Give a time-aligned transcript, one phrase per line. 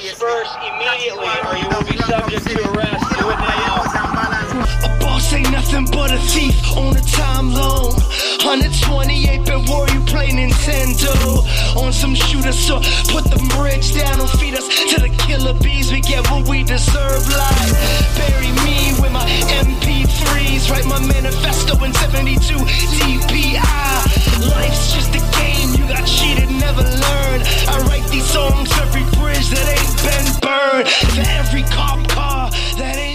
[0.00, 3.67] disperse immediately or you will be subject to arrest.
[5.28, 7.92] Boss ain't nothing but a thief on a time loan.
[8.40, 11.44] 128 bit war, you play Nintendo.
[11.76, 12.80] On some shooter, so
[13.12, 15.92] put the bridge down and feed us to the killer bees.
[15.92, 17.28] We get what we deserve.
[17.28, 17.72] Like,
[18.16, 19.26] bury me with my
[19.60, 20.70] MP3s.
[20.70, 22.54] Write my manifesto in 72
[22.96, 24.48] DPI.
[24.48, 27.38] Life's just a game, you got cheated, never learn.
[27.68, 30.88] I write these songs every bridge that ain't been burned.
[30.88, 33.07] For every cop car that ain't.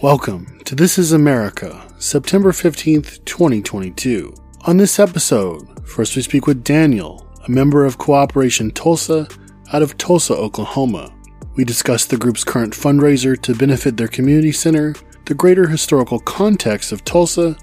[0.00, 4.32] Welcome to This is America, September 15th, 2022.
[4.64, 9.26] On this episode, first we speak with Daniel, a member of Cooperation Tulsa
[9.72, 11.12] out of Tulsa, Oklahoma.
[11.56, 14.94] We discuss the group's current fundraiser to benefit their community center,
[15.24, 17.56] the greater historical context of Tulsa,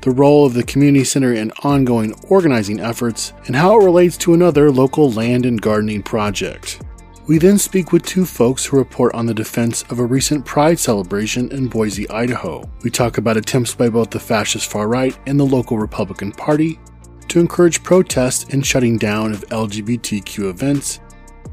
[0.00, 4.34] the role of the community center in ongoing organizing efforts, and how it relates to
[4.34, 6.82] another local land and gardening project.
[7.28, 10.78] We then speak with two folks who report on the defense of a recent Pride
[10.78, 12.64] celebration in Boise, Idaho.
[12.82, 16.80] We talk about attempts by both the fascist far right and the local Republican Party
[17.28, 21.00] to encourage protests and shutting down of LGBTQ events,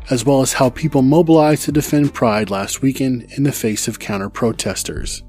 [0.09, 3.99] as well as how people mobilized to defend Pride last weekend in the face of
[3.99, 5.23] counter protesters.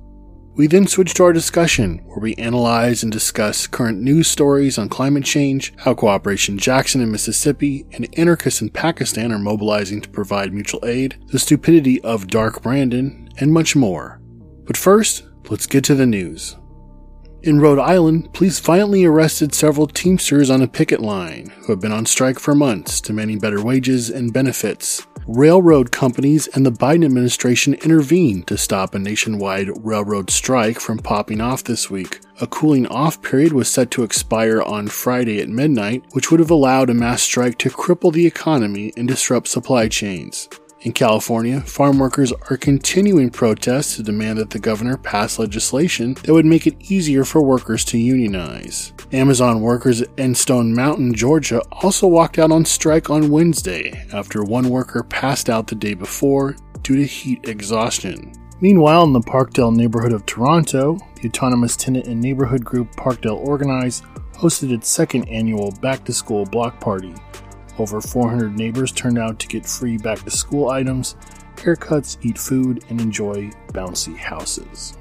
[0.57, 4.89] We then switch to our discussion, where we analyze and discuss current news stories on
[4.89, 10.55] climate change, how Cooperation Jackson in Mississippi and Anarchists in Pakistan are mobilizing to provide
[10.55, 14.19] mutual aid, the stupidity of Dark Brandon, and much more.
[14.65, 16.57] But first, let's get to the news.
[17.43, 21.93] In Rhode Island, police violently arrested several Teamsters on a picket line who have been
[21.93, 25.07] on strike for months, demanding better wages and benefits.
[25.29, 31.41] Railroad companies and the Biden administration intervened to stop a nationwide railroad strike from popping
[31.41, 32.21] off this week.
[32.41, 36.51] A cooling off period was set to expire on Friday at midnight, which would have
[36.51, 40.49] allowed a mass strike to cripple the economy and disrupt supply chains.
[40.83, 46.35] In California, farm workers are continuing protests to demand that the governor pass legislation that
[46.35, 48.93] would make it easier for workers to unionize.
[49.11, 54.69] Amazon workers in Stone Mountain, Georgia also walked out on strike on Wednesday after one
[54.69, 58.33] worker passed out the day before due to heat exhaustion.
[58.61, 64.03] Meanwhile, in the Parkdale neighborhood of Toronto, the autonomous tenant and neighborhood group Parkdale Organize
[64.35, 67.15] hosted its second annual back to school block party.
[67.79, 71.15] Over 400 neighbors turned out to get free back to school items,
[71.57, 74.97] haircuts, eat food, and enjoy bouncy houses.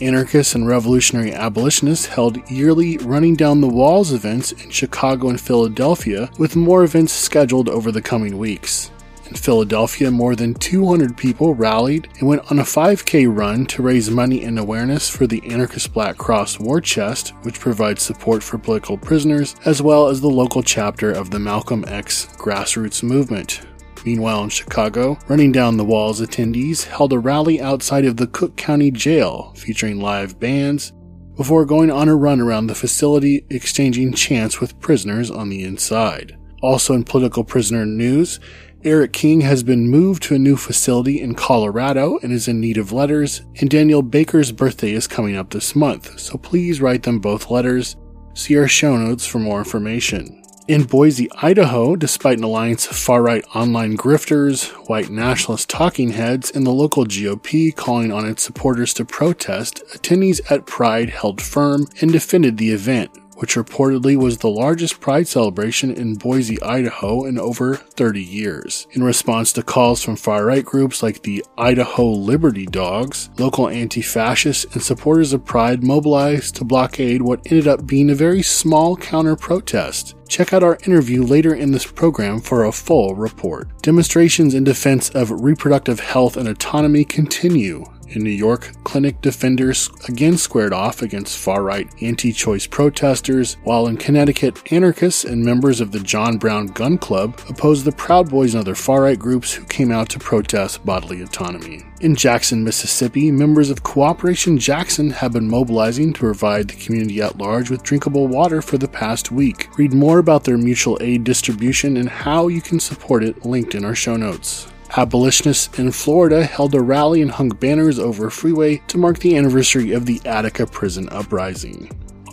[0.00, 6.30] Anarchists and revolutionary abolitionists held yearly Running Down the Walls events in Chicago and Philadelphia,
[6.38, 8.90] with more events scheduled over the coming weeks.
[9.32, 14.10] In Philadelphia, more than 200 people rallied and went on a 5K run to raise
[14.10, 18.98] money and awareness for the Anarchist Black Cross War Chest, which provides support for political
[18.98, 23.62] prisoners, as well as the local chapter of the Malcolm X grassroots movement.
[24.04, 28.58] Meanwhile, in Chicago, Running Down the Walls attendees held a rally outside of the Cook
[28.58, 30.92] County Jail featuring live bands
[31.36, 36.36] before going on a run around the facility exchanging chants with prisoners on the inside.
[36.62, 38.38] Also in political prisoner news,
[38.84, 42.76] Eric King has been moved to a new facility in Colorado and is in need
[42.76, 47.20] of letters, and Daniel Baker's birthday is coming up this month, so please write them
[47.20, 47.94] both letters.
[48.34, 50.42] See our show notes for more information.
[50.66, 56.50] In Boise, Idaho, despite an alliance of far right online grifters, white nationalist talking heads,
[56.50, 61.86] and the local GOP calling on its supporters to protest, attendees at Pride held firm
[62.00, 63.10] and defended the event,
[63.42, 68.86] which reportedly was the largest Pride celebration in Boise, Idaho in over 30 years.
[68.92, 74.00] In response to calls from far right groups like the Idaho Liberty Dogs, local anti
[74.00, 78.96] fascists and supporters of Pride mobilized to blockade what ended up being a very small
[78.96, 80.14] counter protest.
[80.28, 83.82] Check out our interview later in this program for a full report.
[83.82, 87.84] Demonstrations in defense of reproductive health and autonomy continue.
[88.14, 93.86] In New York, clinic defenders again squared off against far right anti choice protesters, while
[93.86, 98.52] in Connecticut, anarchists and members of the John Brown Gun Club opposed the Proud Boys
[98.52, 101.84] and other far right groups who came out to protest bodily autonomy.
[102.02, 107.38] In Jackson, Mississippi, members of Cooperation Jackson have been mobilizing to provide the community at
[107.38, 109.68] large with drinkable water for the past week.
[109.78, 113.86] Read more about their mutual aid distribution and how you can support it linked in
[113.86, 114.71] our show notes.
[114.94, 119.36] Abolitionists in Florida held a rally and hung banners over a freeway to mark the
[119.36, 121.90] anniversary of the Attica prison uprising.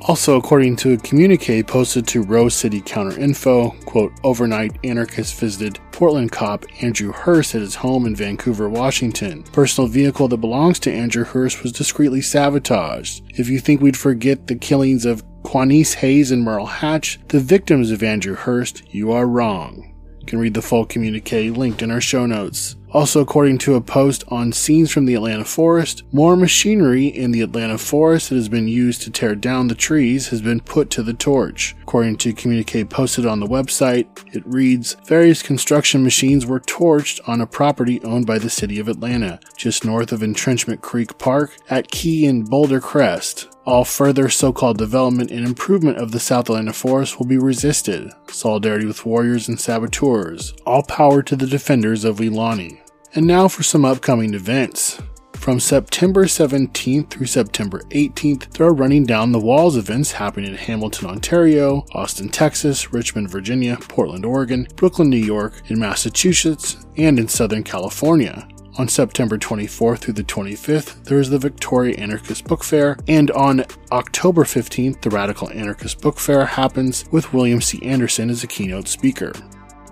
[0.07, 5.79] Also, according to a communique posted to Rose City Counter Info, quote, overnight anarchists visited
[5.91, 9.43] Portland cop Andrew Hearst at his home in Vancouver, Washington.
[9.43, 13.23] Personal vehicle that belongs to Andrew Hearst was discreetly sabotaged.
[13.37, 17.91] If you think we'd forget the killings of Quanice Hayes and Merle Hatch, the victims
[17.91, 19.88] of Andrew Hearst, you are wrong.
[20.29, 22.75] Can read the full communique linked in our show notes.
[22.91, 27.41] Also, according to a post on scenes from the Atlanta forest, more machinery in the
[27.41, 31.03] Atlanta forest that has been used to tear down the trees has been put to
[31.03, 31.75] the torch.
[31.83, 37.41] According to communique posted on the website, it reads Various construction machines were torched on
[37.41, 41.91] a property owned by the city of Atlanta, just north of Entrenchment Creek Park at
[41.91, 43.49] Key and Boulder Crest.
[43.65, 48.11] All further so called development and improvement of the South Atlanta forest will be resisted.
[48.29, 50.53] Solidarity with warriors and saboteurs.
[50.65, 52.79] All power to the defenders of Weelaunee.
[53.13, 55.01] And now for some upcoming events.
[55.33, 60.57] From September 17th through September 18th, there are Running Down the Walls events happening in
[60.57, 67.27] Hamilton, Ontario, Austin, Texas, Richmond, Virginia, Portland, Oregon, Brooklyn, New York, in Massachusetts, and in
[67.27, 68.47] Southern California.
[68.79, 73.65] On September 24th through the 25th, there is the Victoria Anarchist Book Fair, and on
[73.91, 77.83] October 15th, the Radical Anarchist Book Fair happens with William C.
[77.83, 79.33] Anderson as a keynote speaker.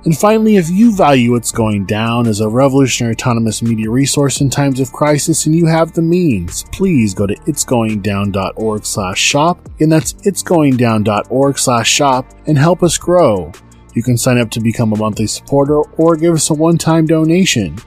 [0.05, 4.49] And finally, if you value what's going down as a revolutionary autonomous media resource in
[4.49, 9.67] times of crisis and you have the means, please go to itsgoingdown.org slash shop.
[9.81, 13.51] And that's itsgoingdown.org slash shop and help us grow.
[13.95, 17.77] You can sign up to become a monthly supporter or give us a one-time donation.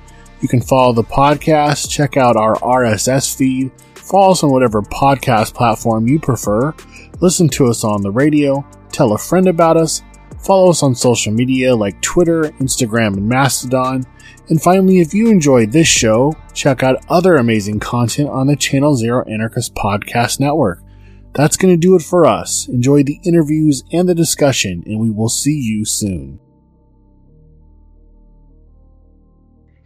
[0.40, 5.54] You can follow the podcast, check out our RSS feed, follow us on whatever podcast
[5.54, 6.74] platform you prefer,
[7.20, 10.02] listen to us on the radio, tell a friend about us,
[10.38, 14.04] follow us on social media like Twitter, Instagram, and Mastodon.
[14.48, 18.96] And finally, if you enjoyed this show, check out other amazing content on the Channel
[18.96, 20.82] Zero Anarchist Podcast Network.
[21.34, 22.66] That's going to do it for us.
[22.66, 26.40] Enjoy the interviews and the discussion, and we will see you soon.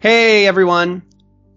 [0.04, 1.00] Hey everyone,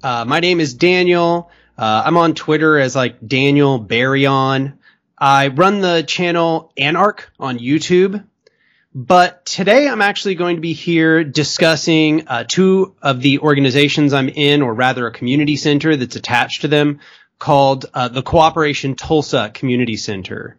[0.01, 1.51] uh, my name is Daniel.
[1.77, 4.77] Uh, I'm on Twitter as like Daniel Baryon.
[5.17, 8.23] I run the channel Anark on YouTube.
[8.95, 14.29] But today I'm actually going to be here discussing uh, two of the organizations I'm
[14.29, 17.01] in, or rather a community center that's attached to them
[17.39, 20.55] called uh, the Cooperation Tulsa Community Center.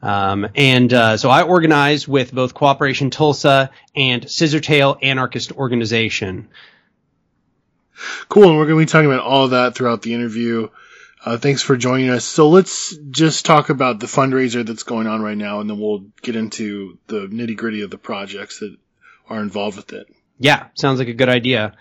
[0.00, 6.50] Um, and uh, so I organize with both Cooperation Tulsa and Scissortail Anarchist Organization.
[8.28, 10.68] Cool, and we're going to be talking about all that throughout the interview.
[11.24, 12.24] Uh, thanks for joining us.
[12.24, 16.04] So let's just talk about the fundraiser that's going on right now, and then we'll
[16.22, 18.76] get into the nitty gritty of the projects that
[19.28, 20.06] are involved with it.
[20.38, 21.74] Yeah, sounds like a good idea.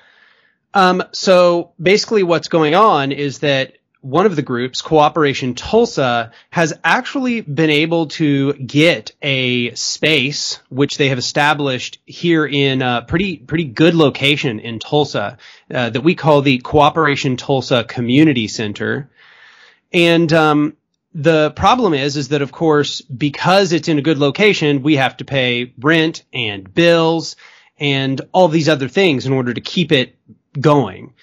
[0.73, 6.77] Um, so basically, what's going on is that one of the groups, Cooperation Tulsa, has
[6.83, 13.37] actually been able to get a space which they have established here in a pretty
[13.37, 15.39] pretty good location in Tulsa
[15.73, 19.09] uh, that we call the Cooperation Tulsa Community Center.
[19.91, 20.77] And um,
[21.15, 25.17] the problem is, is that of course, because it's in a good location, we have
[25.17, 27.37] to pay rent and bills
[27.79, 30.15] and all these other things in order to keep it
[30.61, 31.15] going.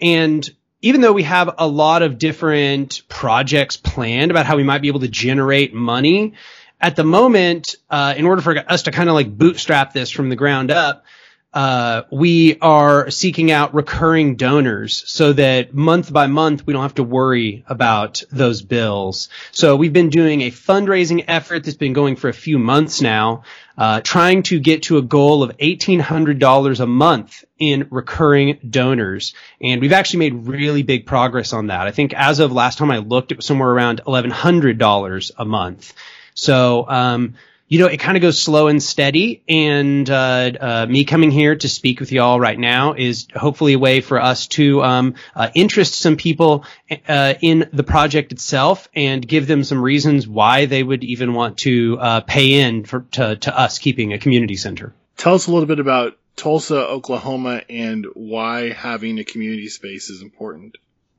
[0.00, 0.48] And
[0.82, 4.88] even though we have a lot of different projects planned about how we might be
[4.88, 6.34] able to generate money,
[6.80, 10.30] at the moment, uh, in order for us to kind of like bootstrap this from
[10.30, 11.04] the ground up,
[11.52, 16.94] uh, we are seeking out recurring donors so that month by month we don't have
[16.94, 19.28] to worry about those bills.
[19.50, 23.42] So we've been doing a fundraising effort that's been going for a few months now,
[23.76, 29.34] uh, trying to get to a goal of $1,800 a month in recurring donors.
[29.60, 31.88] And we've actually made really big progress on that.
[31.88, 35.94] I think as of last time I looked, it was somewhere around $1,100 a month.
[36.34, 37.34] So, um,
[37.70, 39.44] you know, it kind of goes slow and steady.
[39.48, 43.78] And uh, uh, me coming here to speak with y'all right now is hopefully a
[43.78, 46.64] way for us to um, uh, interest some people
[47.08, 51.58] uh, in the project itself and give them some reasons why they would even want
[51.58, 54.92] to uh, pay in for, to, to us keeping a community center.
[55.16, 60.22] Tell us a little bit about Tulsa, Oklahoma, and why having a community space is
[60.22, 60.76] important.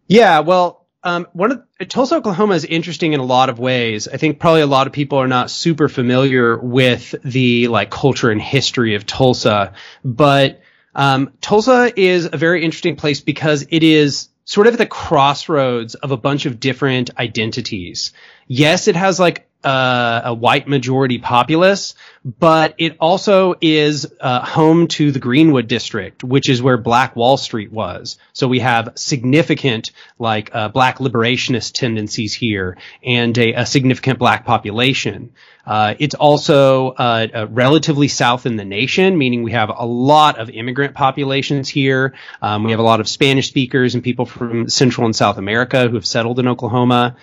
[0.08, 4.08] Yeah, well, um, one of Tulsa, Oklahoma is interesting in a lot of ways.
[4.08, 8.30] I think probably a lot of people are not super familiar with the like culture
[8.30, 10.62] and history of Tulsa, but
[10.94, 15.96] um, Tulsa is a very interesting place because it is sort of at the crossroads
[15.96, 18.12] of a bunch of different identities.
[18.48, 24.88] Yes, it has like uh, a white majority populace, but it also is uh, home
[24.88, 28.18] to the Greenwood district, which is where Black Wall Street was.
[28.34, 34.46] So we have significant like uh, black liberationist tendencies here and a, a significant black
[34.46, 35.32] population.
[35.66, 40.50] Uh, it's also uh, relatively south in the nation, meaning we have a lot of
[40.50, 42.14] immigrant populations here.
[42.42, 45.88] Um, we have a lot of Spanish speakers and people from Central and South America
[45.88, 47.16] who have settled in Oklahoma.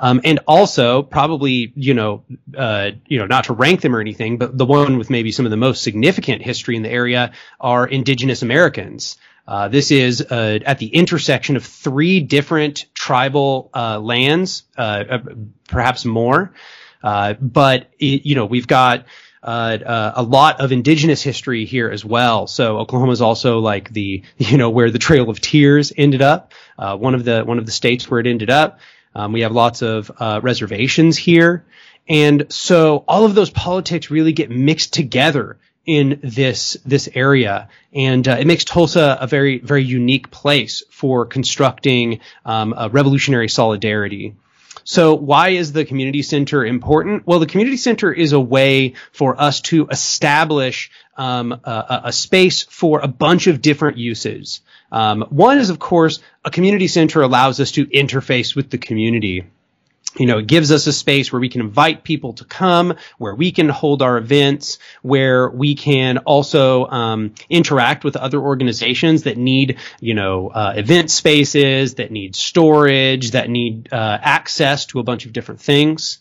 [0.00, 2.22] Um, and also probably, you know,
[2.56, 5.44] uh, you know, not to rank them or anything, but the one with maybe some
[5.44, 9.16] of the most significant history in the area are indigenous Americans.
[9.48, 15.18] Uh, this is uh, at the intersection of three different tribal uh, lands, uh, uh,
[15.66, 16.52] perhaps more.
[17.02, 19.06] but it, you know, we've got
[19.42, 22.46] a lot of indigenous history here as well.
[22.46, 26.52] So Oklahoma is also like the you know where the Trail of Tears ended up,
[26.76, 28.80] one of the one of the states where it ended up.
[29.14, 31.64] Um, we have lots of uh, reservations here.
[32.08, 38.28] And so all of those politics really get mixed together in this this area, and
[38.28, 44.34] uh, it makes Tulsa a very very unique place for constructing um, a revolutionary solidarity.
[44.84, 47.26] So why is the community center important?
[47.26, 52.62] Well, the community center is a way for us to establish um, a, a, space
[52.62, 54.60] for a bunch of different uses.
[54.90, 59.44] Um, one is, of course, a community center allows us to interface with the community
[60.16, 63.34] you know, it gives us a space where we can invite people to come, where
[63.34, 69.36] we can hold our events, where we can also um, interact with other organizations that
[69.36, 75.02] need, you know, uh, event spaces, that need storage, that need uh, access to a
[75.02, 76.18] bunch of different things.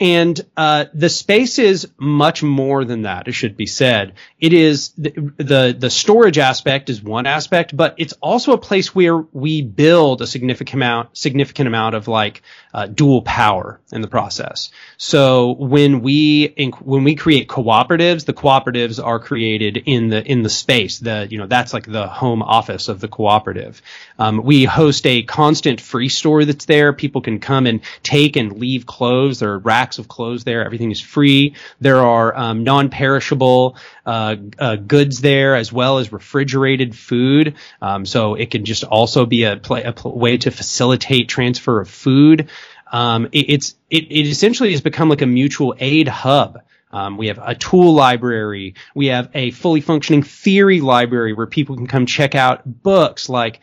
[0.00, 3.26] And uh, the space is much more than that.
[3.26, 4.14] It should be said.
[4.38, 8.94] It is the, the, the storage aspect is one aspect, but it's also a place
[8.94, 14.08] where we build a significant amount significant amount of like uh, dual power in the
[14.08, 14.70] process.
[14.98, 20.42] So when we inc- when we create cooperatives, the cooperatives are created in the in
[20.42, 21.00] the space.
[21.00, 23.82] The you know that's like the home office of the cooperative.
[24.18, 26.92] Um, we host a constant free store that's there.
[26.92, 29.38] People can come and take and leave clothes.
[29.38, 30.64] There are racks of clothes there.
[30.64, 31.54] Everything is free.
[31.80, 37.54] There are um, non-perishable uh, uh, goods there as well as refrigerated food.
[37.80, 41.80] Um, so it can just also be a, play, a pl- way to facilitate transfer
[41.80, 42.48] of food.
[42.90, 46.62] Um, it, it's it, it essentially has become like a mutual aid hub.
[46.90, 48.74] Um, we have a tool library.
[48.94, 53.60] We have a fully functioning theory library where people can come check out books like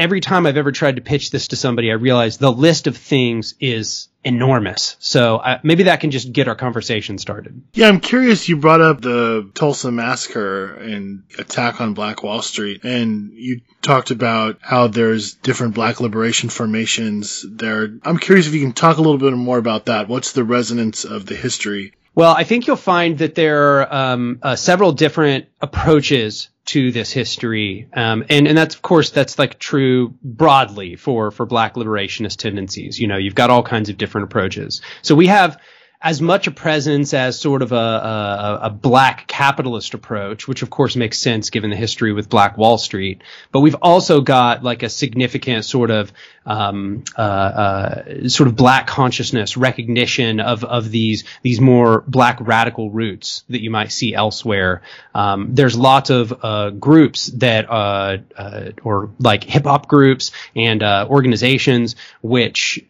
[0.00, 2.96] every time I've ever tried to pitch this to somebody, I realize the list of
[2.96, 4.96] things is enormous.
[4.98, 7.62] So uh, maybe that can just get our conversation started.
[7.74, 8.48] Yeah, I'm curious.
[8.48, 14.10] You brought up the Tulsa massacre and attack on Black Wall Street, and you talked
[14.10, 17.88] about how there's different Black liberation formations there.
[18.02, 20.08] I'm curious if you can talk a little bit more about that.
[20.08, 21.92] What's the resonance of the history?
[22.14, 27.10] Well, I think you'll find that there are um, uh, several different approaches to this
[27.12, 32.36] history, um, and and that's of course that's like true broadly for for Black liberationist
[32.36, 32.98] tendencies.
[32.98, 34.82] You know, you've got all kinds of different approaches.
[35.02, 35.58] So we have
[36.02, 40.70] as much a presence as sort of a, a, a, black capitalist approach, which of
[40.70, 43.22] course makes sense given the history with Black Wall Street.
[43.52, 46.10] But we've also got like a significant sort of
[46.50, 52.90] um, uh, uh, sort of black consciousness recognition of of these these more black radical
[52.90, 54.82] roots that you might see elsewhere.
[55.14, 60.82] Um, there's lots of uh, groups that uh, uh, or like hip hop groups and
[60.82, 62.84] uh, organizations which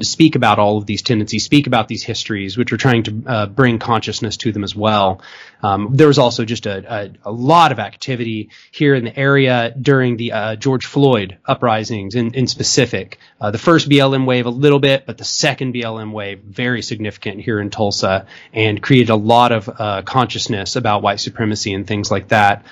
[0.00, 3.78] speak about all of these tendencies, speak about these histories, which are trying to bring
[3.78, 5.22] consciousness to them as well.
[5.62, 9.72] Um, there was also just a, a, a, lot of activity here in the area
[9.80, 13.18] during the George Floyd uprisings in, in specific specific.
[13.40, 17.40] Uh, the first BLM wave a little bit, but the second BLM wave very significant
[17.40, 22.08] here in Tulsa and created a lot of uh, consciousness about white supremacy and things
[22.08, 22.64] like that.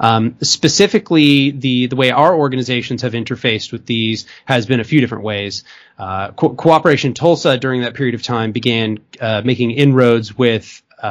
[0.00, 5.00] Um, specifically, the the way our organizations have interfaced with these has been a few
[5.00, 5.62] different ways.
[5.96, 11.06] Uh, Co- Cooperation Tulsa during that period of time began uh, making inroads with uh,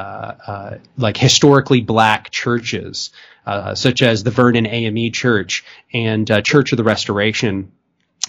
[0.45, 3.11] uh, like historically black churches,
[3.45, 7.71] uh, such as the Vernon AME Church and uh, Church of the Restoration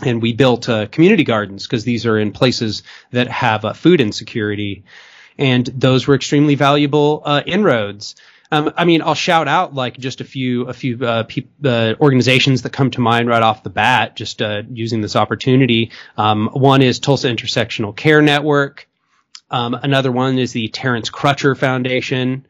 [0.00, 4.00] and we built uh, community gardens because these are in places that have uh, food
[4.00, 4.84] insecurity,
[5.38, 8.14] and those were extremely valuable uh, inroads.
[8.50, 11.94] Um, I mean, I'll shout out like just a few a few uh, pe- uh,
[12.00, 15.90] organizations that come to mind right off the bat, just uh, using this opportunity.
[16.16, 18.88] Um, one is Tulsa Intersectional Care Network.
[19.50, 22.46] Um, another one is the Terence Crutcher Foundation.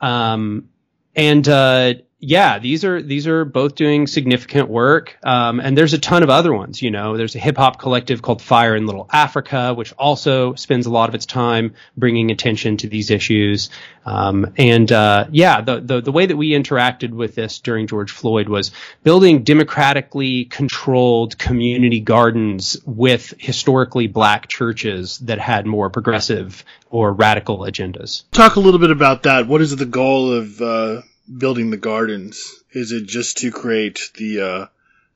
[0.00, 0.68] Um,
[1.14, 1.46] and
[2.24, 6.30] yeah, these are these are both doing significant work, um, and there's a ton of
[6.30, 6.80] other ones.
[6.80, 10.86] You know, there's a hip hop collective called Fire in Little Africa, which also spends
[10.86, 13.70] a lot of its time bringing attention to these issues.
[14.06, 18.12] Um, and uh, yeah, the, the the way that we interacted with this during George
[18.12, 18.70] Floyd was
[19.02, 27.58] building democratically controlled community gardens with historically black churches that had more progressive or radical
[27.58, 28.22] agendas.
[28.30, 29.48] Talk a little bit about that.
[29.48, 31.02] What is the goal of uh
[31.38, 32.62] building the gardens?
[32.72, 34.66] Is it just to create the uh,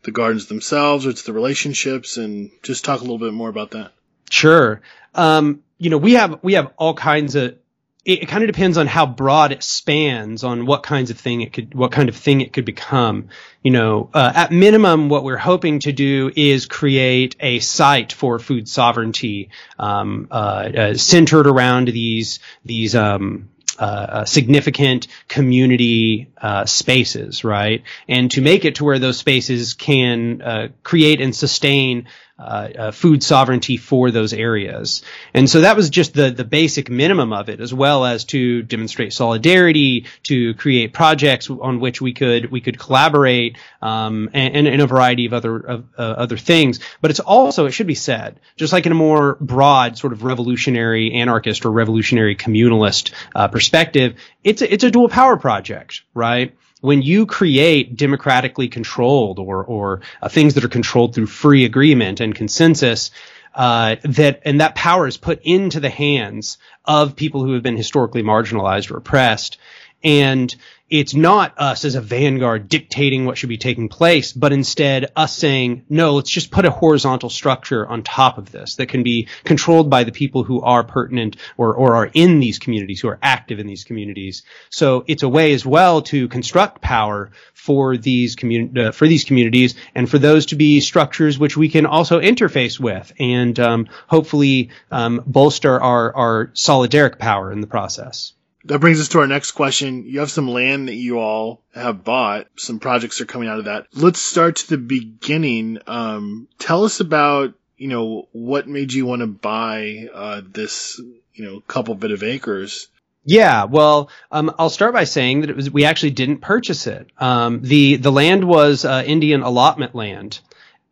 [0.07, 3.73] the gardens themselves or it's the relationships and just talk a little bit more about
[3.73, 3.93] that.
[4.31, 4.81] Sure.
[5.15, 7.59] Um, you know, we have we have all kinds of
[8.05, 11.41] it, it kind of depends on how broad it spans on what kinds of thing
[11.43, 13.29] it could what kind of thing it could become
[13.63, 18.39] you know uh, at minimum what we're hoping to do is create a site for
[18.39, 26.65] food sovereignty um, uh, uh, centered around these these um, uh, uh, significant community uh,
[26.65, 27.83] spaces, right?
[28.09, 32.91] And to make it to where those spaces can uh, create and sustain uh, uh,
[32.91, 35.01] food sovereignty for those areas.
[35.33, 38.63] And so that was just the the basic minimum of it, as well as to
[38.63, 44.83] demonstrate solidarity, to create projects on which we could we could collaborate, um, and, and,
[44.83, 46.81] a variety of other of, uh, other things.
[47.01, 50.23] But it's also it should be said, just like in a more broad sort of
[50.23, 56.55] revolutionary anarchist or revolutionary communalist uh, perspective, it's a, it's a dual power project, right?
[56.87, 62.21] When you create democratically controlled or or uh, things that are controlled through free agreement
[62.21, 63.11] and consensus,
[63.57, 67.77] uh, that and that power is put into the hands of people who have been
[67.77, 69.59] historically marginalized or oppressed,
[70.03, 70.55] and
[70.89, 75.37] it's not us as a vanguard dictating what should be taking place, but instead us
[75.37, 79.27] saying, no, let's just put a horizontal structure on top of this that can be
[79.43, 83.19] controlled by the people who are pertinent or, or are in these communities, who are
[83.21, 84.45] active in these communities.
[84.71, 89.25] So it's a way as well to construct power for these commun- uh, for these
[89.25, 93.89] communities and for those to be structures which we can also interface with and um,
[94.07, 98.35] hopefully um, bolster our, our solidaric power in the process
[98.67, 100.05] that brings us to our next question.
[100.07, 102.47] You have some land that you all have bought.
[102.57, 103.87] Some projects are coming out of that.
[103.93, 105.79] Let's start to the beginning.
[105.87, 111.01] Um, tell us about, you know, what made you want to buy, uh, this,
[111.35, 112.89] you know, couple bit of acres.
[113.29, 117.09] Yeah, well, um, I'll start by saying that it was we actually didn't purchase it.
[117.19, 120.39] Um, the the land was uh, Indian allotment land,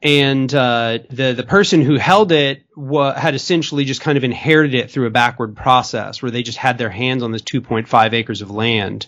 [0.05, 4.75] and uh, the the person who held it wa- had essentially just kind of inherited
[4.75, 8.43] it through a backward process where they just had their hands on this 2.5 acres
[8.43, 9.07] of land,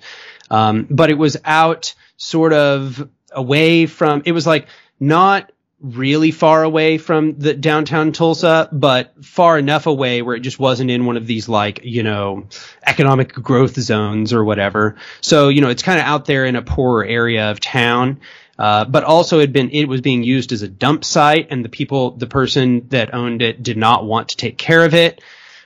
[0.50, 4.22] um, but it was out sort of away from.
[4.24, 10.22] It was like not really far away from the downtown Tulsa, but far enough away
[10.22, 12.48] where it just wasn't in one of these like, you know,
[12.85, 14.96] economic growth zones or whatever.
[15.20, 18.20] So, you know, it's kind of out there in a poorer area of town.
[18.59, 21.69] Uh, but also had been it was being used as a dump site, and the
[21.69, 25.21] people, the person that owned it, did not want to take care of it.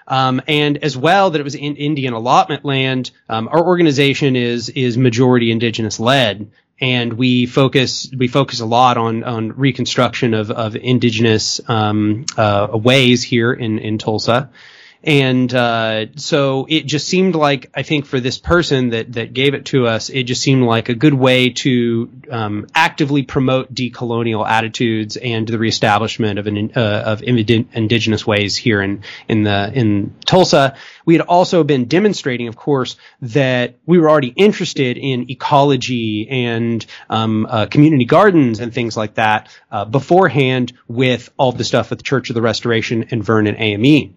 [0.08, 3.12] Um, and as well that it was in Indian allotment land.
[3.28, 6.50] Um, our organization is is majority indigenous led,
[6.80, 12.68] and we focus we focus a lot on on reconstruction of of indigenous um, uh,
[12.72, 14.50] ways here in in Tulsa.
[15.02, 19.54] And uh, so it just seemed like I think for this person that that gave
[19.54, 24.46] it to us, it just seemed like a good way to um, actively promote decolonial
[24.46, 30.14] attitudes and the reestablishment of an uh, of indigenous ways here in in the in
[30.26, 30.76] Tulsa.
[31.06, 36.84] We had also been demonstrating, of course, that we were already interested in ecology and
[37.08, 41.96] um, uh, community gardens and things like that uh, beforehand with all the stuff at
[41.96, 44.14] the Church of the Restoration and Vernon AME.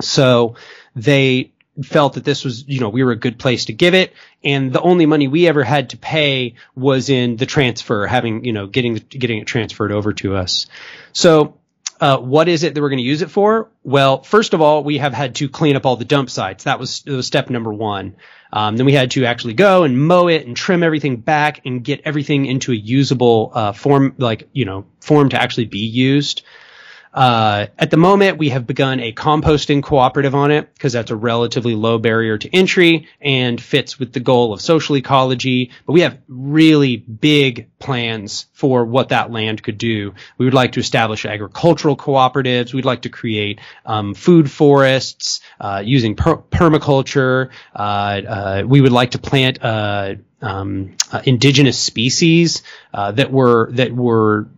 [0.00, 0.56] So
[0.94, 4.12] they felt that this was, you know, we were a good place to give it.
[4.44, 8.52] And the only money we ever had to pay was in the transfer, having, you
[8.52, 10.66] know, getting, getting it transferred over to us.
[11.12, 11.56] So,
[12.00, 13.68] uh, what is it that we're going to use it for?
[13.82, 16.64] Well, first of all, we have had to clean up all the dump sites.
[16.64, 18.16] That was, was step number one.
[18.52, 21.84] Um, then we had to actually go and mow it and trim everything back and
[21.84, 26.42] get everything into a usable uh, form, like you know, form to actually be used.
[27.12, 31.16] Uh, at the moment, we have begun a composting cooperative on it because that's a
[31.16, 35.72] relatively low barrier to entry and fits with the goal of social ecology.
[35.86, 40.14] But we have really big plans for what that land could do.
[40.38, 42.72] We would like to establish agricultural cooperatives.
[42.72, 47.50] We'd like to create um, food forests uh, using per- permaculture.
[47.74, 54.48] Uh, uh we would like to plant uh, um, indigenous species that were that were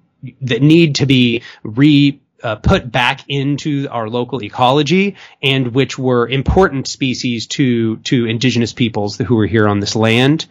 [0.43, 6.29] that need to be re uh, put back into our local ecology and which were
[6.29, 10.47] important species to to indigenous peoples who were here on this land.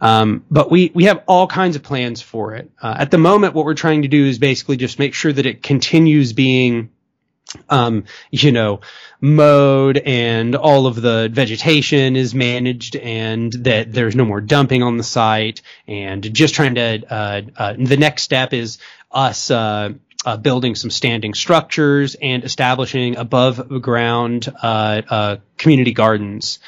[0.00, 2.70] Um, but we we have all kinds of plans for it.
[2.80, 5.46] Uh, at the moment, what we're trying to do is basically just make sure that
[5.46, 6.90] it continues being,
[7.70, 8.80] um, you know,
[9.20, 14.98] mowed and all of the vegetation is managed and that there's no more dumping on
[14.98, 17.02] the site and just trying to.
[17.08, 18.78] Uh, uh the next step is
[19.10, 19.92] us uh,
[20.26, 26.58] uh, building some standing structures and establishing above ground uh, uh, community gardens.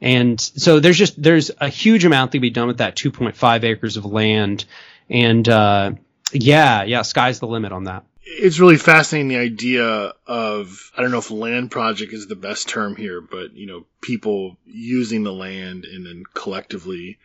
[0.00, 3.62] And so there's just there's a huge amount that can be done with that 2.5
[3.62, 4.64] acres of land.
[5.08, 5.92] And uh,
[6.32, 8.04] Yeah, yeah, sky's the limit on that.
[8.24, 12.68] It's really fascinating the idea of I don't know if land project is the best
[12.68, 17.18] term here, but you know, people using the land and then collectively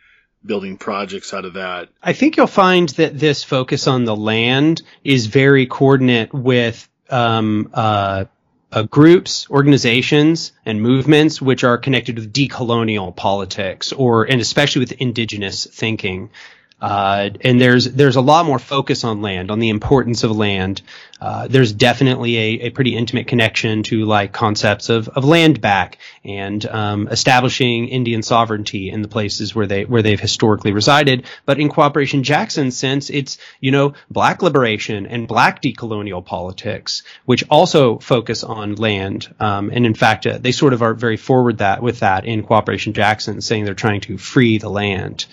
[0.44, 1.88] building projects out of that.
[2.02, 7.70] I think you'll find that this focus on the land is very coordinate with um,
[7.74, 8.26] uh,
[8.70, 14.92] uh, groups, organizations, and movements which are connected with decolonial politics, or and especially with
[14.92, 16.30] indigenous thinking.
[16.80, 20.80] Uh, and there's there's a lot more focus on land, on the importance of land.
[21.20, 25.98] Uh, there's definitely a, a pretty intimate connection to like concepts of, of land back
[26.24, 31.26] and um, establishing Indian sovereignty in the places where they where they've historically resided.
[31.44, 37.42] But in Cooperation Jackson's sense, it's you know black liberation and black decolonial politics, which
[37.50, 39.34] also focus on land.
[39.40, 42.44] Um, and in fact, uh, they sort of are very forward that with that in
[42.44, 45.26] Cooperation Jackson, saying they're trying to free the land.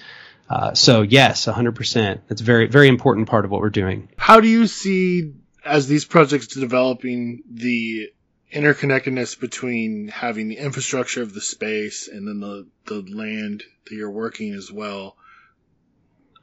[0.50, 2.22] Uh, so yes, 100%.
[2.28, 4.10] That's a very, very important part of what we're doing.
[4.18, 8.12] How do you see, as these projects developing, the
[8.54, 14.12] interconnectedness between having the infrastructure of the space and then the, the land that you're
[14.12, 15.16] working as well?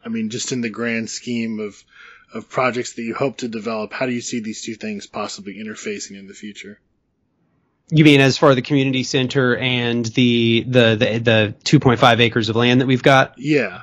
[0.04, 1.82] I mean, just in the grand scheme of,
[2.34, 5.54] of projects that you hope to develop, how do you see these two things possibly
[5.54, 6.80] interfacing in the future?
[7.88, 12.48] You mean as far as the community center and the the the, the 2.5 acres
[12.48, 13.34] of land that we've got?
[13.36, 13.82] Yeah.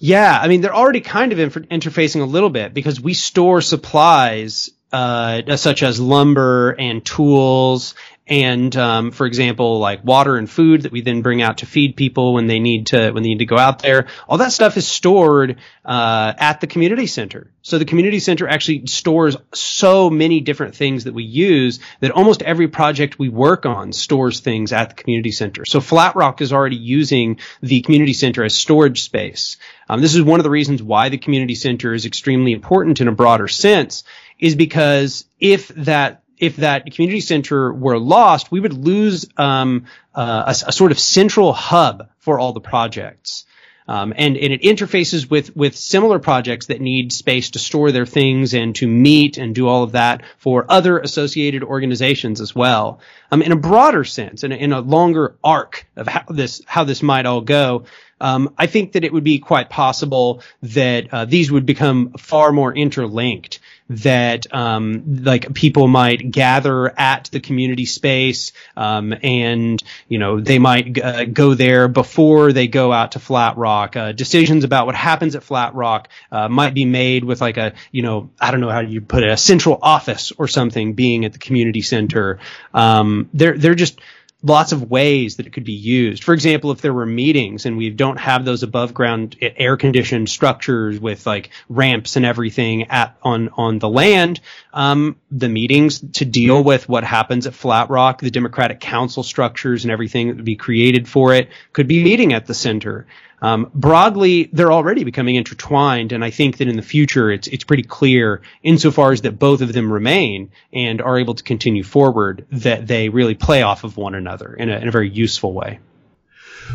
[0.00, 3.60] Yeah, I mean they're already kind of inter- interfacing a little bit because we store
[3.60, 7.94] supplies uh, such as lumber and tools
[8.28, 11.96] and um, for example like water and food that we then bring out to feed
[11.96, 14.06] people when they need to when they need to go out there.
[14.28, 17.50] All that stuff is stored uh, at the community center.
[17.62, 22.42] So the community center actually stores so many different things that we use that almost
[22.42, 25.64] every project we work on stores things at the community center.
[25.66, 29.56] So flat rock is already using the community center as storage space.
[29.88, 33.08] Um, this is one of the reasons why the community center is extremely important in
[33.08, 34.04] a broader sense
[34.38, 40.44] is because if that if that community center were lost, we would lose um, uh,
[40.46, 43.44] a, a, sort of central hub for all the projects.
[43.88, 48.04] Um, and, and it interfaces with, with similar projects that need space to store their
[48.04, 53.00] things and to meet and do all of that for other associated organizations as well.
[53.32, 56.84] Um, in a broader sense, in a, in a longer arc of how this, how
[56.84, 57.86] this might all go,
[58.20, 62.52] um, I think that it would be quite possible that uh, these would become far
[62.52, 63.57] more interlinked
[63.90, 70.58] that um, like people might gather at the community space um, and you know they
[70.58, 73.96] might uh, go there before they go out to flat rock.
[73.96, 77.74] Uh, decisions about what happens at flat rock uh, might be made with like a
[77.92, 81.24] you know i don't know how you put it a central office or something being
[81.24, 82.38] at the community center.
[82.74, 84.00] Um, they're they're just
[84.42, 86.22] lots of ways that it could be used.
[86.22, 90.28] For example, if there were meetings and we don't have those above ground air conditioned
[90.28, 94.40] structures with like ramps and everything at on on the land,
[94.72, 99.84] um, the meetings to deal with what happens at Flat Rock, the Democratic Council structures
[99.84, 103.06] and everything that would be created for it could be meeting at the center.
[103.40, 107.64] Um, broadly, they're already becoming intertwined, and I think that in the future, it's it's
[107.64, 112.46] pretty clear, insofar as that both of them remain and are able to continue forward,
[112.50, 115.78] that they really play off of one another in a, in a very useful way.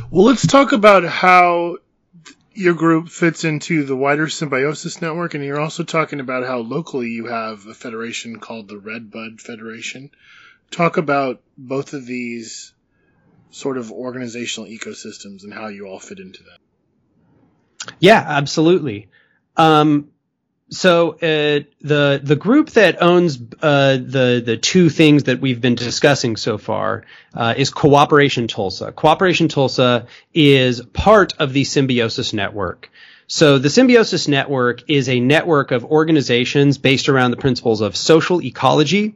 [0.09, 1.77] Well, let's talk about how
[2.53, 7.09] your group fits into the wider symbiosis network, and you're also talking about how locally
[7.09, 10.11] you have a federation called the Redbud Federation.
[10.71, 12.72] Talk about both of these
[13.53, 17.93] sort of organizational ecosystems and how you all fit into that.
[17.99, 19.09] Yeah, absolutely.
[19.55, 20.09] Um,
[20.69, 25.75] so uh, the the group that owns uh, the the two things that we've been
[25.75, 27.03] discussing so far
[27.35, 28.91] uh, is Cooperation Tulsa.
[28.91, 32.89] Cooperation Tulsa is part of the Symbiosis Network.
[33.27, 38.41] So the Symbiosis Network is a network of organizations based around the principles of social
[38.41, 39.15] ecology,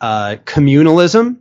[0.00, 1.38] uh, communalism,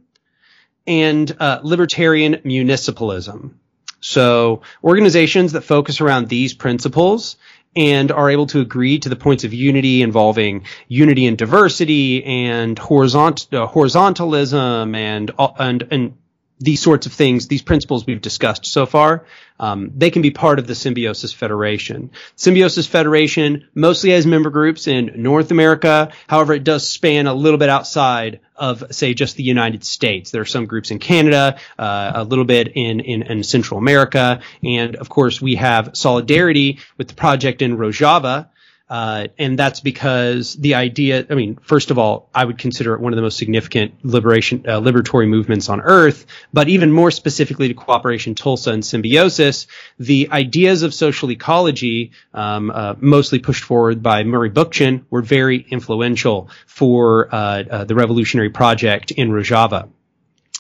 [0.88, 3.52] and uh, libertarian municipalism.
[4.00, 7.36] So organizations that focus around these principles
[7.76, 12.78] and are able to agree to the points of unity involving unity and diversity and
[12.78, 16.18] horizont- uh, horizontalism and, uh, and, and
[16.60, 19.26] these sorts of things, these principles we've discussed so far,
[19.60, 22.12] um, they can be part of the Symbiosis Federation.
[22.36, 26.12] Symbiosis Federation mostly has member groups in North America.
[26.28, 30.32] However, it does span a little bit outside of, say, just the United States.
[30.32, 34.42] There are some groups in Canada, uh, a little bit in, in, in, Central America,
[34.64, 38.48] and of course we have solidarity with the project in Rojava,
[38.90, 43.02] Uh, and that's because the idea, I mean, first of all, I would consider it
[43.02, 47.68] one of the most significant liberation, uh, liberatory movements on earth, but even more specifically
[47.68, 49.68] to Cooperation Tulsa and symbiosis,
[50.00, 55.66] the ideas of social ecology, um, uh, mostly pushed forward by Murray Bookchin, were very
[55.70, 59.90] influential for uh, uh, the revolutionary project in Rojava.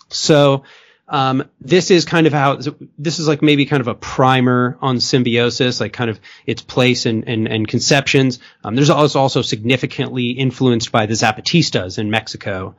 [0.10, 0.64] So,
[1.10, 2.60] um, this is kind of how
[2.98, 7.06] this is like maybe kind of a primer on symbiosis, like kind of its place
[7.06, 8.40] and and, and conceptions.
[8.64, 12.76] Um, there's also also significantly influenced by the Zapatistas in Mexico.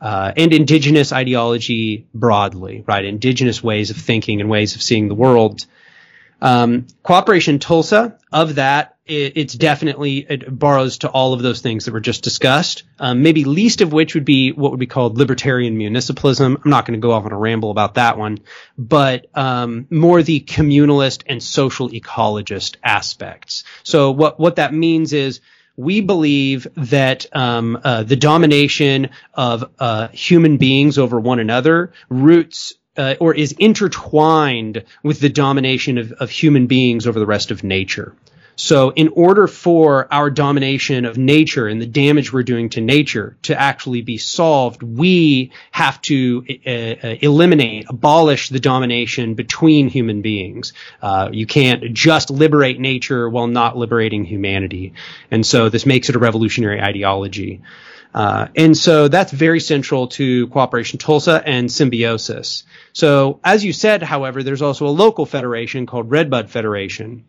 [0.00, 3.04] Uh, and indigenous ideology broadly, right?
[3.04, 5.66] Indigenous ways of thinking and ways of seeing the world.
[6.40, 11.84] Um, Cooperation Tulsa, of that, it, it's definitely, it borrows to all of those things
[11.84, 12.84] that were just discussed.
[12.98, 16.60] Um, maybe least of which would be what would be called libertarian municipalism.
[16.64, 18.38] I'm not going to go off on a ramble about that one,
[18.78, 23.64] but um, more the communalist and social ecologist aspects.
[23.82, 25.40] So what, what that means is,
[25.76, 32.74] we believe that um, uh, the domination of uh, human beings over one another roots
[32.98, 37.64] uh, or is intertwined with the domination of, of human beings over the rest of
[37.64, 38.14] nature.
[38.60, 43.38] So in order for our domination of nature and the damage we're doing to nature
[43.44, 50.20] to actually be solved, we have to uh, uh, eliminate, abolish the domination between human
[50.20, 50.74] beings.
[51.00, 54.92] Uh, you can't just liberate nature while not liberating humanity.
[55.30, 57.62] And so this makes it a revolutionary ideology.
[58.12, 62.64] Uh, and so that's very central to Cooperation Tulsa and Symbiosis.
[62.92, 67.24] So as you said, however, there's also a local federation called Redbud Federation.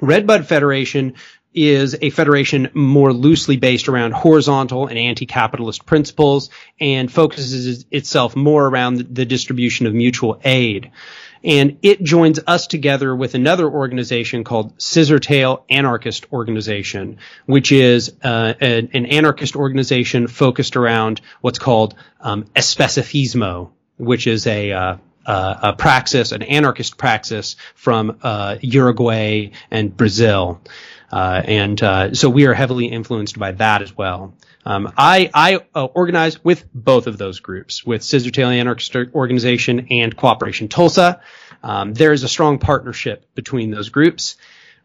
[0.00, 1.14] Redbud Federation
[1.56, 8.66] is a federation more loosely based around horizontal and anti-capitalist principles and focuses itself more
[8.66, 10.90] around the distribution of mutual aid.
[11.42, 18.54] And it joins us together with another organization called Scissortail Anarchist Organization, which is uh,
[18.60, 25.56] an, an, anarchist organization focused around what's called um, especifismo, which is a uh, uh,
[25.62, 30.60] a praxis, an anarchist praxis from uh, Uruguay and Brazil.
[31.10, 34.34] Uh, and uh, so we are heavily influenced by that as well.
[34.64, 40.16] Um, I, I uh, organize with both of those groups, with Scissortail Anarchist Organization and
[40.16, 41.20] Cooperation Tulsa.
[41.62, 44.36] Um, there is a strong partnership between those groups.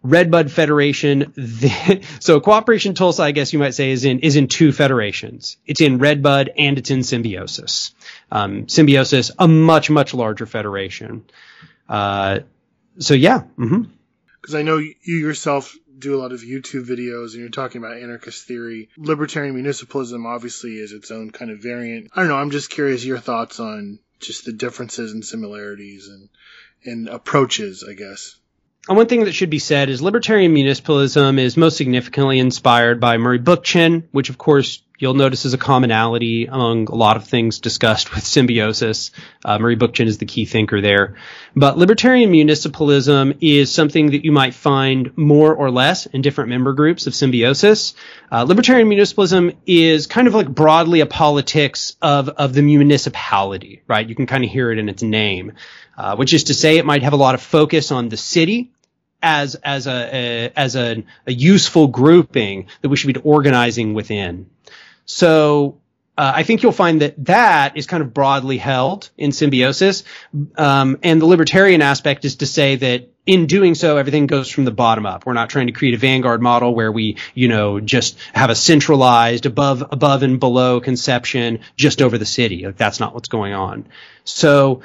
[0.03, 1.31] Redbud Federation.
[1.35, 5.57] The, so Cooperation Tulsa, I guess you might say, is in is in two federations.
[5.65, 7.93] It's in Redbud and it's in Symbiosis.
[8.31, 11.25] Um, Symbiosis, a much much larger federation.
[11.89, 12.39] Uh,
[12.97, 13.39] so yeah.
[13.57, 14.55] Because mm-hmm.
[14.55, 18.47] I know you yourself do a lot of YouTube videos and you're talking about anarchist
[18.47, 18.89] theory.
[18.97, 22.11] Libertarian municipalism obviously is its own kind of variant.
[22.15, 22.37] I don't know.
[22.37, 26.29] I'm just curious your thoughts on just the differences and similarities and
[26.83, 28.35] and approaches, I guess.
[28.87, 33.17] And one thing that should be said is libertarian municipalism is most significantly inspired by
[33.17, 37.59] Murray Bookchin, which of course you'll notice is a commonality among a lot of things
[37.59, 39.11] discussed with symbiosis.
[39.43, 41.15] Uh, Murray Bookchin is the key thinker there.
[41.55, 46.73] But libertarian municipalism is something that you might find more or less in different member
[46.73, 47.93] groups of symbiosis.
[48.31, 54.07] Uh, libertarian municipalism is kind of like broadly a politics of, of the municipality, right?
[54.07, 55.53] You can kind of hear it in its name
[55.97, 58.71] uh, which is to say it might have a lot of focus on the city
[59.21, 64.49] as as a, a as a, a, useful grouping that we should be organizing within.
[65.13, 65.77] So
[66.17, 70.05] uh, I think you'll find that that is kind of broadly held in symbiosis,
[70.57, 74.63] um, and the libertarian aspect is to say that in doing so, everything goes from
[74.63, 75.25] the bottom up.
[75.25, 78.55] We're not trying to create a vanguard model where we, you know, just have a
[78.55, 82.65] centralized above, above and below conception just over the city.
[82.65, 83.85] Like that's not what's going on.
[84.23, 84.81] So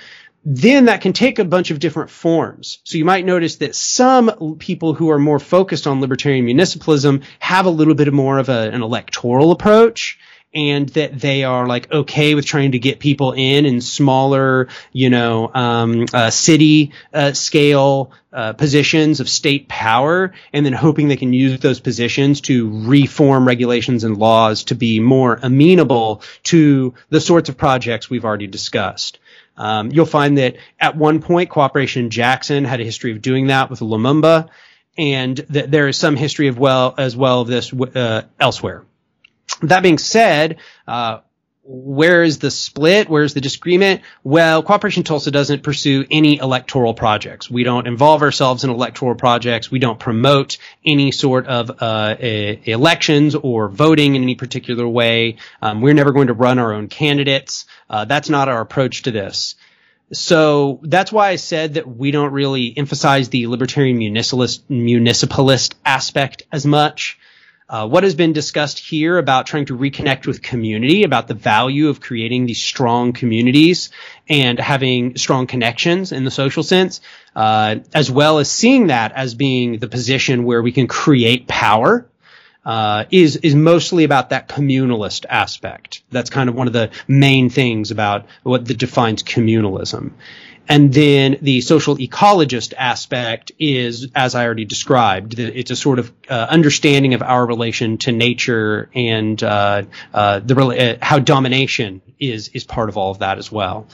[0.49, 2.79] then that can take a bunch of different forms.
[2.85, 7.67] So you might notice that some people who are more focused on libertarian municipalism have
[7.67, 10.21] a little bit more of a, an electoral approach
[10.55, 15.11] and that they are like okay with trying to get people in in smaller, you
[15.11, 21.17] know, um, uh, city uh, scale uh, positions of state power, and then hoping they
[21.17, 27.21] can use those positions to reform regulations and laws to be more amenable to the
[27.21, 29.19] sorts of projects we've already discussed.
[29.57, 33.71] Um, you'll find that at one point, Cooperation Jackson had a history of doing that
[33.71, 34.49] with Lumumba,
[34.99, 38.85] and that there is some history of well as well of this uh, elsewhere.
[39.63, 41.21] That being said, uh,
[41.69, 43.09] where is the split?
[43.09, 44.03] Where's the disagreement?
[44.23, 47.51] Well, Cooperation Tulsa doesn't pursue any electoral projects.
[47.51, 49.71] We don't involve ourselves in electoral projects.
[49.71, 55.39] We don't promote any sort of uh, a, elections or voting in any particular way.
[55.61, 57.67] Um, we're never going to run our own candidates.
[57.89, 59.55] Uh, that's not our approach to this.
[60.13, 66.45] so that's why I said that we don't really emphasize the libertarian municipalist, municipalist aspect
[66.53, 67.19] as much.
[67.69, 71.89] Uh, what has been discussed here about trying to reconnect with community, about the value
[71.89, 73.91] of creating these strong communities
[74.29, 77.01] and having strong connections in the social sense,
[77.35, 82.09] uh, as well as seeing that as being the position where we can create power
[82.67, 86.03] uh, is is mostly about that communalist aspect.
[86.11, 90.11] That's kind of one of the main things about what defines communalism.
[90.69, 96.13] And then the social ecologist aspect is, as I already described, it's a sort of
[96.29, 102.49] uh, understanding of our relation to nature and uh, uh, the uh, how domination is
[102.49, 103.87] is part of all of that as well.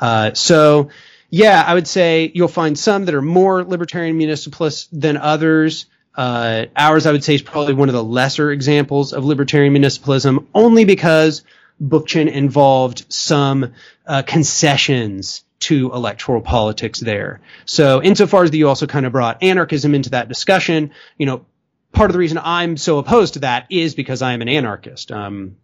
[0.00, 0.88] Uh, so,
[1.28, 5.84] yeah, I would say you'll find some that are more libertarian municipalists than others.
[6.16, 10.46] Uh, ours, I would say, is probably one of the lesser examples of libertarian municipalism,
[10.54, 11.42] only because
[11.82, 13.72] Bookchin involved some
[14.06, 17.40] uh, concessions to electoral politics there.
[17.64, 21.46] So, insofar as that you also kind of brought anarchism into that discussion, you know,
[21.92, 25.10] part of the reason I'm so opposed to that is because I am an anarchist.
[25.10, 25.56] Um,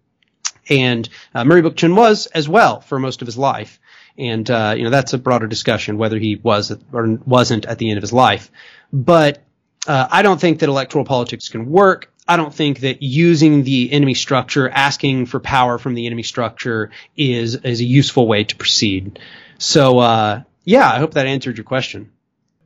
[0.68, 3.80] and uh, Murray Bookchin was as well for most of his life.
[4.16, 7.90] And, uh, you know, that's a broader discussion whether he was or wasn't at the
[7.90, 8.50] end of his life.
[8.92, 9.42] But
[9.86, 12.12] uh, I don't think that electoral politics can work.
[12.28, 16.90] I don't think that using the enemy structure, asking for power from the enemy structure,
[17.16, 19.18] is is a useful way to proceed.
[19.58, 22.12] So, uh, yeah, I hope that answered your question.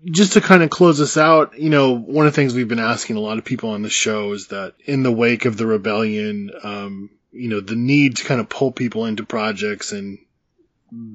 [0.05, 2.79] Just to kind of close this out, you know, one of the things we've been
[2.79, 5.66] asking a lot of people on the show is that in the wake of the
[5.66, 10.18] rebellion, um, you know, the need to kind of pull people into projects and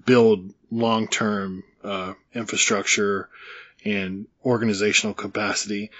[0.05, 3.29] build long term uh, infrastructure
[3.85, 5.91] and organizational capacity.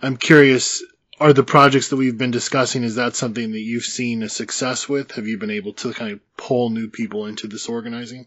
[0.00, 0.82] I'm curious,
[1.20, 4.88] are the projects that we've been discussing, is that something that you've seen a success
[4.88, 5.12] with?
[5.12, 8.26] Have you been able to kind of pull new people into this organizing?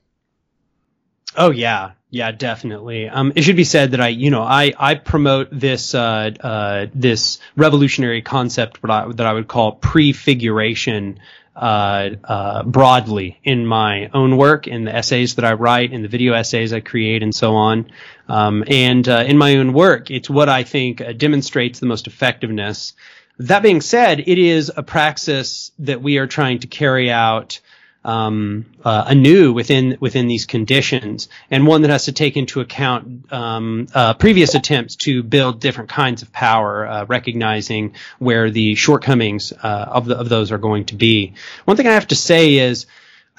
[1.38, 3.08] Oh yeah, yeah, definitely.
[3.08, 6.88] Um, it should be said that I, you know, I, I promote this, uh, uh,
[6.93, 11.19] this revolutionary concept, what I, that I would call prefiguration,
[11.62, 16.74] broadly in my own work, in the essays that I write, in the video essays
[16.74, 17.91] I create, and so on.
[18.28, 22.08] Um, and uh, in my own work, it's what I think uh, demonstrates the most
[22.08, 22.93] effectiveness.
[23.38, 27.60] That being said, it is a praxis that we are trying to carry out
[28.04, 33.32] um, uh, anew within within these conditions, and one that has to take into account
[33.32, 39.54] um, uh, previous attempts to build different kinds of power, uh, recognizing where the shortcomings
[39.54, 41.34] uh, of the, of those are going to be.
[41.66, 42.86] One thing I have to say is.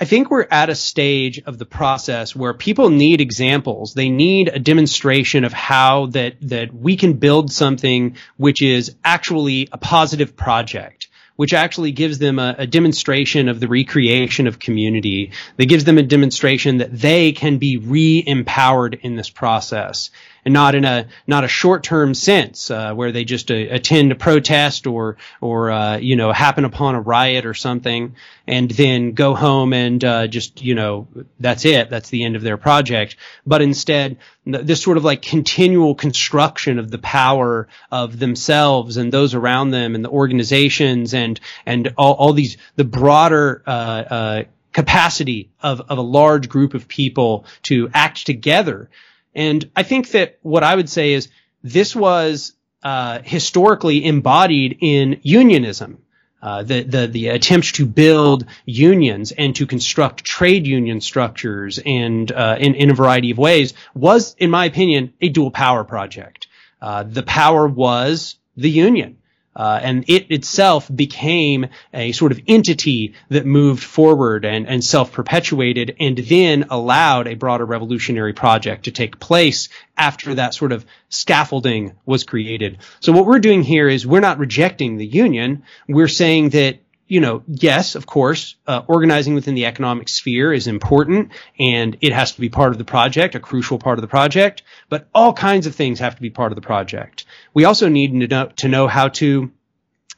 [0.00, 3.94] I think we're at a stage of the process where people need examples.
[3.94, 9.68] They need a demonstration of how that, that we can build something which is actually
[9.70, 11.08] a positive project
[11.42, 15.32] which actually gives them a, a, demonstration of the recreation of community.
[15.56, 20.12] That gives them a demonstration that they can be re-empowered in this process
[20.44, 24.12] and not in a not a short term sense uh, where they just uh, attend
[24.12, 29.12] a protest or or uh, you know happen upon a riot or something and then
[29.12, 31.06] go home and uh, just you know
[31.38, 31.90] that's it.
[31.90, 33.16] That's the end of their project.
[33.46, 39.34] But instead this sort of like continual construction of the power of themselves and those
[39.34, 45.50] around them and the organizations and and all, all these the broader uh, uh, capacity
[45.62, 48.90] of, of a large group of people to act together
[49.34, 51.28] and I think that what I would say is
[51.62, 55.98] this was uh, historically embodied in unionism.
[56.42, 62.32] Uh, the, the, the attempts to build unions and to construct trade union structures and
[62.32, 66.48] uh, in, in a variety of ways was, in my opinion, a dual power project.
[66.80, 69.18] Uh, the power was the union.
[69.54, 75.96] Uh, and it itself became a sort of entity that moved forward and, and self-perpetuated
[76.00, 81.94] and then allowed a broader revolutionary project to take place after that sort of scaffolding
[82.06, 82.78] was created.
[83.00, 85.64] So what we're doing here is we're not rejecting the union.
[85.86, 86.78] We're saying that
[87.12, 92.10] you know, yes, of course, uh, organizing within the economic sphere is important and it
[92.10, 95.34] has to be part of the project, a crucial part of the project, but all
[95.34, 97.26] kinds of things have to be part of the project.
[97.52, 99.50] We also need to know, to know how to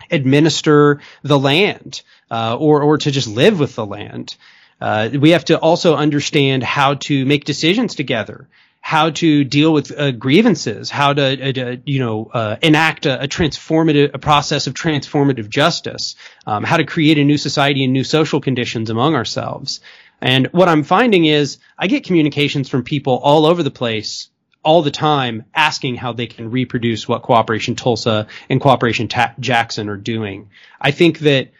[0.08, 4.36] administer the land, uh, or, or to just live with the land.
[4.80, 8.48] Uh, we have to also understand how to make decisions together
[8.86, 13.26] how to deal with uh, grievances, how to, uh, you know, uh, enact a, a,
[13.26, 16.16] transformative, a process of transformative justice,
[16.46, 19.80] um, how to create a new society and new social conditions among ourselves.
[20.20, 24.28] And what I'm finding is I get communications from people all over the place
[24.62, 29.88] all the time asking how they can reproduce what Cooperation Tulsa and Cooperation Ta- Jackson
[29.88, 30.50] are doing.
[30.78, 31.52] I think that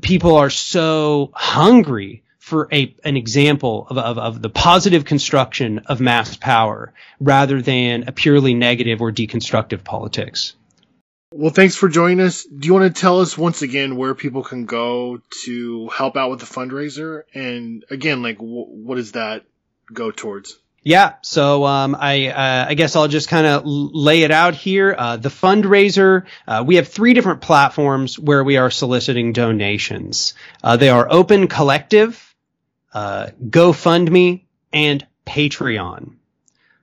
[0.00, 6.00] people are so hungry for a an example of, of, of the positive construction of
[6.00, 10.54] mass power rather than a purely negative or deconstructive politics.
[11.32, 12.44] Well, thanks for joining us.
[12.44, 16.30] Do you want to tell us once again where people can go to help out
[16.30, 17.24] with the fundraiser?
[17.34, 19.44] And again, like, wh- what does that
[19.92, 20.56] go towards?
[20.84, 24.94] Yeah, so um, I uh, I guess I'll just kind of lay it out here.
[24.96, 30.34] Uh, the fundraiser, uh, we have three different platforms where we are soliciting donations.
[30.62, 32.25] Uh, they are Open Collective,
[32.96, 36.14] uh, GoFundMe, and Patreon.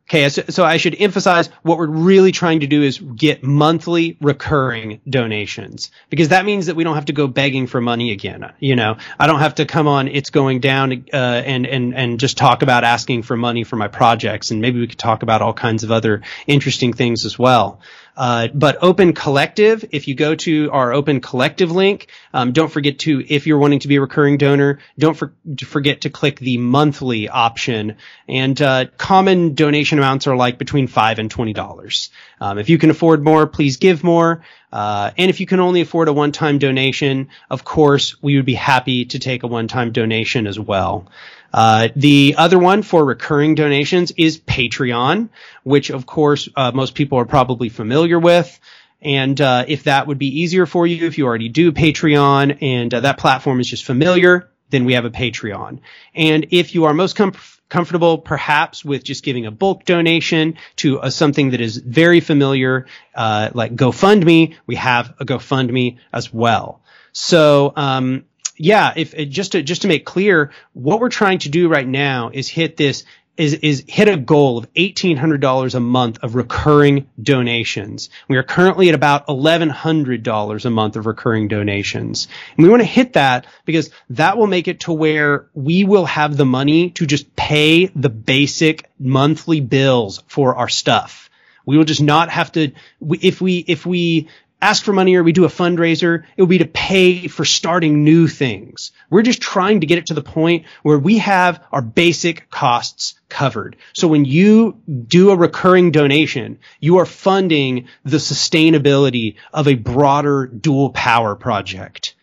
[0.07, 4.18] Okay, so, so, I should emphasize what we're really trying to do is get monthly
[4.22, 8.53] recurring donations because that means that we don't have to go begging for money again.
[8.59, 12.20] You know, I don't have to come on It's Going Down uh, and and and
[12.20, 15.41] just talk about asking for money for my projects, and maybe we could talk about
[15.41, 17.80] all kinds of other interesting things as well.
[18.16, 22.99] Uh, but Open Collective, if you go to our Open Collective link, um, don't forget
[22.99, 25.34] to, if you're wanting to be a recurring donor, don't for,
[25.66, 27.97] forget to click the monthly option.
[28.28, 32.11] And uh, common donation amounts are like between five and twenty dollars.
[32.39, 34.43] Um, if you can afford more, please give more.
[34.72, 38.55] Uh, and if you can only afford a one-time donation, of course, we would be
[38.55, 41.07] happy to take a one-time donation as well.
[41.54, 45.30] Uh, the other one for recurring donations is Patreon,
[45.64, 48.60] which of course uh, most people are probably familiar with.
[49.01, 52.93] And uh, if that would be easier for you, if you already do Patreon and
[52.93, 55.80] uh, that platform is just familiar, then we have a Patreon.
[56.16, 57.36] And if you are most com-
[57.70, 62.88] comfortable, perhaps with just giving a bulk donation to a, something that is very familiar,
[63.14, 66.82] uh, like GoFundMe, we have a GoFundMe as well.
[67.12, 68.26] So um,
[68.64, 72.30] yeah, if just to just to make clear, what we're trying to do right now
[72.34, 73.03] is hit this
[73.36, 78.09] is is hit a goal of eighteen hundred dollars a month of recurring donations.
[78.30, 82.70] We are currently at about eleven hundred dollars a month of recurring donations, and we
[82.70, 86.45] want to hit that because that will make it to where we will have the
[86.45, 91.30] money to just pay the basic monthly bills for our stuff.
[91.66, 94.30] We will just not have to if we if we
[94.64, 98.03] ask for money or we do a fundraiser, it would be to pay for starting
[98.03, 98.93] new things.
[99.09, 103.16] We're just trying to get it to the point where we have our basic costs
[103.28, 103.76] covered.
[103.91, 110.47] So when you do a recurring donation, you are funding the sustainability of a broader
[110.47, 112.16] dual power project.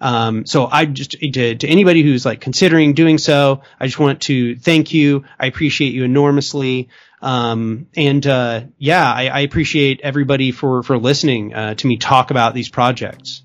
[0.00, 4.22] Um, so I just to, to, anybody who's like considering doing so, I just want
[4.22, 5.24] to thank you.
[5.38, 6.88] I appreciate you enormously.
[7.22, 12.32] Um, and uh, yeah, I, I, appreciate everybody for for listening uh, to me talk
[12.32, 13.44] about these projects.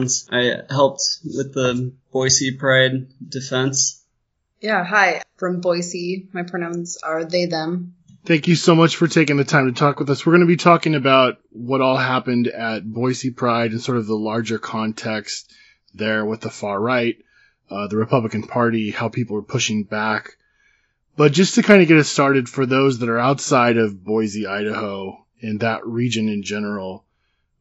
[0.00, 0.28] pronouns.
[0.30, 4.04] I helped with the Boise Pride defense.
[4.60, 5.22] Yeah, hi.
[5.36, 6.28] From Boise.
[6.32, 7.94] My pronouns are they, them.
[8.24, 10.26] Thank you so much for taking the time to talk with us.
[10.26, 14.06] We're going to be talking about what all happened at Boise Pride and sort of
[14.06, 15.50] the larger context
[15.94, 17.16] there with the far right,
[17.70, 20.36] uh, the Republican Party, how people are pushing back.
[21.16, 24.46] But just to kind of get us started for those that are outside of Boise,
[24.46, 27.04] Idaho, and that region in general,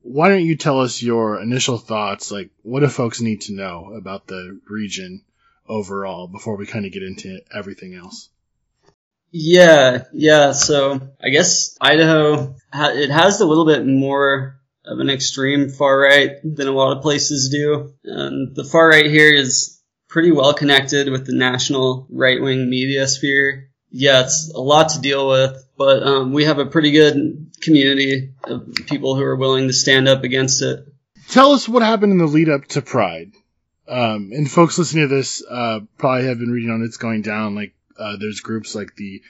[0.01, 2.31] why don't you tell us your initial thoughts?
[2.31, 5.23] Like, what do folks need to know about the region
[5.67, 8.29] overall before we kind of get into everything else?
[9.31, 10.53] Yeah, yeah.
[10.53, 16.31] So I guess Idaho it has a little bit more of an extreme far right
[16.43, 17.93] than a lot of places do.
[18.03, 23.07] And the far right here is pretty well connected with the national right wing media
[23.07, 23.69] sphere.
[23.91, 28.31] Yeah, it's a lot to deal with, but um, we have a pretty good community
[28.43, 30.85] of people who are willing to stand up against it.
[31.29, 33.31] Tell us what happened in the lead up to Pride.
[33.87, 37.55] Um, and folks listening to this uh, probably have been reading on It's Going Down.
[37.55, 39.21] Like, uh, there's groups like the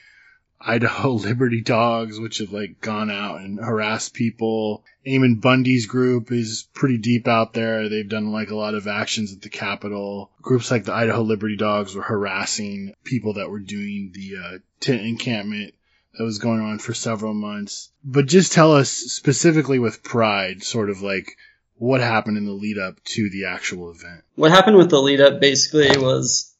[0.61, 4.83] Idaho Liberty Dogs, which have like gone out and harassed people.
[5.05, 7.87] Ammon Bundy's group is pretty deep out there.
[7.87, 10.31] They've done like a lot of actions at the Capitol.
[10.41, 15.01] Groups like the Idaho Liberty Dogs were harassing people that were doing the uh, tent
[15.01, 15.73] encampment
[16.19, 17.91] that was going on for several months.
[18.03, 21.37] But just tell us specifically with Pride, sort of like
[21.75, 24.25] what happened in the lead up to the actual event.
[24.35, 26.53] What happened with the lead up basically was,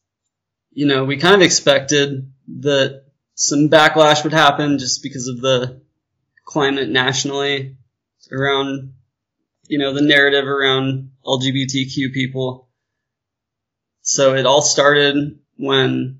[0.72, 3.04] you know, we kind of expected that
[3.34, 5.82] some backlash would happen just because of the
[6.46, 7.76] climate nationally
[8.32, 8.94] around,
[9.68, 12.70] you know, the narrative around LGBTQ people.
[14.00, 16.19] So it all started when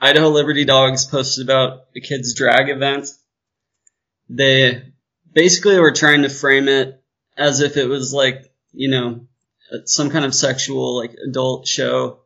[0.00, 3.08] Idaho Liberty Dogs posted about a kid's drag event.
[4.28, 4.82] They
[5.32, 7.02] basically were trying to frame it
[7.36, 9.26] as if it was like, you know,
[9.84, 12.20] some kind of sexual, like adult show.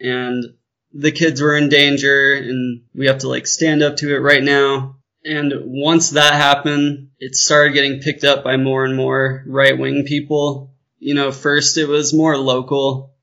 [0.00, 0.44] And
[0.92, 4.42] the kids were in danger and we have to like stand up to it right
[4.42, 4.96] now.
[5.24, 10.04] And once that happened, it started getting picked up by more and more right wing
[10.06, 10.74] people.
[10.98, 13.14] You know, first it was more local,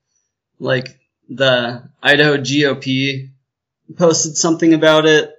[0.58, 0.98] like
[1.28, 3.30] the Idaho GOP
[3.96, 5.32] posted something about it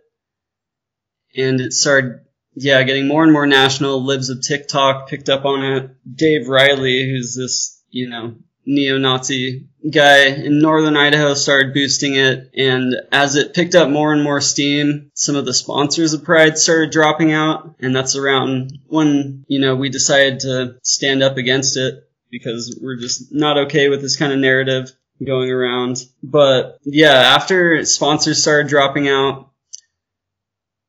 [1.35, 2.21] and it started,
[2.55, 4.03] yeah, getting more and more national.
[4.03, 5.91] Libs of TikTok picked up on it.
[6.15, 8.35] Dave Reilly, who's this, you know,
[8.65, 12.51] neo-Nazi guy in northern Idaho started boosting it.
[12.55, 16.57] And as it picked up more and more steam, some of the sponsors of Pride
[16.57, 17.75] started dropping out.
[17.79, 22.97] And that's around when, you know, we decided to stand up against it because we're
[22.99, 24.91] just not okay with this kind of narrative
[25.25, 25.97] going around.
[26.23, 29.51] But yeah, after sponsors started dropping out,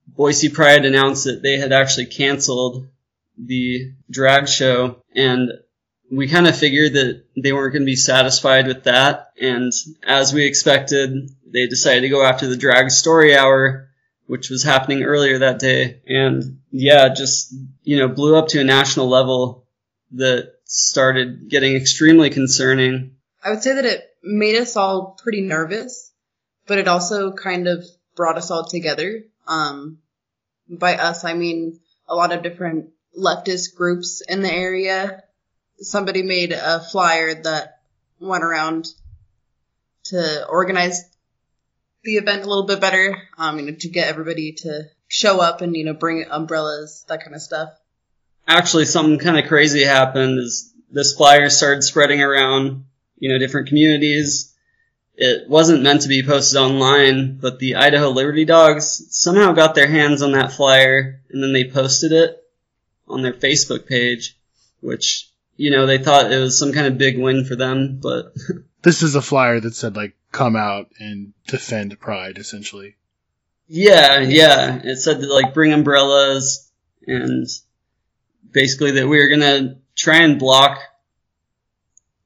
[0.06, 2.88] Boise Pride announced that they had actually canceled
[3.38, 5.50] the drag show and
[6.10, 9.32] we kind of figured that they weren't going to be satisfied with that.
[9.40, 9.72] And
[10.02, 13.88] as we expected, they decided to go after the drag story hour,
[14.26, 16.02] which was happening earlier that day.
[16.06, 17.54] And yeah, just,
[17.84, 19.66] you know, blew up to a national level
[20.12, 23.16] that started getting extremely concerning.
[23.42, 26.12] I would say that it made us all pretty nervous,
[26.66, 27.84] but it also kind of
[28.16, 29.24] brought us all together.
[29.46, 29.98] Um,
[30.68, 35.22] by us, I mean a lot of different leftist groups in the area
[35.80, 37.80] somebody made a flyer that
[38.20, 38.86] went around
[40.04, 41.08] to organize
[42.04, 45.60] the event a little bit better, um, you know, to get everybody to show up
[45.60, 47.70] and, you know, bring umbrellas, that kind of stuff.
[48.46, 52.84] Actually, something kind of crazy happened is this flyer started spreading around,
[53.20, 54.52] you know, different communities.
[55.14, 59.86] it wasn't meant to be posted online, but the Idaho Liberty Dogs somehow got their
[59.86, 62.42] hands on that flyer and then they posted it
[63.06, 64.36] on their Facebook page,
[64.80, 68.34] which, you know, they thought it was some kind of big win for them, but
[68.82, 72.96] This is a flyer that said like come out and defend pride essentially.
[73.68, 76.70] yeah, yeah, it said to like bring umbrellas
[77.06, 77.46] and
[78.50, 80.78] basically that we were gonna try and block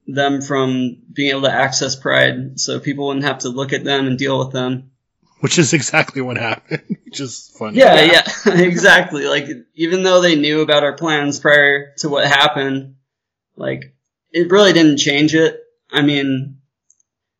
[0.07, 4.07] them from being able to access Pride so people wouldn't have to look at them
[4.07, 4.91] and deal with them.
[5.39, 6.97] Which is exactly what happened.
[7.05, 7.77] Which is funny.
[7.77, 8.23] Yeah, yeah,
[8.61, 9.27] exactly.
[9.27, 12.95] Like, even though they knew about our plans prior to what happened,
[13.55, 13.95] like,
[14.31, 15.59] it really didn't change it.
[15.91, 16.59] I mean,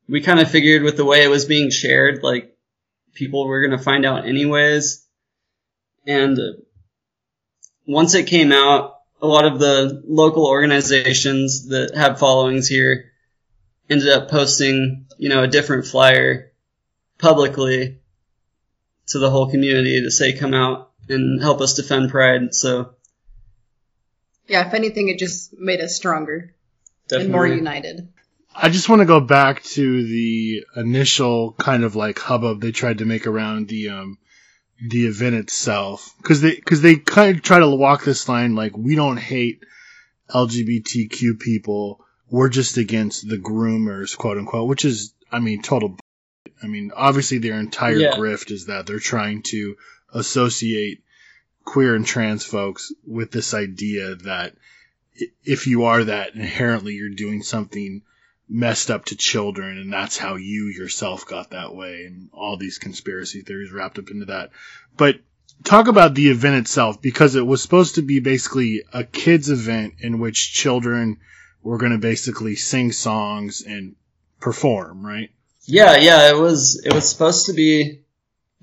[0.08, 2.56] we kind of figured with the way it was being shared, like,
[3.14, 5.06] people were gonna find out anyways.
[6.06, 6.38] And
[7.88, 13.12] once it came out, a lot of the local organizations that have followings here
[13.90, 16.52] ended up posting, you know, a different flyer
[17.18, 18.00] publicly
[19.08, 22.54] to the whole community to say come out and help us defend pride.
[22.54, 22.96] So
[24.48, 26.56] Yeah, if anything, it just made us stronger
[27.08, 28.10] definitely and more united.
[28.56, 33.00] I just want to go back to the initial kind of like hubbub they tried
[33.00, 34.18] to make around the um
[34.82, 38.76] the event itself because they because they kind of try to walk this line like
[38.78, 39.64] we don't hate
[40.30, 46.00] LGBTQ people we're just against the groomers quote unquote which is I mean total b-
[46.62, 48.12] I mean obviously their entire Yeah.
[48.16, 49.76] grift is that they're trying to
[50.14, 51.04] associate
[51.64, 54.56] queer and trans folks with this idea that
[55.44, 58.02] if you are that inherently you're doing something
[58.48, 62.78] messed up to children and that's how you yourself got that way and all these
[62.78, 64.52] conspiracy theories wrapped up into that.
[64.96, 65.20] But
[65.64, 69.96] talk about the event itself because it was supposed to be basically a kids event
[70.00, 71.18] in which children
[71.64, 73.96] were going to basically sing songs and
[74.40, 75.32] perform right?
[75.64, 78.02] Yeah, yeah, it was it was supposed to be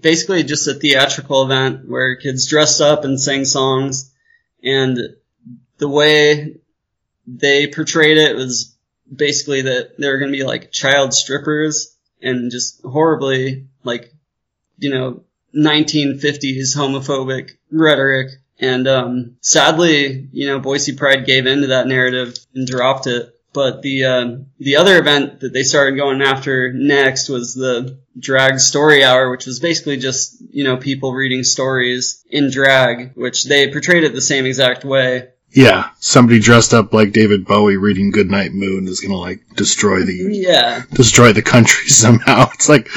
[0.01, 4.13] basically just a theatrical event where kids dressed up and sang songs
[4.63, 4.99] and
[5.79, 6.57] the way
[7.27, 8.77] they portrayed it was
[9.15, 14.13] basically that they were going to be like child strippers and just horribly like
[14.79, 15.23] you know
[15.55, 22.67] 1950s homophobic rhetoric and um, sadly you know Boise Pride gave into that narrative and
[22.67, 27.55] dropped it but the um, the other event that they started going after next was
[27.55, 33.15] the drag story hour, which was basically just you know people reading stories in drag,
[33.15, 35.29] which they portrayed it the same exact way.
[35.53, 40.03] Yeah somebody dressed up like david bowie reading goodnight moon is going to like destroy
[40.03, 42.51] the Yeah, destroy the country somehow.
[42.55, 42.89] It's like,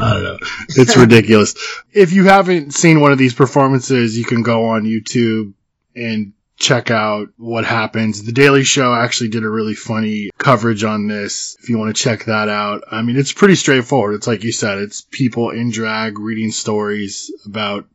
[0.00, 0.38] I don't know.
[0.70, 1.54] It's ridiculous.
[1.92, 5.52] If you haven't seen one of these performances, you can go on YouTube
[5.94, 8.24] and check out what happens.
[8.24, 11.56] The Daily Show actually did a really funny coverage on this.
[11.60, 12.84] If you want to check that out.
[12.90, 14.14] I mean, it's pretty straightforward.
[14.14, 17.86] It's like you said, it's people in drag reading stories about,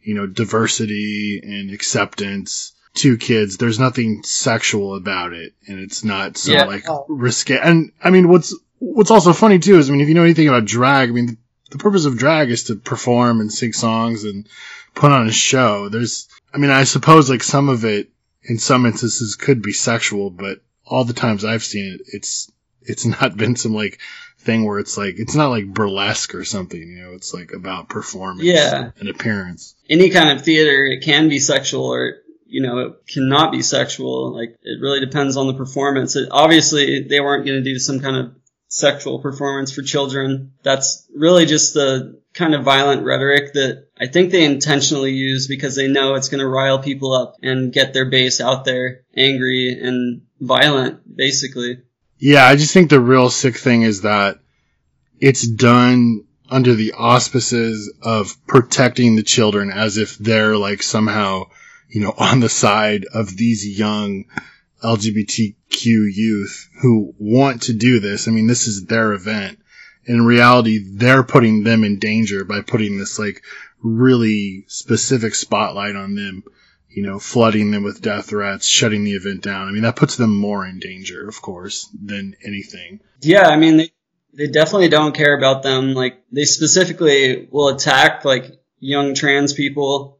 [0.00, 3.56] you know, diversity and acceptance to kids.
[3.56, 5.54] There's nothing sexual about it.
[5.66, 6.64] And it's not so Yeah.
[6.64, 7.06] like oh.
[7.08, 7.58] risque.
[7.58, 10.48] And I mean, what's, what's also funny too is, I mean, if you know anything
[10.48, 11.38] about drag, I mean,
[11.70, 14.48] the purpose of drag is to perform and sing songs and
[14.94, 15.88] put on a show.
[15.88, 18.10] There's, I mean, I suppose like some of it
[18.42, 22.50] in some instances could be sexual, but all the times I've seen it, it's,
[22.82, 23.98] it's not been some like
[24.38, 27.88] thing where it's like, it's not like burlesque or something, you know, it's like about
[27.88, 28.90] performance Yeah.
[29.00, 29.74] and appearance.
[29.90, 34.34] any kind of theater, it can be sexual or you know it cannot be sexual.
[34.34, 36.16] Like it really depends on the performance.
[36.16, 38.36] It, obviously, they weren't going to do some kind of
[38.68, 40.52] sexual performance for children.
[40.62, 45.74] That's really just the kind of violent rhetoric that I think they intentionally use because
[45.74, 49.78] they know it's going to rile people up and get their base out there angry
[49.80, 51.82] and violent, basically.
[52.18, 54.38] Yeah, I just think the real sick thing is that
[55.18, 61.44] it's done under the auspices of protecting the children as if they're like somehow,
[61.88, 64.24] you know, on the side of these young
[64.82, 68.28] LGBTQ youth who want to do this.
[68.28, 69.58] I mean, this is their event.
[70.04, 73.42] In reality, they're putting them in danger by putting this like
[73.82, 76.44] really specific spotlight on them,
[76.88, 79.68] you know, flooding them with death threats, shutting the event down.
[79.68, 83.00] I mean, that puts them more in danger, of course, than anything.
[83.20, 83.90] Yeah, I mean, they,
[84.32, 85.94] they definitely don't care about them.
[85.94, 90.15] Like, they specifically will attack, like, young trans people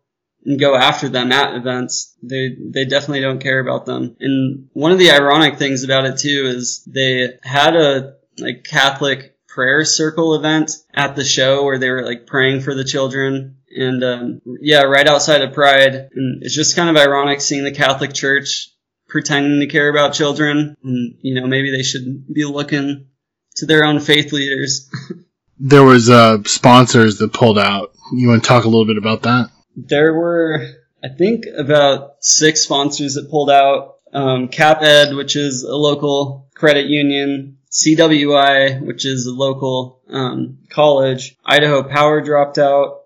[0.46, 2.16] and go after them at events.
[2.22, 4.16] They, they definitely don't care about them.
[4.20, 9.36] And one of the ironic things about it, too, is they had a, like, Catholic
[9.48, 13.56] prayer circle event at the show where they were, like, praying for the children.
[13.76, 15.94] And, um, yeah, right outside of Pride.
[16.14, 18.70] And it's just kind of ironic seeing the Catholic Church
[19.08, 20.76] pretending to care about children.
[20.82, 23.08] And, you know, maybe they should be looking
[23.56, 24.88] to their own faith leaders.
[25.58, 27.94] There was uh, sponsors that pulled out.
[28.12, 29.50] You want to talk a little bit about that?
[29.76, 30.66] There were,
[31.04, 33.96] I think, about six sponsors that pulled out.
[34.12, 41.36] Um, CapEd, which is a local credit union, CWI, which is a local um, college,
[41.44, 43.00] Idaho Power dropped out,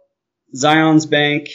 [0.55, 1.49] Zions Bank,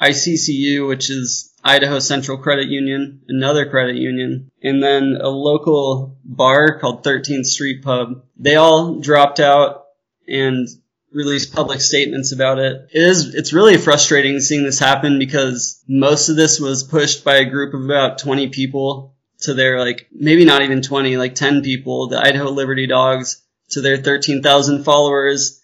[0.00, 6.78] ICCU, which is Idaho Central Credit Union, another credit union, and then a local bar
[6.78, 8.24] called 13th Street Pub.
[8.36, 9.84] They all dropped out
[10.26, 10.68] and
[11.12, 12.88] released public statements about it.
[12.92, 17.36] It is, it's really frustrating seeing this happen because most of this was pushed by
[17.36, 21.62] a group of about 20 people to their like, maybe not even 20, like 10
[21.62, 25.60] people, the Idaho Liberty Dogs to their 13,000 followers.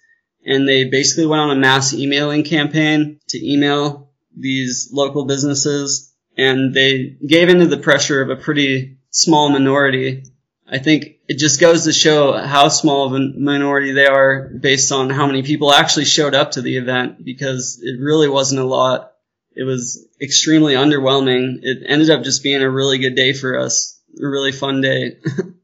[0.46, 6.74] And they basically went on a mass emailing campaign to email these local businesses and
[6.74, 10.24] they gave into the pressure of a pretty small minority.
[10.68, 14.92] I think it just goes to show how small of a minority they are based
[14.92, 18.64] on how many people actually showed up to the event because it really wasn't a
[18.64, 19.12] lot.
[19.56, 21.58] It was extremely underwhelming.
[21.62, 24.00] It ended up just being a really good day for us.
[24.20, 25.18] A really fun day.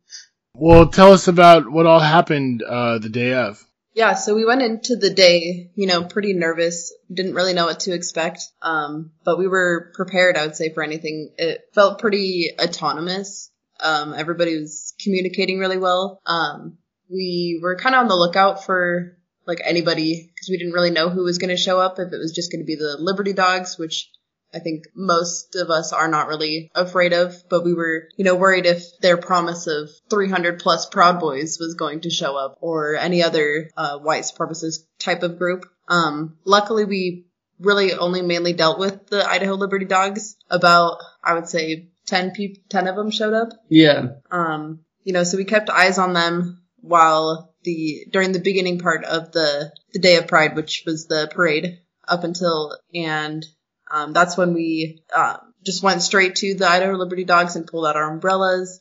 [0.61, 3.65] Well, tell us about what all happened uh, the day of.
[3.95, 7.81] Yeah, so we went into the day, you know, pretty nervous, didn't really know what
[7.81, 8.43] to expect.
[8.61, 11.33] Um, but we were prepared, I would say, for anything.
[11.39, 13.51] It felt pretty autonomous.
[13.83, 16.21] Um, everybody was communicating really well.
[16.27, 16.79] Um,
[17.11, 19.17] we were kind of on the lookout for
[19.47, 22.19] like anybody because we didn't really know who was going to show up if it
[22.19, 24.11] was just going to be the Liberty Dogs, which
[24.55, 28.35] I think most of us are not really afraid of, but we were, you know,
[28.35, 32.97] worried if their promise of 300 plus Proud Boys was going to show up or
[32.97, 35.67] any other uh, white supremacist type of group.
[35.89, 37.27] Um, luckily, we
[37.61, 40.37] really only mainly dealt with the Idaho Liberty Dogs.
[40.49, 43.51] About, I would say, 10 people, 10 of them showed up.
[43.69, 44.09] yeah.
[44.31, 49.05] Um, you know, so we kept eyes on them while the during the beginning part
[49.05, 53.47] of the the day of Pride, which was the parade, up until and
[53.91, 57.87] um, that's when we uh, just went straight to the Idaho Liberty Dogs and pulled
[57.87, 58.81] out our umbrellas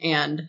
[0.00, 0.42] and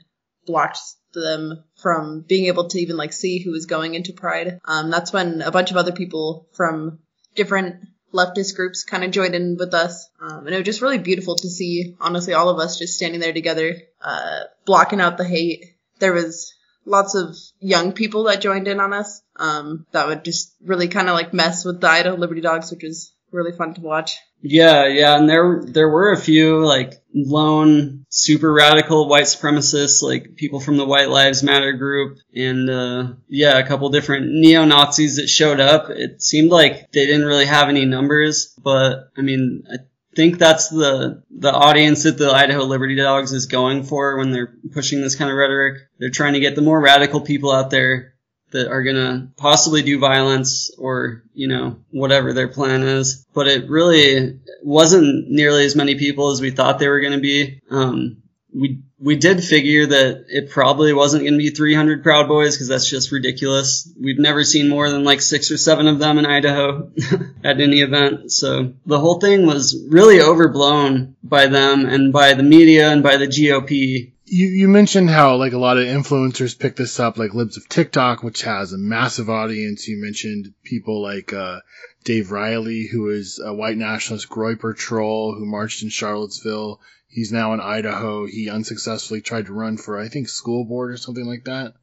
[0.46, 0.80] blocked
[1.14, 4.60] them from being able to even like see who was going into Pride.
[4.66, 7.00] Um, that's when a bunch of other people from
[7.36, 7.86] different
[8.16, 10.10] leftist groups kind of joined in with us.
[10.20, 13.20] Um, and it was just really beautiful to see, honestly, all of us just standing
[13.20, 15.76] there together, uh, blocking out the hate.
[16.00, 16.54] There was
[16.86, 21.10] lots of young people that joined in on us, um, that would just really kind
[21.10, 24.18] of like mess with the Idaho Liberty Dogs, which was really fun to watch.
[24.42, 30.36] Yeah, yeah, and there there were a few like lone super radical white supremacists, like
[30.36, 35.16] people from the White Lives Matter group, and uh, yeah, a couple different neo Nazis
[35.16, 35.90] that showed up.
[35.90, 39.78] It seemed like they didn't really have any numbers, but I mean, I
[40.16, 44.54] think that's the the audience that the Idaho Liberty Dogs is going for when they're
[44.72, 45.82] pushing this kind of rhetoric.
[46.00, 48.15] They're trying to get the more radical people out there
[48.52, 53.26] that are gonna possibly do violence or, you know, whatever their plan is.
[53.34, 57.62] But it really wasn't nearly as many people as we thought they were gonna be.
[57.70, 58.18] Um,
[58.54, 62.90] we, we did figure that it probably wasn't gonna be 300 Proud Boys because that's
[62.90, 63.92] just ridiculous.
[64.00, 66.92] We've never seen more than like six or seven of them in Idaho
[67.44, 68.32] at any event.
[68.32, 73.18] So the whole thing was really overblown by them and by the media and by
[73.18, 77.36] the GOP You you mentioned how like a lot of influencers pick this up, like
[77.36, 79.88] Libs of TikTok, which has a massive audience.
[79.88, 81.60] You mentioned people like uh,
[82.04, 86.80] Dave Reilly, who is a white nationalist Groyper troll who marched in Charlottesville.
[87.08, 88.26] He's now in Idaho.
[88.26, 91.74] He unsuccessfully tried to run for I think school board or something like that.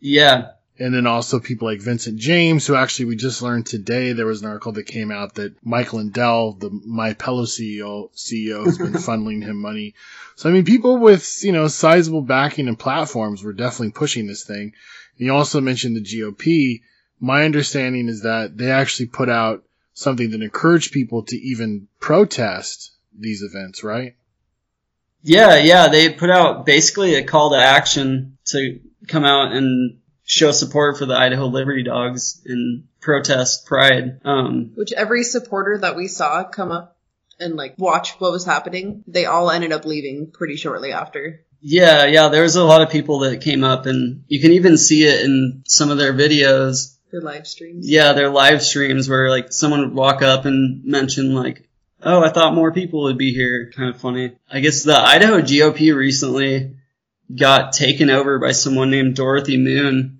[0.00, 4.26] Yeah, And then also people like Vincent James, who actually we just learned today there
[4.26, 8.78] was an article that came out that Mike Lindell, the My Pillow CEO, CEO has
[8.78, 9.94] been funneling him money.
[10.36, 14.44] So I mean, people with you know sizable backing and platforms were definitely pushing this
[14.44, 14.72] thing.
[15.18, 16.82] And you also mentioned the GOP.
[17.18, 19.64] My understanding is that they actually put out
[19.94, 24.14] something that encouraged people to even protest these events, right?
[25.22, 29.98] Yeah, yeah, they put out basically a call to action to come out and
[30.28, 34.20] show support for the Idaho Liberty Dogs and protest Pride.
[34.24, 36.98] Um, Which every supporter that we saw come up
[37.40, 41.44] and like watch what was happening, they all ended up leaving pretty shortly after.
[41.62, 44.76] yeah, yeah, there was a lot of people that came up and you can even
[44.76, 46.96] see it in some of their videos.
[47.10, 47.88] Their live streams.
[47.88, 51.66] Yeah, their live streams where like someone would walk up and mention like,
[52.02, 53.72] oh, I thought more people would be here.
[53.74, 54.36] Kind of funny.
[54.52, 56.76] I guess the Idaho GOP recently
[57.34, 60.17] got taken over by someone named Dorothy Moon,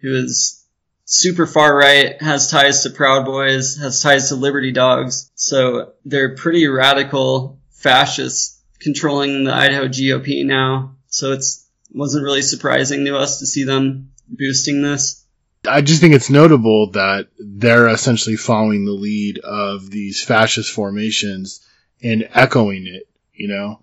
[0.00, 0.64] who is
[1.04, 5.30] super far right, has ties to Proud Boys, has ties to Liberty Dogs.
[5.34, 10.96] So they're pretty radical fascists controlling the Idaho GOP now.
[11.08, 15.24] So it's wasn't really surprising to us to see them boosting this.
[15.68, 21.66] I just think it's notable that they're essentially following the lead of these fascist formations
[22.02, 23.80] and echoing it, you know,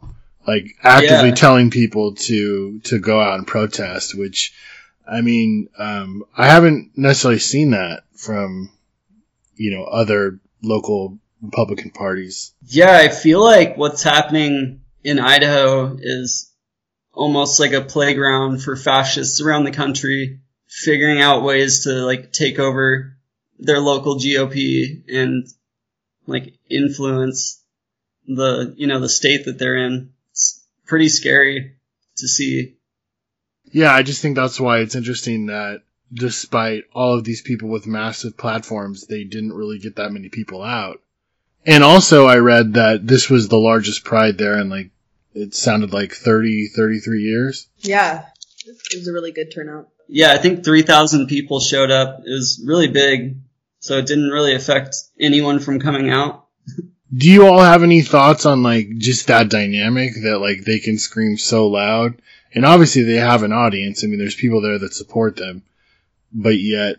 [0.47, 1.35] like actively Yeah.
[1.35, 4.53] telling people to, to go out and protest, which,
[5.09, 8.71] I mean, um, I haven't necessarily seen that from,
[9.55, 12.53] you know, other local Republican parties.
[12.65, 16.51] Yeah, I feel like what's happening in Idaho is
[17.13, 22.59] almost like a playground for fascists around the country, figuring out ways to like take
[22.59, 23.17] over
[23.59, 25.47] their local GOP and
[26.25, 27.63] like influence
[28.27, 30.11] the, you know, the state that they're in.
[30.31, 31.77] It's pretty scary
[32.17, 32.76] to see.
[33.71, 35.81] Yeah, I just think that's why it's interesting that
[36.13, 40.63] despite all of these people with massive platforms, they didn't really get that many people
[40.63, 41.01] out.
[41.65, 44.91] And also I read that this was the largest pride there in like,
[45.33, 47.67] it sounded like 30, 33 years.
[47.79, 48.25] Yeah,
[48.65, 49.89] it was a really good turnout.
[50.07, 52.19] Yeah, I think 3,000 people showed up.
[52.25, 53.37] It was really big,
[53.79, 56.45] so it didn't really affect anyone from coming out.
[57.15, 60.97] Do you all have any thoughts on like just that dynamic that like they can
[60.97, 62.21] scream so loud?
[62.57, 64.03] And obviously they have an audience.
[64.03, 65.61] I mean, there's people there that support them,
[66.33, 66.95] but yet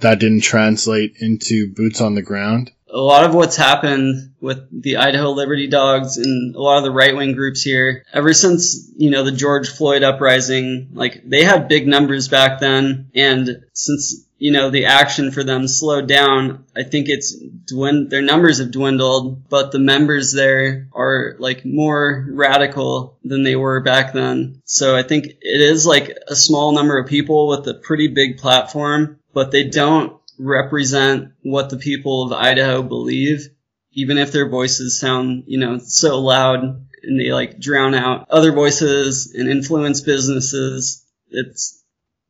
[0.00, 2.70] that didn't translate into boots on the ground.
[2.90, 6.90] a lot of what's happened with the Idaho Liberty Dogs and a lot of the
[6.90, 11.68] right wing groups here, ever since, you know, the George Floyd uprising, like they had
[11.68, 13.10] big numbers back then.
[13.14, 18.22] And since, you know, the action for them slowed down, I think it's dwind- their
[18.22, 24.12] numbers have dwindled, but the members there are like more radical than they were back
[24.12, 24.62] then.
[24.64, 28.38] So I think it is like a small number of people with a pretty big
[28.38, 33.48] platform, but they don't represent what the people of Idaho believe,
[33.92, 36.62] even if their voices sound, you know, so loud
[37.02, 41.04] and they like drown out other voices and influence businesses.
[41.28, 41.82] It's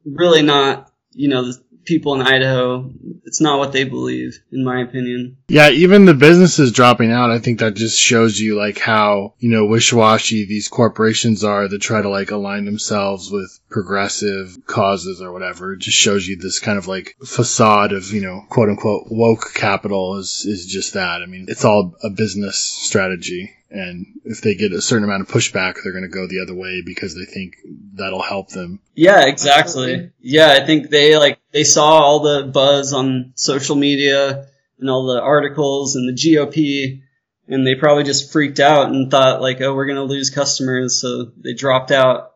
[0.06, 2.90] really not, you know, the people in Idaho.
[3.24, 5.38] It's not what they believe, in my opinion.
[5.48, 9.50] Yeah, even the businesses dropping out, I think that just shows you like how, you
[9.50, 15.32] know, wishy-washy these corporations are that try to like align themselves with progressive causes or
[15.32, 15.72] whatever.
[15.72, 19.54] It just shows you this kind of like facade of, you know, quote unquote woke
[19.54, 21.22] capital is, is just that.
[21.22, 23.54] I mean, it's all a business strategy.
[23.70, 26.54] And if they get a certain amount of pushback, they're going to go the other
[26.54, 27.56] way because they think
[27.94, 28.80] that'll help them.
[28.94, 30.10] Yeah, exactly.
[30.20, 34.46] Yeah, I think they like they saw all the buzz on social media
[34.78, 37.02] and all the articles and the GOP
[37.48, 41.00] and they probably just freaked out and thought like, oh, we're going to lose customers,
[41.00, 42.34] so they dropped out.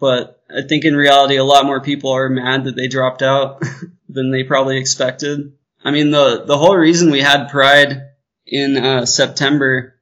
[0.00, 3.62] But I think in reality a lot more people are mad that they dropped out
[4.08, 5.52] than they probably expected.
[5.84, 8.02] I mean, the the whole reason we had Pride
[8.46, 9.94] in uh, September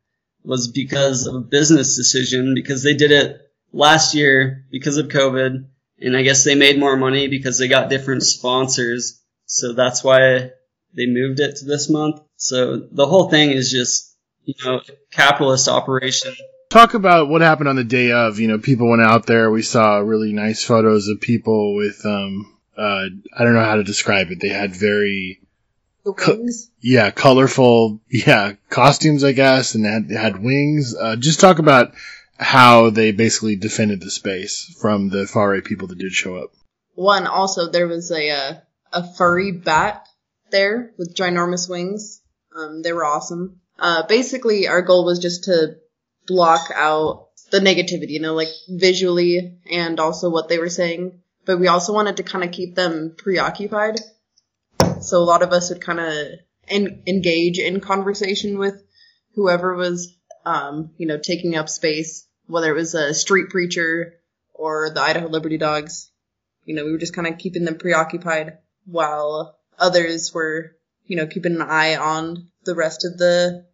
[0.45, 3.41] was because of a business decision because they did it
[3.73, 5.67] last year because of COVID
[6.01, 9.21] and I guess they made more money because they got different sponsors.
[9.47, 10.51] So that's why
[10.95, 12.21] they moved it to this month.
[12.37, 14.81] So the whole thing is just, you know,
[15.11, 16.35] capitalist operation.
[16.71, 18.39] Talk about what happened on the day of.
[18.39, 19.51] You know, people went out there.
[19.51, 23.85] We saw really nice photos of people with, um, uh, I don't know how to
[23.85, 24.41] describe it.
[24.41, 25.40] They had very,
[26.05, 26.47] The Co-
[26.81, 30.95] yeah, colorful, yeah, costumes, I guess, and had, had wings.
[30.95, 31.93] Uh, just talk about
[32.39, 36.53] how they basically defended the space from the far right people that did show up.
[36.95, 38.55] One also there was a uh,
[38.93, 40.09] a furry bat
[40.51, 42.23] there with ginormous wings.
[42.57, 43.61] Um, they were awesome.
[43.79, 45.77] Uh, basically, our goal was just to
[46.27, 51.21] block out the negativity, you know, like visually and also what they were saying.
[51.45, 54.01] But we also wanted to kind of keep them preoccupied.
[55.01, 56.15] So a lot of us would kind of
[56.69, 58.83] en- engage in conversation with
[59.35, 64.15] whoever was, um, you know, taking up space, whether it was a street preacher
[64.55, 66.11] or the Idaho Liberty Dogs.
[66.65, 70.77] You know, we were just kind of keeping them preoccupied while others were,
[71.07, 73.65] you know, keeping an eye on the rest of the,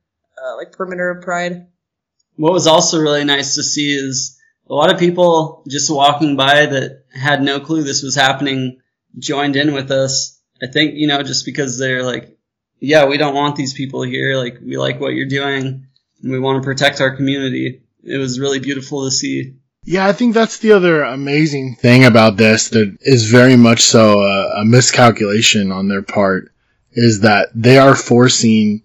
[0.43, 1.67] uh, like perimeter of Pride.
[2.37, 6.67] What was also really nice to see is a lot of people just walking by
[6.67, 8.81] that had no clue this was happening
[9.19, 10.36] joined in with us.
[10.63, 12.37] I think, you know, just because they're like,
[12.81, 14.37] yeah, we don't want these people here.
[14.37, 15.87] Like, we like what you're doing
[16.23, 17.83] and we want to protect our community.
[18.03, 19.57] It was really beautiful to see.
[19.85, 24.21] Yeah, I think that's the other amazing thing about this that is very much so
[24.21, 26.53] a, a miscalculation on their part
[26.93, 28.83] is that they are forcing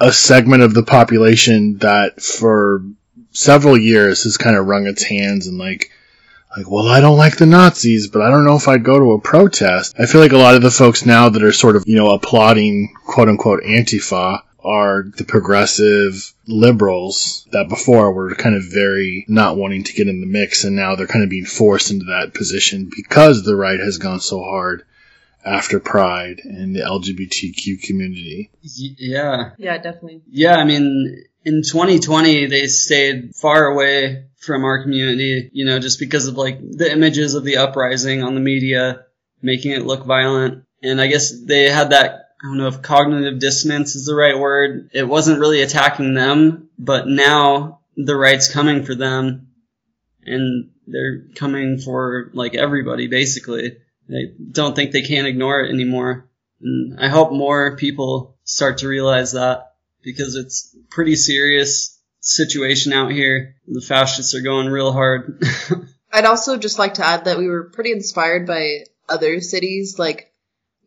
[0.00, 2.82] a segment of the population that for
[3.30, 5.90] several years has kind of wrung its hands and like
[6.56, 9.12] like well I don't like the Nazis but I don't know if I'd go to
[9.12, 9.94] a protest.
[9.98, 12.10] I feel like a lot of the folks now that are sort of, you know,
[12.10, 19.56] applauding quote unquote antifa are the progressive liberals that before were kind of very not
[19.56, 22.34] wanting to get in the mix, and now they're kind of being forced into that
[22.34, 24.84] position because the right has gone so hard
[25.44, 28.50] after Pride and the LGBTQ community.
[28.62, 29.50] Yeah.
[29.58, 30.22] Yeah, definitely.
[30.30, 36.00] Yeah, I mean, in 2020, they stayed far away from our community, you know, just
[36.00, 39.04] because of like the images of the uprising on the media,
[39.40, 40.64] making it look violent.
[40.82, 44.36] And I guess they had that, I don't know if cognitive dissonance is the right
[44.36, 44.90] word.
[44.92, 49.48] It wasn't really attacking them, but now the right's coming for them
[50.24, 53.76] and they're coming for like everybody basically.
[54.08, 56.28] They don't think they can't ignore it anymore.
[56.60, 61.91] And I hope more people start to realize that because it's pretty serious
[62.22, 63.56] situation out here.
[63.66, 65.42] The fascists are going real hard.
[66.12, 70.32] I'd also just like to add that we were pretty inspired by other cities like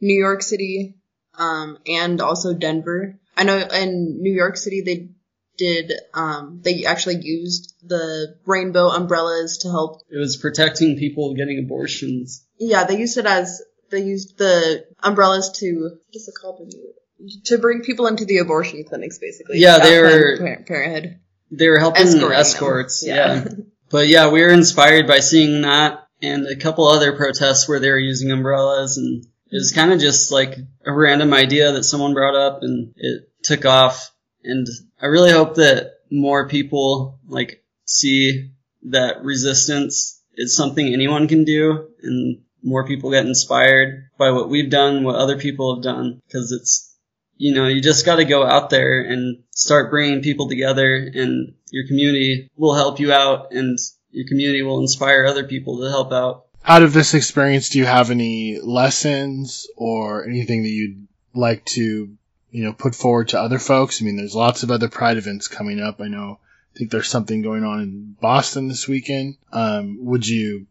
[0.02, 0.96] New York City,
[1.38, 3.20] um, and also Denver.
[3.36, 5.10] I know in New York City they
[5.58, 10.02] did, um, they actually used the rainbow umbrellas to help.
[10.10, 12.46] it was protecting people getting abortions.
[12.58, 16.74] Yeah, they used it as, they used the umbrellas to, what's it called?
[17.46, 19.60] To bring people into the abortion clinics, basically.
[19.60, 21.20] Yeah, they were- Planned Parenthood.
[21.52, 22.40] They were helping Escorting them.
[22.40, 23.04] escorts.
[23.06, 23.16] Yeah.
[23.36, 23.46] Yeah.
[23.92, 27.92] But yeah, we were inspired by seeing that and a couple other protests where they
[27.92, 32.16] were using umbrellas and it was kind of just like a random idea that someone
[32.16, 34.12] brought up and it took off.
[34.44, 34.66] And
[35.00, 38.50] I really hope that more people like see
[38.90, 44.72] that resistance is something anyone can do and more people get inspired by what we've
[44.72, 46.85] done, what other people have done, because it's,
[47.38, 51.54] you know, you just got to go out there and start bringing people together and
[51.70, 53.78] your community will help you out and
[54.12, 56.46] your community will inspire other people to help out.
[56.64, 62.16] Out of this experience, do you have any lessons or anything that you'd like to,
[62.50, 64.02] you know, put forward to other folks?
[64.02, 66.02] I mean, there's lots of other Pride events coming up.
[66.02, 66.40] I know,
[66.74, 69.38] I think there's something going on in Boston this weekend.
[69.52, 70.66] Um, would you,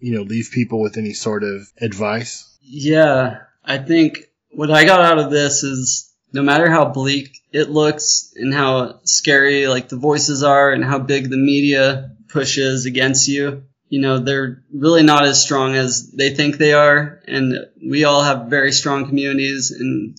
[0.00, 2.58] you know, leave people with any sort of advice?
[2.60, 7.70] Yeah, I think what I got out of this is no matter how bleak it
[7.70, 13.28] looks and how scary like the voices are and how big the media pushes against
[13.28, 17.20] you, you know, they're really not as strong as they think they are.
[17.26, 17.54] And
[17.86, 20.16] we all have very strong communities and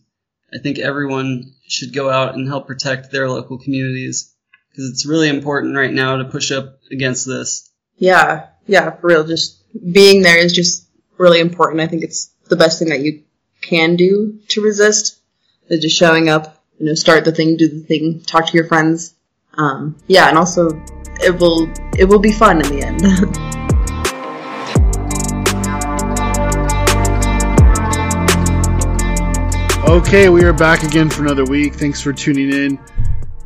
[0.53, 4.35] I think everyone should go out and help protect their local communities
[4.69, 7.71] because it's really important right now to push up against this.
[7.97, 9.23] Yeah, yeah, for real.
[9.23, 11.81] Just being there is just really important.
[11.81, 13.23] I think it's the best thing that you
[13.73, 15.19] can do to resist
[15.67, 18.67] is just showing up, you know, start the thing, do the thing, talk to your
[18.67, 19.15] friends.
[19.55, 20.69] Um, yeah, and also
[21.21, 23.49] it will it will be fun in the end.
[29.83, 31.75] Okay, we are back again for another week.
[31.75, 32.79] Thanks for tuning in.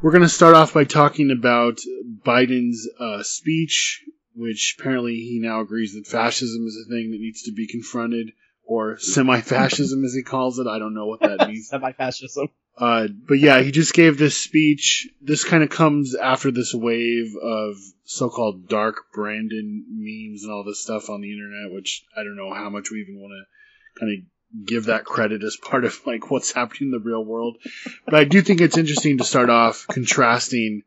[0.01, 1.80] We're going to start off by talking about
[2.25, 7.41] Biden's uh, speech, which apparently he now agrees that fascism is a thing that needs
[7.43, 8.32] to be confronted,
[8.68, 10.68] or semi fascism as he calls it.
[10.68, 11.70] I don't know what that means.
[11.72, 12.49] Semi-fascism.
[12.78, 15.07] Uh, but yeah, he just gave this speech.
[15.22, 20.84] This kind of comes after this wave of so-called dark Brandon memes and all this
[20.84, 24.11] stuff on the internet, which I don't know how much we even want to kind
[24.13, 27.57] of give that credit as part of like what's happening in the real world.
[28.05, 30.84] But I do think it's interesting to start off contrasting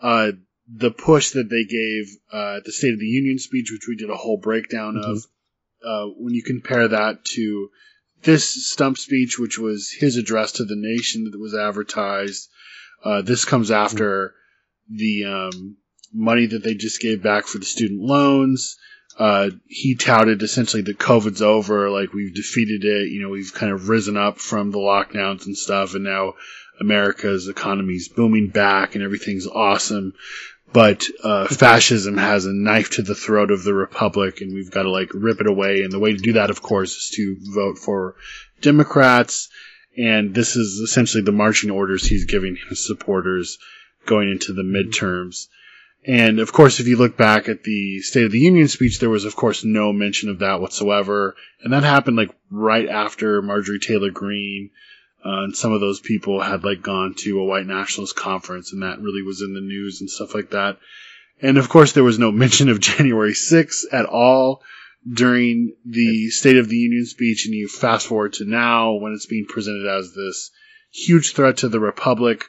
[0.00, 0.32] uh,
[0.68, 4.10] the push that they gave uh, the State of the Union speech, which we did
[4.10, 5.24] a whole breakdown of.
[5.84, 7.70] Uh, when you compare that to
[8.22, 12.48] this stump speech, which was his address to the nation that was advertised,
[13.04, 14.34] uh, this comes after
[14.88, 15.76] the um,
[16.12, 18.76] money that they just gave back for the student loans.
[19.18, 23.10] Uh, he touted essentially that COVID's over, like we've defeated it.
[23.10, 26.34] You know, we've kind of risen up from the lockdowns and stuff, and now
[26.80, 30.14] America's economy's booming back and everything's awesome.
[30.72, 34.84] But uh, fascism has a knife to the throat of the republic, and we've got
[34.84, 35.82] to like rip it away.
[35.82, 38.16] And the way to do that, of course, is to vote for
[38.60, 39.48] Democrats.
[39.96, 43.58] And this is essentially the marching orders he's giving his supporters
[44.06, 45.48] going into the midterms.
[46.04, 49.10] And of course, if you look back at the State of the Union speech, there
[49.10, 51.36] was, of course, no mention of that whatsoever.
[51.62, 54.70] And that happened like right after Marjorie Taylor Greene
[55.24, 58.82] uh, and some of those people had like gone to a white nationalist conference, and
[58.82, 60.78] that really was in the news and stuff like that.
[61.40, 64.62] And of course, there was no mention of January 6th at all
[65.10, 67.46] during the State of the Union speech.
[67.46, 70.50] And you fast forward to now when it's being presented as this
[70.92, 72.46] huge threat to the republic.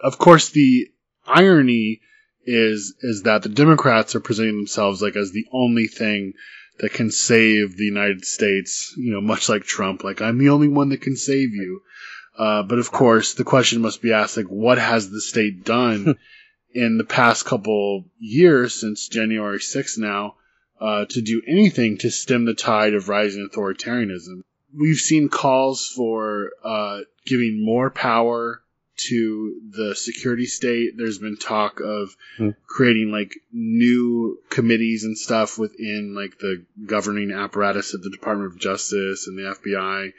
[0.00, 0.88] Of course, the
[1.26, 2.00] irony
[2.44, 6.34] is is that the Democrats are presenting themselves like as the only thing
[6.78, 10.68] that can save the United States, you know, much like Trump, like I'm the only
[10.68, 11.82] one that can save you.
[12.38, 16.16] Uh, but of course, the question must be asked, like, what has the state done
[16.74, 20.34] in the past couple years since January 6th now,
[20.80, 24.42] uh, to do anything to stem the tide of rising authoritarianism?
[24.78, 28.60] We've seen calls for, uh, giving more power
[29.08, 30.96] to the security state.
[30.96, 32.50] There's been talk of Hmm.
[32.66, 38.58] creating like new committees and stuff within like the governing apparatus of the Department of
[38.58, 40.12] Justice and the FBI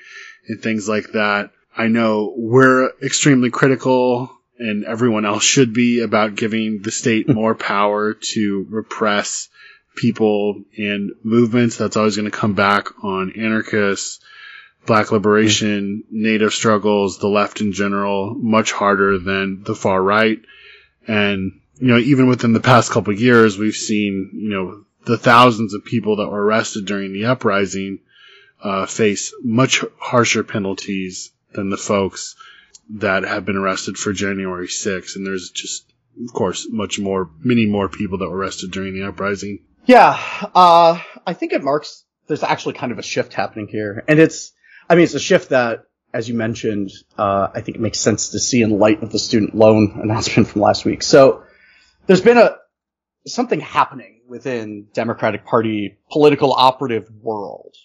[0.48, 1.52] and things like that.
[1.78, 7.54] I know we're extremely critical and everyone else should be about giving the state more
[7.54, 9.48] power to repress
[9.96, 11.78] people and movements.
[11.78, 14.20] That's always going to come back on anarchists,
[14.88, 20.42] black liberation, native struggles, the left in general, much harder than the far right.
[21.08, 25.18] And, you know, even within the past couple of years, we've seen, you know, the
[25.18, 28.00] thousands of people that were arrested during the uprising,
[28.64, 32.36] uh, face much harsher penalties than the folks
[32.90, 35.18] that have been arrested for January 6th.
[35.18, 35.92] And there's just,
[36.24, 39.66] of course, much more, many more people that were arrested during the uprising.
[39.86, 40.18] Yeah,
[40.56, 44.52] uh, I think it marks there's actually kind of a shift happening here, and it's,
[44.90, 48.30] I mean, it's a shift that, as you mentioned, uh, I think it makes sense
[48.30, 51.04] to see in light of the student loan announcement from last week.
[51.04, 51.44] So
[52.06, 52.58] there's been a
[53.26, 57.76] something happening within Democratic Party political operative world,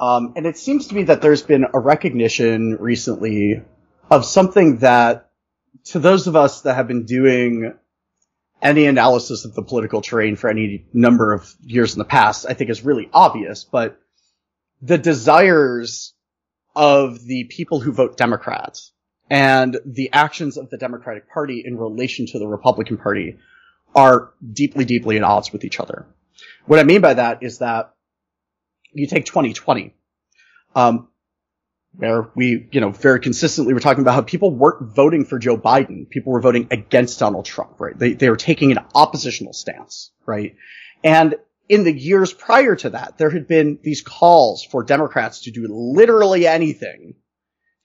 [0.00, 3.62] um, and it seems to me that there's been a recognition recently
[4.10, 5.30] of something that,
[5.84, 7.74] to those of us that have been doing
[8.62, 12.54] any analysis of the political terrain for any number of years in the past, I
[12.54, 14.00] think is really obvious, but
[14.80, 16.14] the desires
[16.74, 18.92] of the people who vote Democrats
[19.28, 23.36] and the actions of the Democratic Party in relation to the Republican Party
[23.94, 26.06] are deeply, deeply at odds with each other.
[26.66, 27.94] What I mean by that is that
[28.92, 29.94] you take 2020,
[30.74, 31.08] um,
[31.96, 35.56] where we, you know, very consistently were talking about how people weren't voting for Joe
[35.56, 36.08] Biden.
[36.08, 37.98] People were voting against Donald Trump, right?
[37.98, 40.54] They, they were taking an oppositional stance, right?
[41.02, 41.34] And
[41.68, 45.66] in the years prior to that, there had been these calls for Democrats to do
[45.68, 47.14] literally anything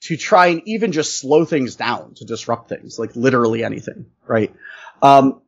[0.01, 4.53] to try and even just slow things down, to disrupt things, like literally anything, right?
[5.01, 5.41] Um,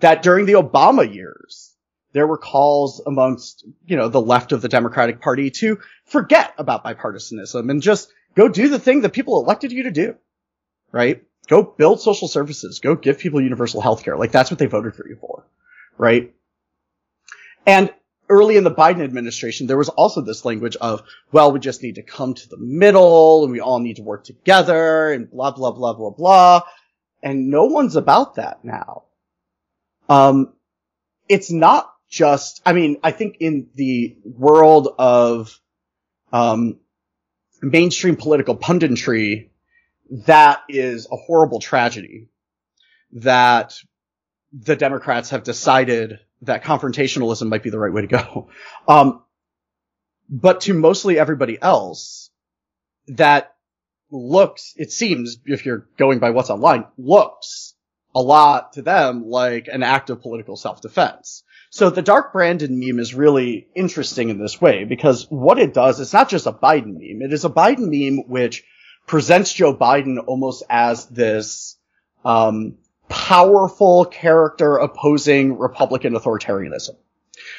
[0.00, 1.73] that during the Obama years,
[2.14, 6.84] there were calls amongst, you know, the left of the Democratic Party to forget about
[6.84, 10.14] bipartisanism and just go do the thing that people elected you to do,
[10.92, 11.24] right?
[11.48, 14.16] Go build social services, go give people universal health care.
[14.16, 15.44] Like that's what they voted for you for,
[15.98, 16.32] right?
[17.66, 17.92] And
[18.28, 21.02] early in the Biden administration, there was also this language of,
[21.32, 24.22] well, we just need to come to the middle and we all need to work
[24.22, 26.62] together and blah, blah, blah, blah, blah.
[27.24, 29.02] And no one's about that now.
[30.08, 30.52] Um,
[31.28, 35.58] it's not just, I mean, I think in the world of,
[36.32, 36.78] um,
[37.60, 39.48] mainstream political punditry,
[40.26, 42.28] that is a horrible tragedy
[43.14, 43.74] that
[44.52, 48.48] the Democrats have decided that confrontationalism might be the right way to go.
[48.86, 49.24] Um,
[50.28, 52.30] but to mostly everybody else,
[53.08, 53.56] that
[54.12, 57.74] looks, it seems, if you're going by what's online, looks
[58.14, 61.42] a lot to them like an act of political self-defense.
[61.74, 65.98] So the Dark Brandon meme is really interesting in this way because what it does,
[65.98, 67.20] it's not just a Biden meme.
[67.20, 68.62] It is a Biden meme which
[69.08, 71.76] presents Joe Biden almost as this,
[72.24, 76.94] um, powerful character opposing Republican authoritarianism.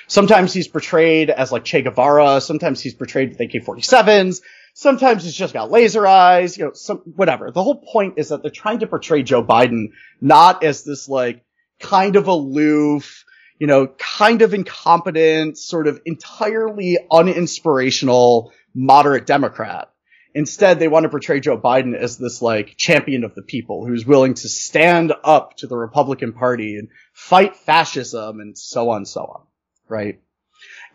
[0.07, 2.39] Sometimes he's portrayed as like Che Guevara.
[2.39, 4.41] Sometimes he's portrayed with AK-47s.
[4.74, 7.51] Sometimes he's just got laser eyes, you know, some, whatever.
[7.51, 9.88] The whole point is that they're trying to portray Joe Biden
[10.22, 11.43] not as this like
[11.82, 13.24] kind of aloof,
[13.60, 19.89] you know, kind of incompetent, sort of entirely uninspirational moderate Democrat.
[20.34, 24.06] Instead, they want to portray Joe Biden as this like champion of the people who's
[24.06, 29.22] willing to stand up to the Republican Party and fight fascism and so on so
[29.22, 29.41] on.
[29.88, 30.19] Right.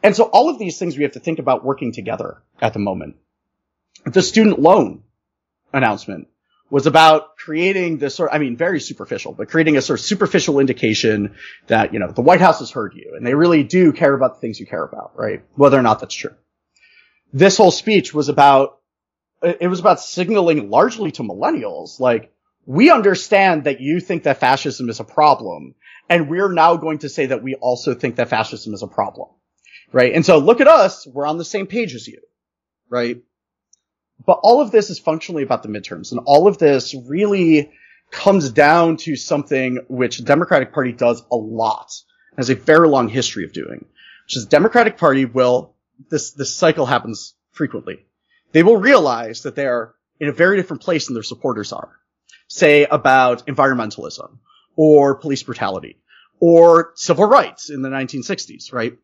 [0.02, 2.78] And so all of these things we have to think about working together at the
[2.78, 3.16] moment.
[4.04, 5.02] The student loan
[5.72, 6.28] announcement
[6.70, 10.60] was about creating this sort, I mean, very superficial, but creating a sort of superficial
[10.60, 11.34] indication
[11.66, 14.34] that, you know, the White House has heard you and they really do care about
[14.34, 15.42] the things you care about, right?
[15.56, 16.34] Whether or not that's true.
[17.32, 18.78] This whole speech was about,
[19.42, 22.32] it was about signaling largely to millennials, like,
[22.66, 25.74] we understand that you think that fascism is a problem,
[26.08, 29.28] and we're now going to say that we also think that fascism is a problem.
[29.92, 30.14] Right?
[30.14, 32.20] And so look at us, we're on the same page as you.
[32.88, 33.22] Right?
[34.24, 37.72] But all of this is functionally about the midterms, and all of this really
[38.10, 41.92] comes down to something which the Democratic Party does a lot,
[42.36, 43.84] has a very long history of doing,
[44.24, 45.74] which is Democratic Party will,
[46.10, 48.04] this, this cycle happens frequently.
[48.52, 51.90] They will realize that they are in a very different place than their supporters are.
[52.48, 54.38] Say about environmentalism
[54.76, 55.98] or police brutality
[56.40, 58.94] or civil rights in the 1960s, right?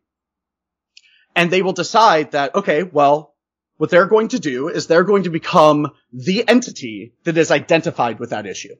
[1.35, 3.35] And they will decide that, okay, well,
[3.77, 8.19] what they're going to do is they're going to become the entity that is identified
[8.19, 8.75] with that issue.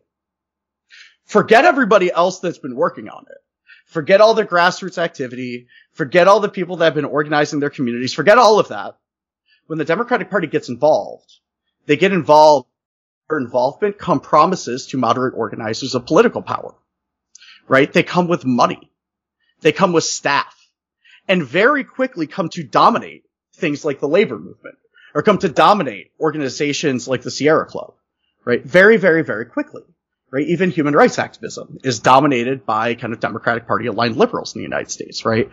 [1.25, 3.37] Forget everybody else that's been working on it.
[3.85, 5.67] Forget all the grassroots activity.
[5.93, 8.13] Forget all the people that have been organizing their communities.
[8.13, 8.97] Forget all of that.
[9.67, 11.31] When the Democratic Party gets involved,
[11.85, 12.67] they get involved,
[13.29, 16.75] their involvement come promises to moderate organizers of political power.
[17.67, 17.91] Right?
[17.91, 18.89] They come with money.
[19.61, 20.55] They come with staff.
[21.27, 24.77] And very quickly come to dominate things like the labor movement
[25.17, 27.95] or come to dominate organizations like the Sierra Club.
[28.45, 28.63] Right?
[28.63, 29.81] Very, very, very quickly
[30.31, 30.47] right?
[30.47, 34.63] Even human rights activism is dominated by kind of Democratic Party aligned liberals in the
[34.63, 35.49] United States, right?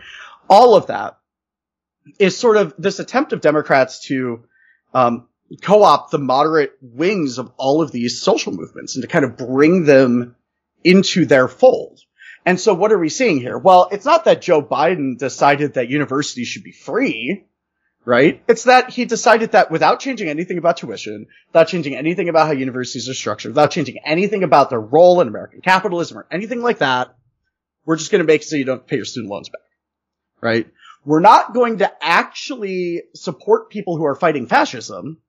[0.49, 1.17] All of that
[2.19, 4.43] is sort of this attempt of Democrats to
[4.93, 5.27] um,
[5.61, 9.85] co-opt the moderate wings of all of these social movements and to kind of bring
[9.85, 10.35] them
[10.83, 11.99] into their fold.
[12.45, 13.57] And so what are we seeing here?
[13.57, 17.45] Well, it's not that Joe Biden decided that universities should be free
[18.05, 18.41] right?
[18.47, 22.53] It's that he decided that without changing anything about tuition, without changing anything about how
[22.53, 26.77] universities are structured, without changing anything about their role in American capitalism or anything like
[26.77, 27.15] that,
[27.85, 29.61] we're just going to make it so you don't pay your student loans back,
[30.41, 30.67] right?
[31.03, 35.19] We're not going to actually support people who are fighting fascism.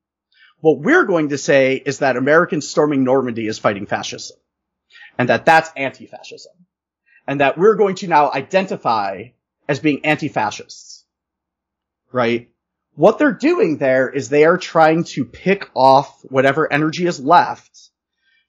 [0.61, 4.39] What we're going to say is that Americans storming Normandy is fighting fascism
[5.19, 6.53] and that that's anti-fascism
[7.27, 9.25] and that we're going to now identify
[9.69, 11.05] as being anti-fascists,
[12.13, 12.49] right?
[12.97, 17.91] What they're doing there is they are trying to pick off whatever energy is left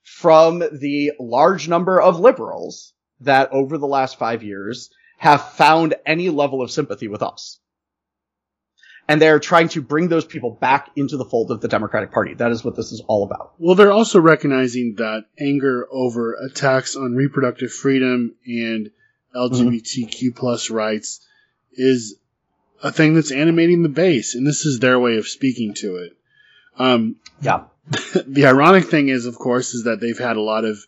[0.02, 6.30] from the large number of liberals that over the last five years have found any
[6.30, 7.60] level of sympathy with us.
[9.06, 12.34] And they're trying to bring those people back into the fold of the Democratic Party.
[12.34, 13.54] That is what this is all about.
[13.58, 18.90] Well, they're also recognizing that anger over attacks on reproductive freedom and
[19.34, 21.26] LGBTQ plus rights
[21.72, 22.18] is
[22.82, 26.16] a thing that's animating the base, and this is their way of speaking to it.
[26.78, 27.64] Um, yeah.
[28.26, 30.78] the ironic thing is, of course, is that they've had a lot of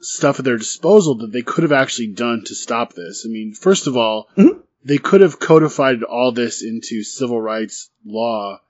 [0.00, 3.24] stuff at their disposal that they could have actually done to stop this.
[3.26, 4.60] I mean, first of all, mm-hmm.
[4.84, 8.60] they could have codified all this into civil rights law,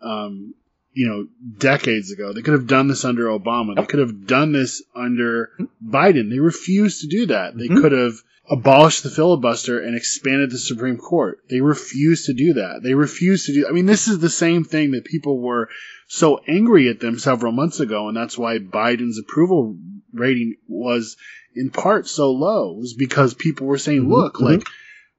[0.00, 0.54] um,
[0.92, 1.26] you know,
[1.58, 2.32] decades ago.
[2.32, 3.76] They could have done this under Obama.
[3.76, 5.50] They could have done this under
[5.84, 6.30] Biden.
[6.30, 7.56] They refused to do that.
[7.56, 7.80] They mm-hmm.
[7.80, 8.14] could have
[8.50, 11.40] abolished the filibuster and expanded the Supreme Court.
[11.48, 12.80] They refused to do that.
[12.82, 13.66] They refused to do.
[13.68, 15.68] I mean, this is the same thing that people were
[16.08, 19.76] so angry at them several months ago, and that's why Biden's approval
[20.12, 21.16] rating was
[21.54, 22.74] in part so low.
[22.74, 24.12] Was because people were saying, mm-hmm.
[24.12, 24.44] "Look, mm-hmm.
[24.44, 24.66] like."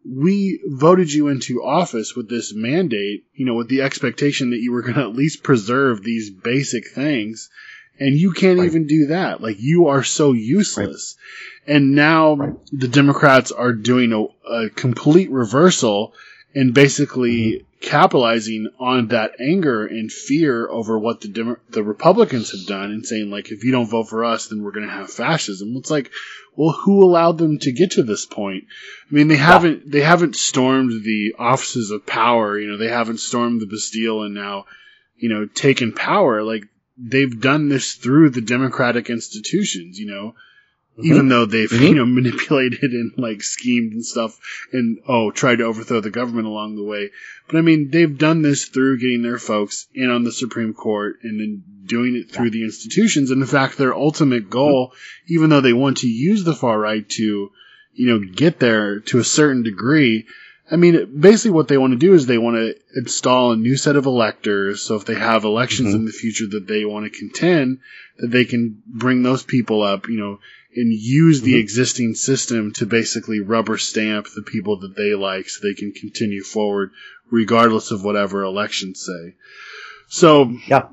[0.06, 4.72] We voted you into office with this mandate, you know, with the expectation that you
[4.72, 7.50] were going to at least preserve these basic things,
[8.00, 8.66] and you can't right.
[8.66, 9.42] even do that.
[9.42, 11.16] Like you are so useless.
[11.68, 11.76] Right.
[11.76, 12.54] And now right.
[12.72, 16.14] the Democrats are doing a, a, complete reversal
[16.56, 22.92] and basically capitalizing on that anger and fear over what the the Republicans have done
[22.92, 25.74] and saying like if you don't vote for us then we're going to have fascism.
[25.76, 26.12] It's like
[26.56, 28.66] well who allowed them to get to this point?
[29.10, 33.20] I mean they haven't they haven't stormed the offices of power, you know, they haven't
[33.20, 34.66] stormed the Bastille and now
[35.18, 36.64] you know taken power like
[36.98, 40.36] they've done this through the democratic institutions, you know,
[40.98, 41.06] mm-hmm.
[41.06, 41.84] even though they've, mm-hmm.
[41.84, 44.40] you know, manipulated and like schemed and stuff
[44.72, 47.12] and, oh, tried to overthrow the government along the way.
[47.48, 51.20] But I mean, they've done this through getting their folks in on the Supreme Court
[51.24, 52.52] and then doing it through yeah.
[52.52, 53.32] the institutions.
[53.32, 55.34] And in fact, their ultimate goal, mm-hmm.
[55.34, 57.52] even though they want to use the far right to,
[57.94, 60.26] you know, get there to a certain degree,
[60.72, 63.76] I mean, basically what they want to do is they want to install a new
[63.76, 64.82] set of electors.
[64.82, 65.98] So if they have elections mm-hmm.
[65.98, 67.80] in the future that they want to contend,
[68.18, 70.40] that they can bring those people up, you know,
[70.76, 71.60] and use the mm-hmm.
[71.60, 76.44] existing system to basically rubber stamp the people that they like so they can continue
[76.44, 76.92] forward
[77.32, 79.36] regardless of whatever elections say.
[80.08, 80.88] So, yeah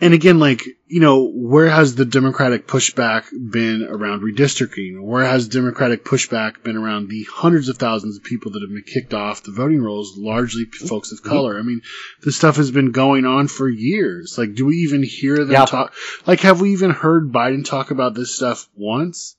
[0.00, 5.02] and again, like, you know, where has the Democratic pushback been around redistricting?
[5.02, 8.82] Where has Democratic pushback been around the hundreds of thousands of people that have been
[8.82, 11.28] kicked off the voting rolls, largely folks of mm-hmm.
[11.28, 11.58] color?
[11.58, 11.82] I mean,
[12.22, 14.36] this stuff has been going on for years.
[14.38, 15.66] Like, do we even hear them yeah.
[15.66, 15.92] talk?
[16.26, 19.36] Like, have we even heard Biden talk about this stuff once?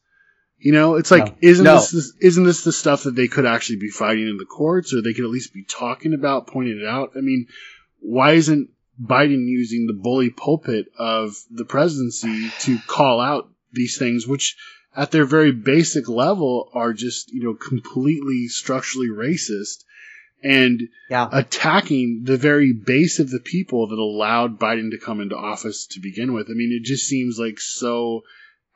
[0.59, 1.37] You know, it's like, no.
[1.41, 1.75] isn't no.
[1.77, 5.01] this, isn't this the stuff that they could actually be fighting in the courts or
[5.01, 7.13] they could at least be talking about, pointing it out?
[7.17, 7.47] I mean,
[7.99, 8.69] why isn't
[9.01, 14.55] Biden using the bully pulpit of the presidency to call out these things, which
[14.95, 19.85] at their very basic level are just, you know, completely structurally racist
[20.43, 21.29] and Yeah.
[21.31, 25.99] attacking the very base of the people that allowed Biden to come into office to
[25.99, 26.49] begin with.
[26.49, 28.23] I mean, it just seems like so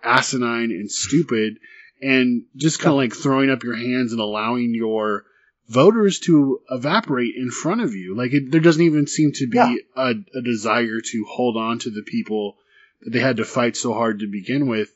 [0.04, 1.58] asinine and stupid
[2.02, 5.26] and just kind of like throwing up your hands and allowing your
[5.68, 8.16] voters to evaporate in front of you.
[8.16, 9.76] Like it, there doesn't even seem to be Yeah.
[9.96, 12.58] a, a desire to hold on to the people
[13.02, 14.94] that they had to fight so hard to begin with.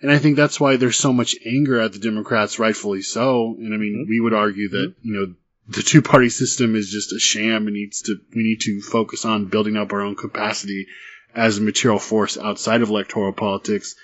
[0.00, 3.56] And I think that's why there's so much anger at the Democrats, rightfully so.
[3.58, 4.10] And I mean, mm-hmm.
[4.10, 5.08] we would argue that, mm-hmm.
[5.08, 5.34] you know,
[5.68, 9.24] the two party system is just a sham and needs to, we need to focus
[9.24, 10.86] on building up our own capacity
[11.34, 13.94] as a material force outside of electoral politics.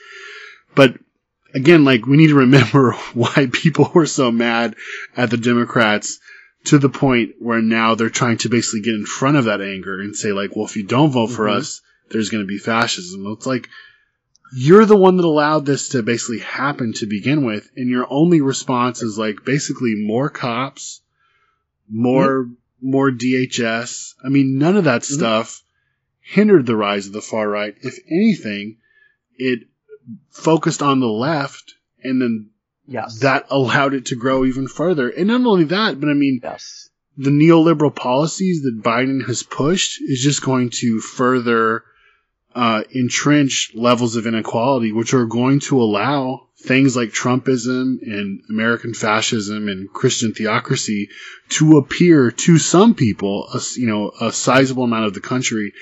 [0.75, 0.99] But
[1.55, 4.77] again, like we need to remember why people were so mad
[5.17, 6.19] at the Democrats
[6.65, 10.01] to the point where now they're trying to basically get in front of that anger
[10.01, 11.57] and say like, well, if you don't vote for Mhm.
[11.59, 13.27] us, there's going to be fascism.
[13.29, 13.69] It's like,
[14.57, 18.41] you're the one that allowed this to basically happen to begin with, and your only
[18.41, 21.01] response is like basically more cops,
[21.89, 22.51] more
[22.81, 24.15] more DHS.
[24.25, 25.15] I mean, none of that Mm-hmm.
[25.15, 25.63] stuff
[26.21, 27.75] hindered the rise of the far right.
[27.83, 28.77] If anything,
[29.37, 29.61] it
[30.31, 32.51] focused on the left, and then
[32.87, 33.21] Yes.
[33.21, 35.09] that allowed it to grow even further.
[35.09, 36.91] And not only that, but I mean, yes.
[37.17, 41.85] the neoliberal policies that Biden has pushed is just going to further
[42.55, 48.95] uh, entrench levels of inequality, which are going to allow things like Trumpism and American
[48.95, 51.09] fascism and Christian theocracy
[51.51, 55.73] to appear to some people, a, you know, a sizable amount of the country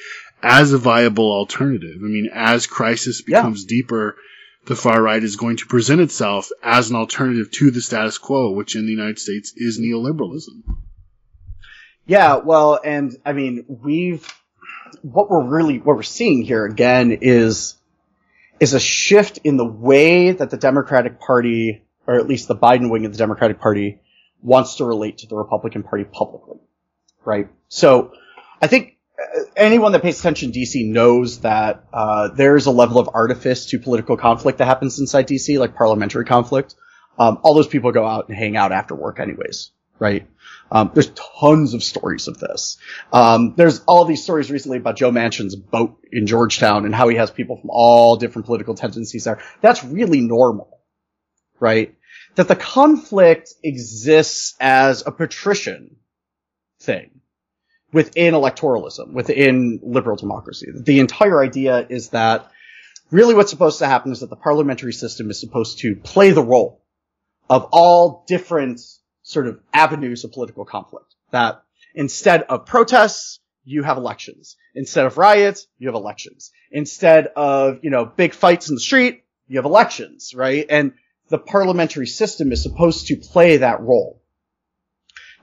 [0.42, 1.96] as a viable alternative.
[1.96, 3.40] I mean, as crisis Yeah.
[3.40, 4.16] becomes deeper,
[4.66, 8.52] the far right is going to present itself as an alternative to the status quo,
[8.52, 10.62] which in the United States is neoliberalism.
[12.06, 14.26] Yeah, well, and I mean, we've
[15.02, 17.76] what we're really what we're seeing here again is
[18.60, 22.90] is a shift in the way that the Democratic Party, or at least the Biden
[22.90, 24.00] wing of the Democratic Party,
[24.40, 26.58] wants to relate to the Republican Party publicly,
[27.24, 27.48] right?
[27.68, 28.12] So,
[28.60, 28.98] I think
[29.56, 33.78] anyone that pays attention to DC knows that uh, there's a level of artifice to
[33.78, 36.74] political conflict that happens inside DC, like parliamentary conflict.
[37.18, 40.26] Um, all those people go out and hang out after work, anyways, right?
[40.70, 42.78] Um, there's tons of stories of this.
[43.12, 47.16] Um, there's all these stories recently about Joe Manchin's boat in Georgetown and how he
[47.16, 49.42] has people from all different political tendencies there.
[49.60, 50.80] That's really normal,
[51.60, 51.94] right?
[52.36, 55.96] That the conflict exists as a patrician
[56.80, 57.21] thing
[57.92, 60.66] within electoralism, within liberal democracy.
[60.74, 62.50] The entire idea is that
[63.10, 66.42] really what's supposed to happen is that the parliamentary system is supposed to play the
[66.42, 66.82] role
[67.50, 68.80] of all different
[69.22, 71.14] sort of avenues of political conflict.
[71.30, 71.62] That
[71.94, 74.56] instead of protests, you have elections.
[74.74, 76.50] Instead of riots, you have elections.
[76.70, 80.64] Instead of, you know, big fights in the street, you have elections, right?
[80.68, 80.92] And
[81.28, 84.21] the parliamentary system is supposed to play that role.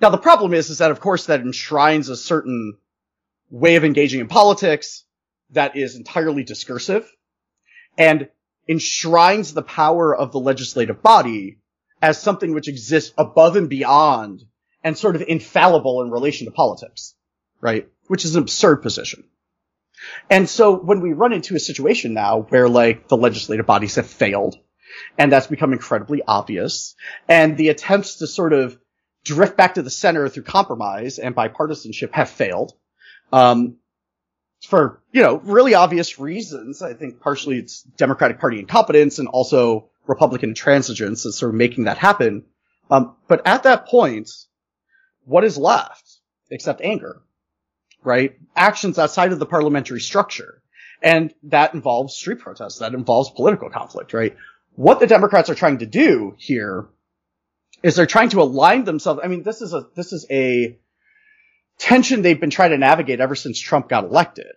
[0.01, 2.77] Now the problem is, is that of course that enshrines a certain
[3.49, 5.03] way of engaging in politics
[5.51, 7.11] that is entirely discursive
[7.97, 8.30] and
[8.67, 11.57] enshrines the power of the legislative body
[12.01, 14.43] as something which exists above and beyond
[14.84, 17.15] and sort of infallible in relation to politics,
[17.59, 17.89] right?
[18.07, 19.26] Which is an absurd position.
[20.30, 24.07] And so when we run into a situation now where like the legislative bodies have
[24.07, 24.55] failed
[25.17, 26.95] and that's become incredibly obvious
[27.27, 28.80] and the attempts to sort of
[29.23, 32.73] drift back to the center through compromise and bipartisanship have failed,
[33.31, 33.77] um,
[34.67, 36.81] for, you know, really obvious reasons.
[36.81, 41.85] I think partially it's Democratic Party incompetence and also Republican intransigence that's sort of making
[41.85, 42.45] that happen.
[42.89, 44.29] Um, but at that point,
[45.25, 46.17] what is left
[46.49, 47.21] except anger,
[48.03, 48.37] right?
[48.55, 50.61] Actions outside of the parliamentary structure.
[51.01, 52.79] And that involves street protests.
[52.79, 54.35] That involves political conflict, right?
[54.75, 56.87] What the Democrats are trying to do here
[57.84, 59.22] is they're trying to align themselves.
[59.23, 60.77] I mean, this is a, this is a
[61.77, 64.53] tension they've been trying to navigate ever since Trump got elected,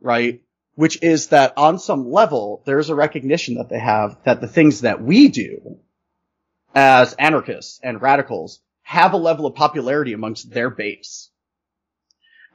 [0.00, 0.42] right?
[0.74, 4.80] Which is that on some level, there's a recognition that they have that the things
[4.80, 5.78] that we do
[6.74, 11.30] as anarchists and radicals have a level of popularity amongst their base.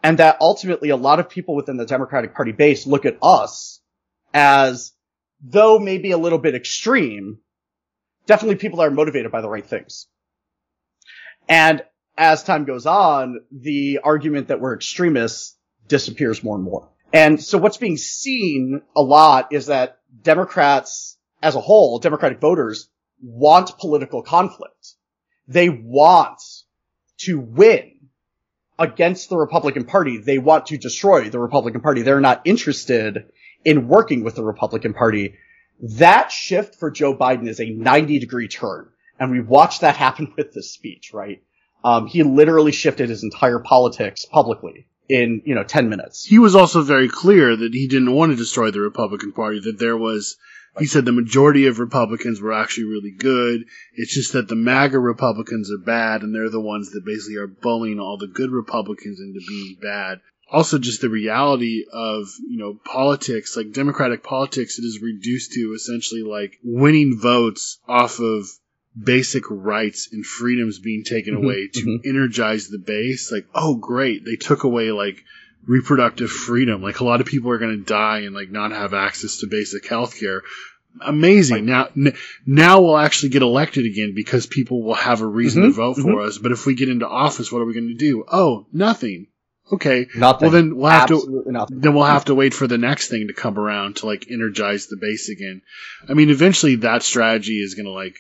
[0.04, 3.82] And that ultimately a lot of people within the Democratic Party base look at us
[4.34, 4.94] as,
[5.42, 7.40] though maybe a little bit extreme,
[8.28, 10.08] definitely people that are motivated by the right things.
[11.50, 11.84] And
[12.18, 16.90] as time goes on, the argument that we're extremists disappears more and more.
[17.14, 22.90] And so what's being seen a lot is that Democrats as a whole, Democratic voters
[23.22, 24.96] want political conflict.
[25.48, 26.42] They want
[27.20, 27.94] to win
[28.78, 30.18] against the Republican Party.
[30.18, 32.02] They want to destroy the Republican Party.
[32.02, 33.32] They're not interested
[33.64, 35.36] in working with the Republican Party.
[35.80, 38.90] That shift for Joe Biden is a 90 degree turn.
[39.20, 41.42] And we watched that happen with this speech, right?
[41.84, 46.26] Um, he literally shifted his entire politics publicly in, you know, 10 minutes.
[46.26, 49.80] He was also very clear that he didn't want to destroy the Republican Party, that
[49.80, 50.38] there was,
[50.80, 53.66] he said the majority of Republicans were actually really good.
[53.94, 57.48] It's just that the MAGA Republicans are bad and they're the ones that basically are
[57.48, 60.20] bullying all the good Republicans into being bad.
[60.50, 65.74] Also, just the reality of, you know, politics, like Democratic politics, it is reduced to
[65.76, 68.46] essentially like winning votes off of
[69.02, 72.00] basic rights and freedoms being taken Mhm, away to mhm.
[72.06, 73.32] energize the base.
[73.32, 74.24] Like, oh, great.
[74.26, 75.24] They took away like
[75.66, 76.82] reproductive freedom.
[76.82, 79.48] Like a lot of people are going to die and like not have access to
[79.48, 80.44] basic health care.
[81.02, 81.66] Amazing.
[81.66, 82.16] Now, n-
[82.46, 85.98] now we'll actually get elected again because people will have a reason to Mhm, vote
[85.98, 86.38] for us.
[86.40, 88.24] But if we get into office, what are we going to do?
[88.32, 89.28] Oh, nothing.
[89.72, 90.08] Okay.
[90.16, 90.42] Nothing.
[90.46, 91.80] Well, then we'll have to, nothing.
[91.82, 94.88] then we'll have to wait for the next thing to come around to like energize
[94.88, 95.62] the base again.
[96.08, 98.16] I mean, eventually that strategy is going to like,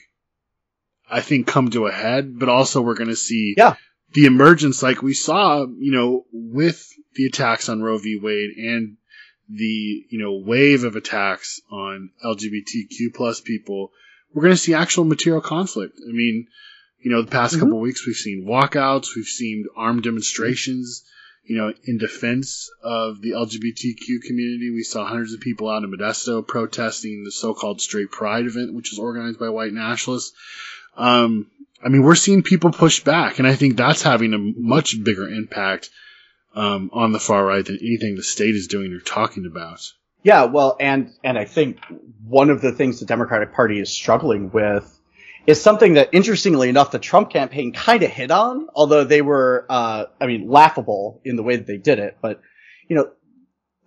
[1.09, 3.75] I think come to a head, but also we're going to see Yeah.
[4.13, 8.19] the emergence like we saw, you know, with the attacks on Roe v.
[8.21, 8.97] Wade and
[9.49, 13.91] the, you know, wave of attacks on LGBTQ plus people.
[14.33, 15.93] We're going to see actual material conflict.
[16.05, 16.47] I mean,
[16.99, 17.59] you know, the past Mhm.
[17.59, 21.05] couple of weeks we've seen walkouts, we've seen armed demonstrations,
[21.47, 24.69] you know, in defense of the LGBTQ community.
[24.69, 28.91] We saw hundreds of people out in Modesto protesting the so-called straight pride event, which
[28.91, 30.33] was organized by white nationalists.
[30.97, 31.49] Um,
[31.83, 35.27] I mean, we're seeing people push back, and I think that's having a much bigger
[35.27, 35.89] impact
[36.55, 39.79] um, on the far right than anything the state is doing or talking about.
[40.23, 41.79] Yeah, well, and and I think
[42.25, 44.96] one of the things the Democratic Party is struggling with
[45.47, 49.65] is something that, interestingly enough, the Trump campaign kind of hit on, although they were,
[49.69, 52.17] uh, I mean, laughable in the way that they did it.
[52.21, 52.41] But
[52.87, 53.09] you know,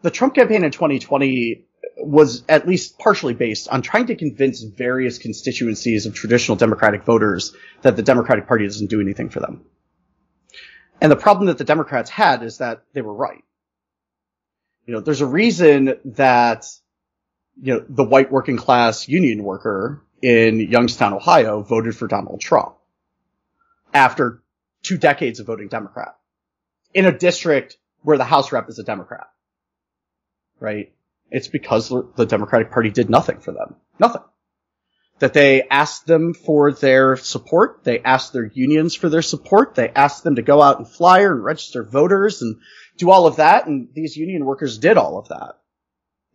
[0.02, 1.66] the Trump campaign in 2020
[1.98, 7.54] was at least partially based on trying to convince various constituencies of traditional Democratic voters
[7.82, 9.64] that the Democratic Party doesn't do anything for them.
[11.00, 13.42] And the problem that the Democrats had is that they were right.
[14.86, 16.66] You know, there's a reason that,
[17.60, 22.76] you know, the white working class union worker in Youngstown, Ohio voted for Donald Trump
[23.92, 24.42] after
[24.82, 26.16] two decades of voting Democrat
[26.94, 29.28] in a district where the House rep is a Democrat.
[30.58, 30.92] Right?
[31.30, 33.76] It's because the Democratic Party did nothing for them.
[33.98, 34.22] Nothing.
[35.20, 37.84] That they asked them for their support.
[37.84, 39.74] They asked their unions for their support.
[39.74, 42.56] They asked them to go out and flyer and register voters and
[42.96, 43.66] do all of that.
[43.66, 45.58] And these union workers did all of that.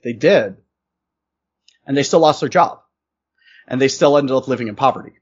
[0.03, 0.57] They did.
[1.86, 2.80] And they still lost their job.
[3.67, 5.13] And they still ended up living in poverty.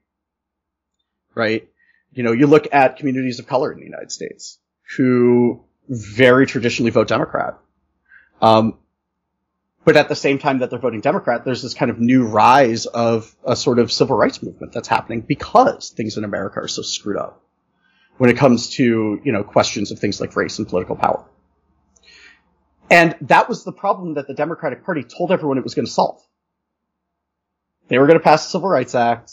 [1.34, 1.68] Right?
[2.12, 4.58] You know, you look at communities of color in the United States
[4.96, 7.58] who very traditionally vote Democrat.
[8.40, 8.78] Um,
[9.84, 12.86] but at the same time that they're voting Democrat, there's this kind of new rise
[12.86, 16.82] of a sort of civil rights movement that's happening because things in America are so
[16.82, 17.42] screwed up
[18.16, 21.24] when it comes to, you know, questions of things like race and political power.
[22.90, 25.90] And that was the problem that the Democratic Party told everyone it was going to
[25.90, 26.22] solve.
[27.88, 29.32] They were going to pass the Civil Rights Act.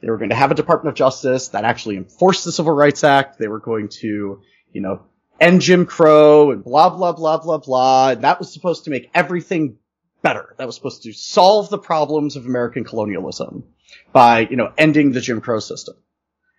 [0.00, 3.02] They were going to have a Department of Justice that actually enforced the Civil Rights
[3.02, 3.38] Act.
[3.38, 4.40] They were going to,
[4.72, 5.02] you know,
[5.40, 8.10] end Jim Crow and blah, blah, blah, blah, blah.
[8.10, 9.78] And that was supposed to make everything
[10.22, 10.54] better.
[10.58, 13.64] That was supposed to solve the problems of American colonialism
[14.12, 15.96] by, you know, ending the Jim Crow system.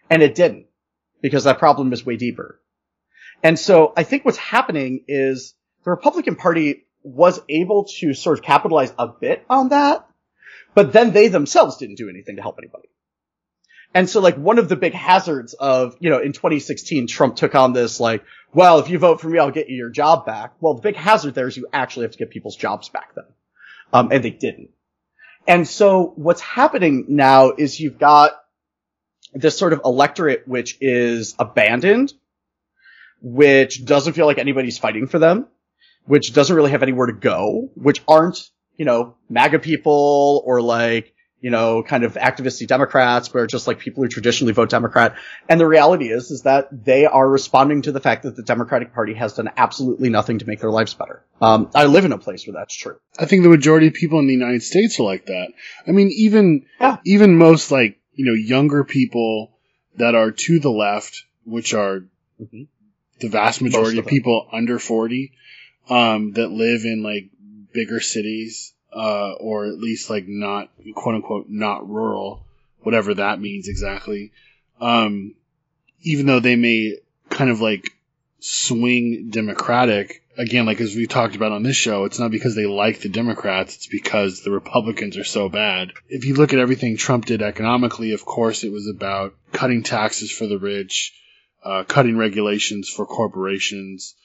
[0.10, 0.66] And it didn't
[1.22, 2.60] because that problem is way deeper.
[3.44, 5.54] And so I think what's happening is
[5.84, 10.06] the Republican Party was able to sort of capitalize a bit on that,
[10.74, 12.90] but then they themselves didn't do anything to help anybody.
[13.94, 17.56] And so like one of the big hazards of, you know, in 2016, Trump took
[17.56, 18.24] on this like,
[18.54, 20.54] well, if you vote for me, I'll get you your job back.
[20.60, 23.26] Well, the big hazard there is you actually have to get people's jobs back then.
[23.92, 24.70] Um, and they didn't.
[25.48, 28.34] And so what's happening now is you've got
[29.34, 32.14] this sort of electorate which is abandoned,
[33.22, 35.48] which doesn't feel like anybody's fighting for them,
[36.06, 41.14] which doesn't really have anywhere to go, which aren't, you know, MAGA people or like,
[41.42, 45.16] you know, kind of activisty Democrats, but are just like people who traditionally vote Democrat.
[45.50, 48.94] And the reality is, is that they are responding to the fact that the Democratic
[48.94, 51.26] Party has done absolutely nothing to make their lives better.
[51.42, 52.96] Um, I live in a place where that's true.
[53.20, 55.50] I think the majority of people in the United States are like that.
[55.86, 56.98] I mean, even Yeah.
[57.06, 59.52] even most like you know younger people
[59.98, 62.06] that are to the left, which are
[62.42, 62.68] Mhm.
[63.20, 65.34] the vast majority Most of of people under forty,
[65.90, 67.30] um, that live in like
[67.74, 72.46] bigger cities, uh, or at least like not quote unquote not rural,
[72.82, 74.32] whatever that means exactly.
[74.80, 75.36] Um,
[76.02, 76.98] even though they may
[77.30, 77.94] kind of like
[78.40, 80.24] swing Democratic.
[80.38, 83.10] Again, like as we talked about on this show, it's not because they like the
[83.10, 85.92] Democrats, it's because the Republicans are so bad.
[86.08, 90.32] If you look at everything Trump did economically, of course it was about cutting taxes
[90.32, 91.14] for the rich,
[91.64, 94.16] uh, cutting regulations for corporations.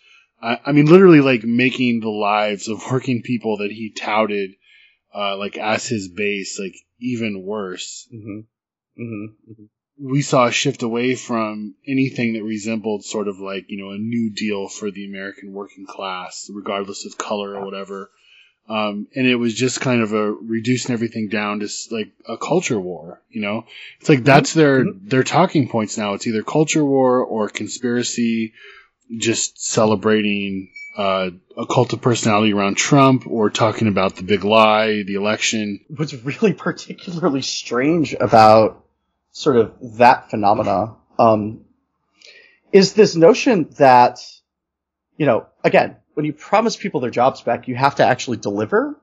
[0.45, 4.51] I, I mean, literally like making the lives of working people that he touted,
[5.15, 8.07] uh, like as his base, like even worse.
[8.15, 8.41] Mm-hmm.
[9.03, 9.65] Mm-hmm.
[9.99, 13.99] we saw a shift away from anything that resembled sort of like you know a
[13.99, 18.11] new deal for the American working class, regardless of color or whatever.
[18.67, 22.81] Um, and it was just kind of a reducing everything down to like a culture
[22.81, 23.21] war.
[23.29, 23.67] You know,
[24.01, 26.15] it's like that's their their talking points now.
[26.15, 28.53] It's either culture war or conspiracy,
[29.19, 35.03] just celebrating uh, a cult of personality around Trump or talking about the big lie,
[35.03, 35.81] the election.
[35.89, 38.85] What's really particularly strange about
[39.33, 41.65] sort of that phenomena um,
[42.73, 44.21] is this notion that,
[45.17, 49.01] you know, again, when you promise people their jobs back, you have to actually deliver.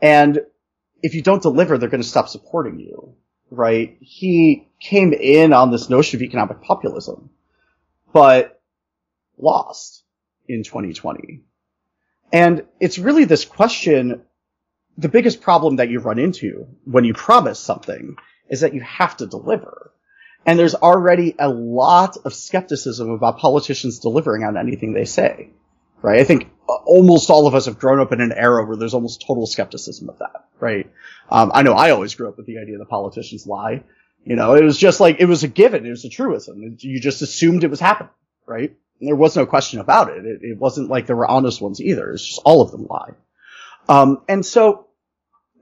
[0.00, 0.40] And
[1.02, 3.14] if you don't deliver, they're going to stop supporting you,
[3.50, 3.96] right?
[4.00, 7.30] He came in on this notion of economic populism,
[8.12, 8.55] but
[9.38, 10.02] lost
[10.48, 11.42] in 2020.
[12.32, 14.22] And it's really this question,
[14.98, 18.16] the biggest problem that you run into when you promise something
[18.48, 19.92] is that you have to deliver.
[20.44, 25.50] And there's already a lot of skepticism about politicians delivering on anything they say,
[26.02, 26.20] right?
[26.20, 29.24] I think almost all of us have grown up in an era where there's almost
[29.26, 30.90] total skepticism of that, right?
[31.30, 33.82] Um, I know I always grew up with the idea that politicians lie.
[34.24, 35.84] You know, it was just like, it was a given.
[35.84, 36.76] It was a truism.
[36.78, 38.12] You just assumed it was happening,
[38.46, 38.76] right?
[39.00, 40.24] There was no question about it.
[40.24, 40.40] it.
[40.42, 42.12] It wasn't like there were honest ones either.
[42.12, 43.12] It's just all of them lie.
[43.88, 44.86] Um, and so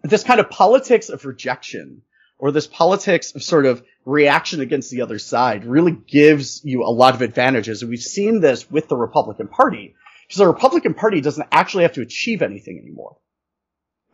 [0.03, 2.03] this kind of politics of rejection
[2.39, 6.93] or this politics of sort of reaction against the other side really gives you a
[6.93, 7.83] lot of advantages.
[7.83, 9.95] And we've seen this with the Republican Party
[10.27, 13.17] because the Republican Party doesn't actually have to achieve anything anymore.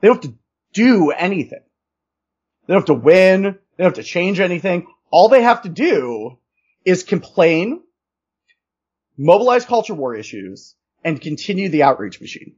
[0.00, 0.38] They don't have to
[0.72, 1.62] do anything.
[2.66, 3.42] They don't have to win.
[3.42, 4.86] They don't have to change anything.
[5.10, 6.38] All they have to do
[6.84, 7.82] is complain,
[9.20, 10.74] mobilize culture war issues,
[11.04, 12.54] and continue the outreach machine.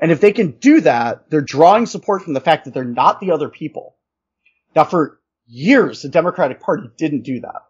[0.00, 3.20] And if they can do that, they're drawing support from the fact that they're not
[3.20, 3.96] the other people.
[4.74, 7.62] Now for years, the Democratic Party didn't do that.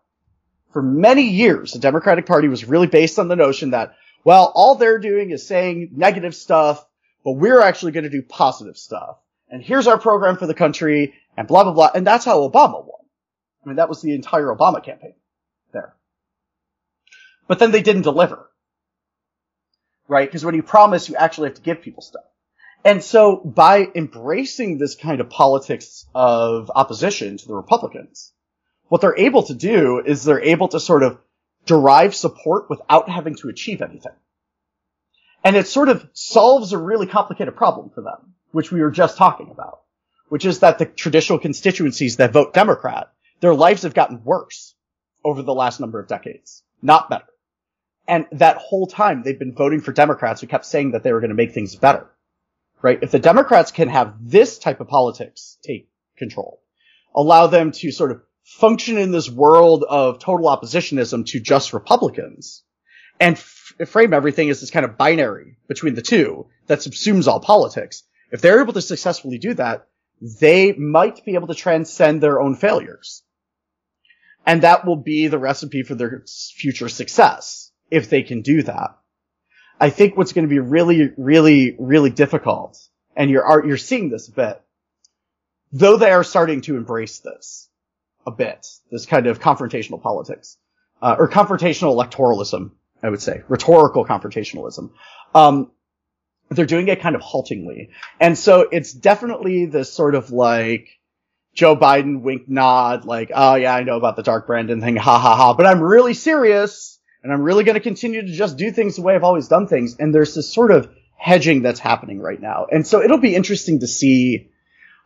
[0.73, 4.77] For many years, the Democratic Party was really based on the notion that, well, all
[4.77, 6.87] they're doing is saying negative stuff,
[7.25, 9.17] but we're actually going to do positive stuff.
[9.49, 11.91] And here's our program for the country and blah, blah, blah.
[11.95, 13.01] And that's how Obama won.
[13.65, 15.15] I mean, that was the entire Obama campaign.
[17.51, 18.49] But then they didn't deliver.
[20.07, 20.29] Right?
[20.29, 22.23] Because when you promise, you actually have to give people stuff.
[22.85, 28.33] And so by embracing this kind of politics of opposition to the Republicans,
[28.87, 31.19] what they're able to do is they're able to sort of
[31.67, 34.15] derive support without having to achieve anything.
[35.43, 39.17] And it sort of solves a really complicated problem for them, which we were just
[39.17, 39.81] talking about,
[40.29, 43.11] which is that the traditional constituencies that vote Democrat,
[43.41, 44.77] their lives have gotten worse
[45.25, 47.25] over the last number of decades, not better.
[48.09, 51.21] And that whole time they've been voting for Democrats who kept saying that they were
[51.21, 52.11] going to make things better
[52.83, 52.99] right?
[53.03, 56.63] If the Democrats can have this type of politics take control,
[57.15, 62.63] allow them to sort of function in this world of total oppositionism to just Republicans
[63.19, 67.41] and f- frame everything as this kind of binary between the two that subsumes all
[67.41, 68.03] politics.
[68.33, 69.87] If they're able to successfully do that,
[70.41, 73.23] they might be able to transcend their own failures.
[74.47, 76.25] And that will be the recipe for their
[76.57, 78.97] future success if they can do that.
[79.81, 82.79] I think what's going to be really, really, really difficult,
[83.17, 84.61] and you're you're seeing this a bit,
[85.73, 87.69] though they are starting to embrace this
[88.27, 90.59] a bit, this kind of confrontational politics,
[91.01, 92.73] uh, or confrontational electoralism,
[93.03, 94.91] I would say, rhetorical confrontationalism.
[95.35, 95.71] Um,
[96.51, 97.91] they're doing it kind of haltingly,
[98.21, 100.89] and so it's definitely this sort of like
[101.55, 105.19] Joe Biden wink nod, like, oh yeah, I know about the Dark Brandon thing, ha
[105.19, 108.71] ha ha, but I'm really serious and I'm really going to continue to just do
[108.71, 109.97] things the way I've always done things.
[109.99, 112.67] And there's this sort of hedging that's happening right now.
[112.71, 114.51] And so it'll be interesting to see.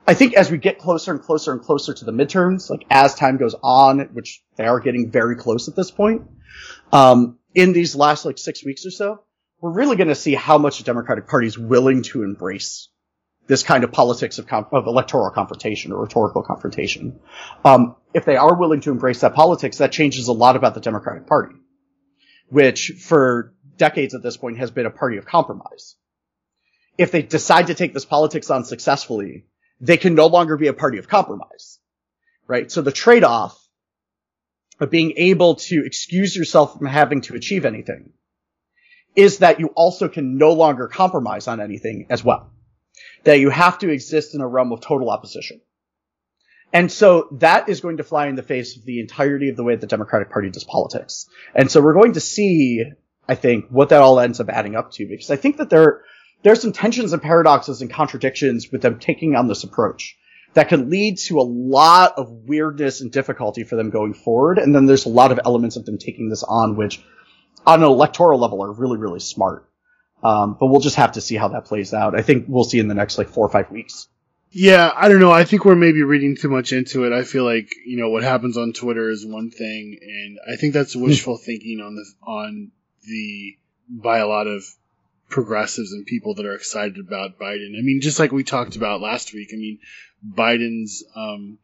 [0.07, 3.15] I think as we get closer and closer and closer to the midterms, like as
[3.15, 6.23] time goes on, which they are getting very close at this point,
[6.93, 9.23] um, in these last like six weeks or so,
[9.61, 12.91] we're really going to see how much the Democratic Party is willing to embrace
[13.47, 17.19] this kind of politics of, com- of electoral confrontation or rhetorical confrontation.
[17.65, 20.81] Um, if they are willing to embrace that politics, that changes a lot about the
[20.81, 21.55] Democratic Party
[22.55, 25.97] which for decades at this point has been a party of compromise.
[26.97, 29.47] If they decide to take this politics on successfully,
[29.81, 31.81] they can no longer be a party of compromise,
[32.47, 32.71] right?
[32.71, 33.59] So the trade-off
[34.79, 38.13] of being able to excuse yourself from having to achieve anything
[39.17, 42.53] is that you also can no longer compromise on anything as well.
[43.25, 45.61] That you have to exist in a realm of total opposition.
[46.75, 49.63] And so that is going to fly in the face of the entirety of the
[49.63, 51.29] way the Democratic Party does politics.
[51.55, 52.85] And so we're going to see,
[53.29, 56.03] I think, what that all ends up adding up to, because I think that there,
[56.45, 60.19] are some tensions and paradoxes and contradictions with them taking on this approach
[60.55, 64.59] that could lead to a lot of weirdness and difficulty for them going forward.
[64.59, 67.01] And then there's a lot of elements of them taking this on, which
[67.65, 69.71] on an electoral level are really, really smart.
[70.25, 72.19] Um, but we'll just have to see how that plays out.
[72.19, 74.09] I think we'll see in the next like four or five weeks.
[74.57, 75.33] Yeah, I don't know.
[75.33, 77.13] I think we're maybe reading too much into it.
[77.13, 80.75] I feel like you know what happens on Twitter is one thing, and I think
[80.75, 82.71] that's wishful thinking on the on
[83.05, 83.59] the
[83.89, 84.65] by a lot of
[85.29, 87.77] progressives and people that are excited about Biden.
[87.77, 89.51] I mean, just like we talked about last week.
[89.53, 89.81] I mean,
[90.25, 91.59] Biden's um,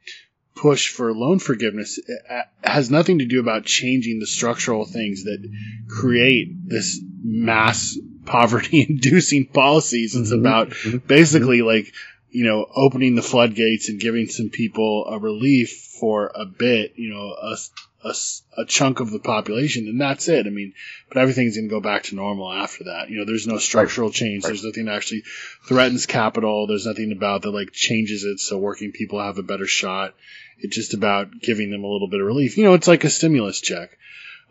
[0.56, 5.48] push for loan forgiveness uh, has nothing to do about changing the structural things that
[5.88, 10.16] create this mass poverty inducing policies.
[10.16, 10.74] It's about
[11.06, 11.92] basically like
[12.30, 17.10] you know, opening the floodgates and giving some people a relief for a bit, you
[17.10, 17.56] know, a,
[18.04, 18.14] a,
[18.58, 20.46] a chunk of the population, and that's it.
[20.46, 20.72] I mean,
[21.08, 23.10] but everything's going to go back to normal after that.
[23.10, 24.44] You know, there's no structural change.
[24.44, 25.24] There's nothing that actually
[25.66, 26.66] threatens capital.
[26.66, 30.14] There's nothing about that like changes it so working people have a better shot.
[30.58, 32.56] It's just about giving them a little bit of relief.
[32.56, 33.90] You know, it's like a stimulus check.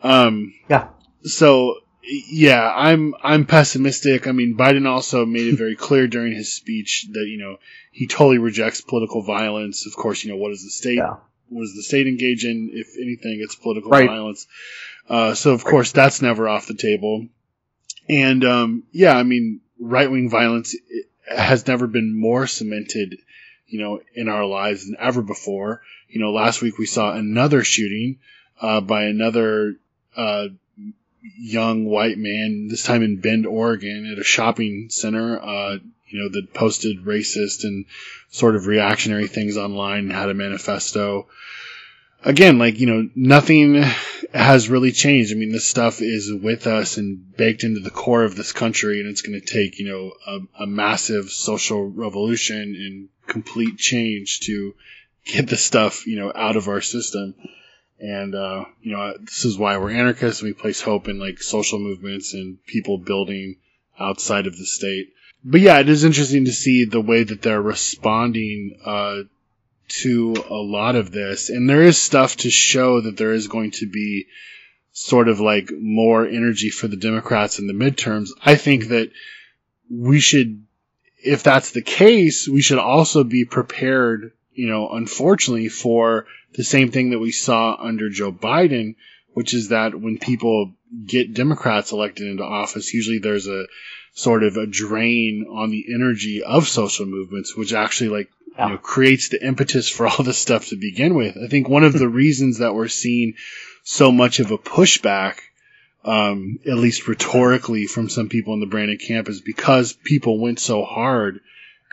[0.04, 0.90] Um, Yeah.
[1.24, 4.28] so yeah, I'm I'm pessimistic.
[4.28, 7.58] I mean, Biden also made it very clear during his speech that you know
[7.92, 9.86] he totally rejects political violence.
[9.86, 11.16] Of course, you know what does the state Yeah.
[11.50, 12.72] what does the state engage in?
[12.74, 14.08] If anything, it's political Right.
[14.08, 14.48] violence.
[15.10, 17.28] Uh, so of course that's never off the table.
[18.08, 20.76] And um, yeah, I mean, right wing violence
[21.30, 23.18] has never been more cemented,
[23.68, 25.82] you know, in our lives than ever before.
[26.08, 28.18] You know, last week we saw another shooting
[28.62, 29.76] uh, by another
[30.16, 30.48] uh,
[31.22, 35.40] young white man, this time in Bend, Oregon, at a shopping center.
[35.40, 35.78] Uh,
[36.10, 37.86] you know, that posted racist and
[38.30, 41.28] sort of reactionary things online had a manifesto.
[42.24, 43.76] Again, like, you know, nothing
[44.34, 45.32] has really changed.
[45.32, 49.00] I mean, this stuff is with us and baked into the core of this country,
[49.00, 54.42] and it's going to take, you know, a, a massive social revolution and complete change
[54.42, 54.74] to
[55.26, 57.36] get the stuff, you know, out of our system.
[58.00, 60.42] And, uh, you know, this is why we're anarchists.
[60.42, 63.58] We place hope in like social movements and people building
[64.00, 65.14] outside of the state.
[65.44, 69.24] But yeah, it is interesting to see the way that they're responding, uh,
[69.90, 71.50] to a lot of this.
[71.50, 74.28] And there is stuff to show that there is going to be
[74.92, 78.30] sort of like more energy for the Democrats in the midterms.
[78.44, 79.12] I think that
[79.90, 80.66] we should,
[81.24, 86.92] if that's the case, we should also be prepared, you know, unfortunately for the same
[86.92, 88.96] thing that we saw under Joe Biden,
[89.34, 90.74] which is that when people
[91.06, 93.66] get Democrats elected into office, usually there's a
[94.14, 98.78] sort of a drain on the energy of social movements, which actually like you know,
[98.78, 101.38] creates the impetus for all this stuff to begin with.
[101.38, 103.36] I think one of the reasons that we're seeing
[103.84, 105.40] so much of a pushback,
[106.04, 110.60] um, at least rhetorically from some people in the Brandon camp is because people went
[110.60, 111.40] so hard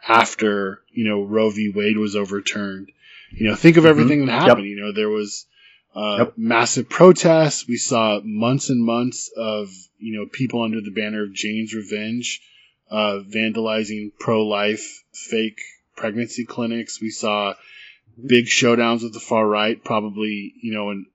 [0.07, 1.73] after, you know, Roe v.
[1.75, 2.91] Wade was overturned.
[3.31, 4.67] You know, think of everything that happened.
[4.67, 5.47] You know, there was,
[5.95, 6.35] uh, Yep.
[6.37, 7.67] massive protests.
[7.67, 12.41] We saw months and months of, you know, people under the banner of Jane's Revenge,
[12.91, 15.61] uh, vandalizing pro-life fake
[15.97, 17.01] pregnancy clinics.
[17.01, 17.55] We saw
[18.25, 21.07] big showdowns with the far right, probably, you know, an,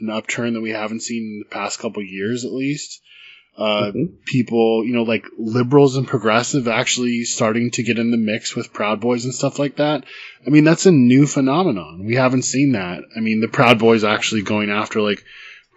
[0.00, 3.02] an upturn that we haven't seen in the past couple years at least.
[3.58, 4.10] Uh, Mhm.
[4.24, 8.72] people, you know, like liberals and progressive actually starting to get in the mix with
[8.72, 10.04] Proud Boys and stuff like that.
[10.46, 12.04] I mean, that's a new phenomenon.
[12.06, 13.02] We haven't seen that.
[13.16, 15.24] I mean, the Proud Boys actually going after like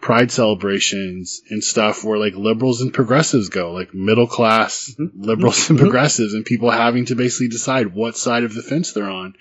[0.01, 5.21] pride celebrations and stuff where like liberals and progressives go, like middle class mm-hmm.
[5.21, 5.85] liberals and mm-hmm.
[5.85, 9.35] progressives and people having to basically decide what side of the fence they're on.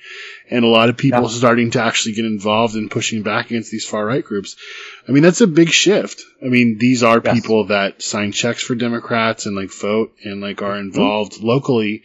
[0.50, 1.28] And a lot of people Yeah.
[1.28, 4.56] starting to actually get involved in pushing back against these far right groups.
[5.08, 6.22] I mean, that's a big shift.
[6.44, 7.34] I mean, these are Yes.
[7.34, 10.88] people that sign checks for Democrats and like vote and like are mm-hmm.
[10.88, 12.02] involved locally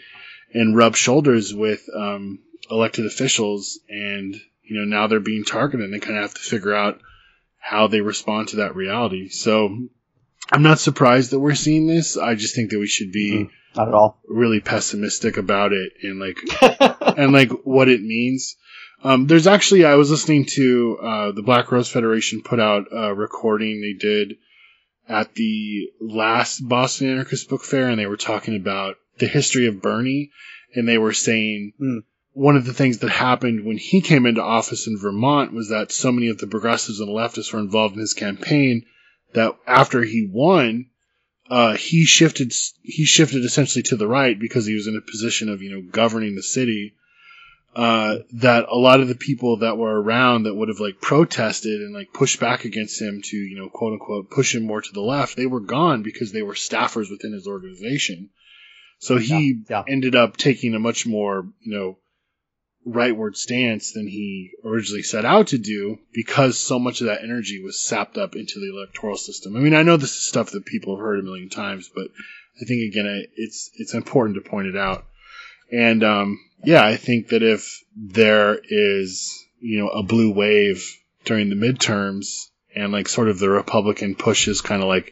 [0.53, 2.39] and rub shoulders with um,
[2.71, 3.79] elected officials.
[3.89, 4.33] And,
[4.63, 7.01] you know, now they're being targeted and they kind of have to figure out
[7.71, 9.29] how they respond to that reality.
[9.29, 9.87] So
[10.51, 12.15] I'm not surprised that we're seeing this.
[12.17, 14.19] I just think that we should be Not at all.
[14.27, 16.37] really pessimistic about it and like
[17.17, 18.55] and like what it means.
[19.03, 23.13] Um, there's actually I was listening to uh, the Black Rose Federation put out a
[23.13, 24.37] recording they did
[25.07, 29.81] at the last Boston Anarchist Book Fair, and they were talking about the history of
[29.81, 30.31] Bernie,
[30.75, 31.97] and they were saying Hmm.
[32.35, 35.91] One of the things that happened when he came into office in Vermont was that
[35.91, 38.85] so many of the progressives and leftists were involved in his campaign
[39.33, 40.87] that after he won,
[41.49, 42.51] uh, he shifted
[42.83, 45.81] he shifted essentially to the right because he was in a position of you know
[45.81, 46.93] governing the city.
[47.73, 51.81] Uh, that a lot of the people that were around that would have like protested
[51.81, 54.91] and like pushed back against him to you know quote unquote push him more to
[54.93, 58.29] the left, they were gone because they were staffers within his organization.
[58.99, 59.93] So he Yeah, yeah.
[59.93, 61.97] ended up taking a much more you know
[62.87, 67.61] rightward stance than he originally set out to do because so much of that energy
[67.63, 69.55] was sapped up into the electoral system.
[69.55, 72.07] I mean, I know this is stuff that people have heard a million times, but
[72.61, 75.05] I think again, it's it's important to point it out.
[75.71, 80.95] And um, yeah, I think that if there is you know a blue wave
[81.25, 85.11] during the midterms and like sort of the Republican push is kind of like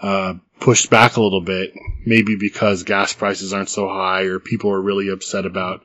[0.00, 1.72] uh, pushed back a little bit,
[2.06, 5.82] maybe because gas prices aren't so high or people are really upset about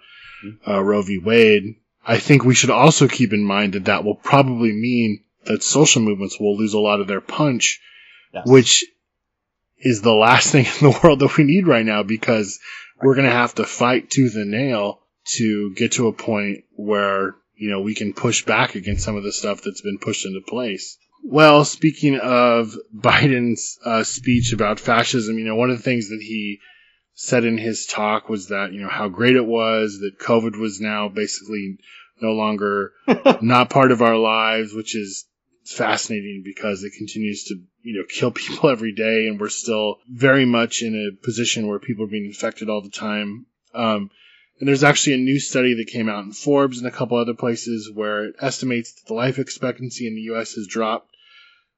[0.67, 1.17] uh, Roe v.
[1.17, 1.75] Wade.
[2.05, 6.01] I think we should also keep in mind that that will probably mean that social
[6.01, 7.79] movements will lose a lot of their punch,
[8.33, 8.43] Yes.
[8.47, 8.85] which
[9.79, 12.59] is the last thing in the world that we need right now because
[13.01, 14.99] we're going to have to fight tooth and nail
[15.35, 19.23] to get to a point where, you know, we can push back against some of
[19.23, 20.97] the stuff that's been pushed into place.
[21.23, 26.21] Well, speaking of Biden's uh, speech about fascism, you know, one of the things that
[26.21, 26.59] he
[27.19, 30.79] said in his talk was that, you know, how great it was that COVID was
[30.79, 31.79] now basically
[32.21, 32.93] no longer
[33.41, 35.25] not part of our lives, which is
[35.65, 40.45] fascinating because it continues to, you know, kill people every day and we're still very
[40.45, 43.47] much in a position where people are being infected all the time.
[43.73, 44.11] Um,
[44.59, 47.33] and there's actually a new study that came out in Forbes and a couple other
[47.33, 50.53] places where it estimates that the life expectancy in the U.S.
[50.53, 51.09] has dropped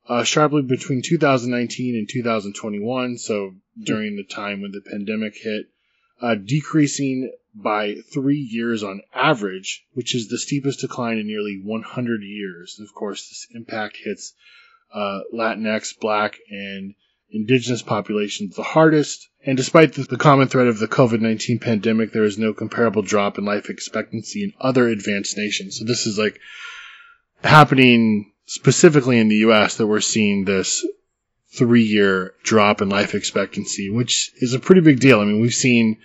[0.10, 3.18] uh, sharply between 2019 and 2021.
[3.20, 5.68] So during the time when the pandemic hit,
[6.20, 12.22] uh, decreasing by three years on average, which is the steepest decline in nearly 100
[12.24, 12.76] years.
[12.78, 14.34] And of course, this impact hits
[14.94, 16.96] uh, Latinx, Black, and
[17.32, 19.30] indigenous populations the hardest.
[19.46, 23.04] And despite the, the common threat of the COVID 19 pandemic, there is no comparable
[23.04, 25.78] drop in life expectancy in other advanced nations.
[25.78, 26.40] So this is like
[27.44, 30.84] happening specifically in the US that we're seeing this
[31.56, 35.20] three year drop in life expectancy, which is a pretty big deal.
[35.20, 35.98] I mean, we've seen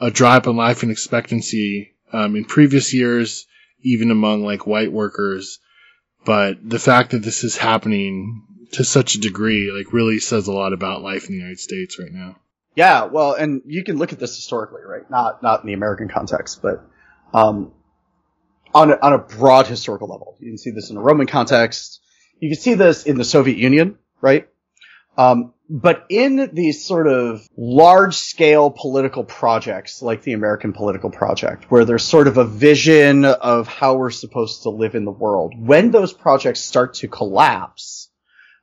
[0.00, 3.46] a drop in life expectancy um, in previous years,
[3.82, 5.60] even among like white workers.
[6.24, 8.42] But the fact that this is happening
[8.72, 11.98] to such a degree, like, really says a lot about life in the United States
[11.98, 12.36] right now.
[12.74, 15.08] Yeah, well, and you can look at this historically, right?
[15.08, 16.84] Not not in the American context, but
[17.32, 17.72] um,
[18.74, 20.36] on a, on a broad historical level.
[20.40, 22.00] You can see this in a Roman context.
[22.40, 24.48] You can see this in the Soviet Union, right?
[25.16, 31.70] Um, but in these sort of large scale political projects like the American political project,
[31.70, 35.54] where there's sort of a vision of how we're supposed to live in the world,
[35.56, 38.10] when those projects start to collapse,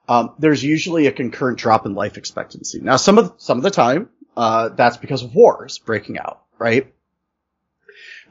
[0.07, 2.79] um, there's usually a concurrent drop in life expectancy.
[2.81, 6.93] Now, some of some of the time, uh, that's because of wars breaking out, right?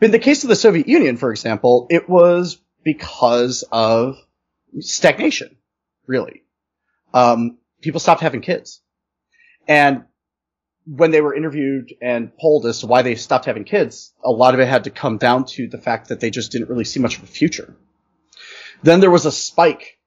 [0.01, 4.17] In the case of the Soviet Union, for example, it was because of
[4.79, 5.57] stagnation,
[6.07, 6.43] really.
[7.13, 8.81] Um, people stopped having kids.
[9.69, 10.05] And
[10.87, 14.55] when they were interviewed and polled as to why they stopped having kids, a lot
[14.55, 17.01] of it had to come down to the fact that they just didn't really see
[17.01, 17.77] much of a future.
[18.83, 19.99] Then there was a spike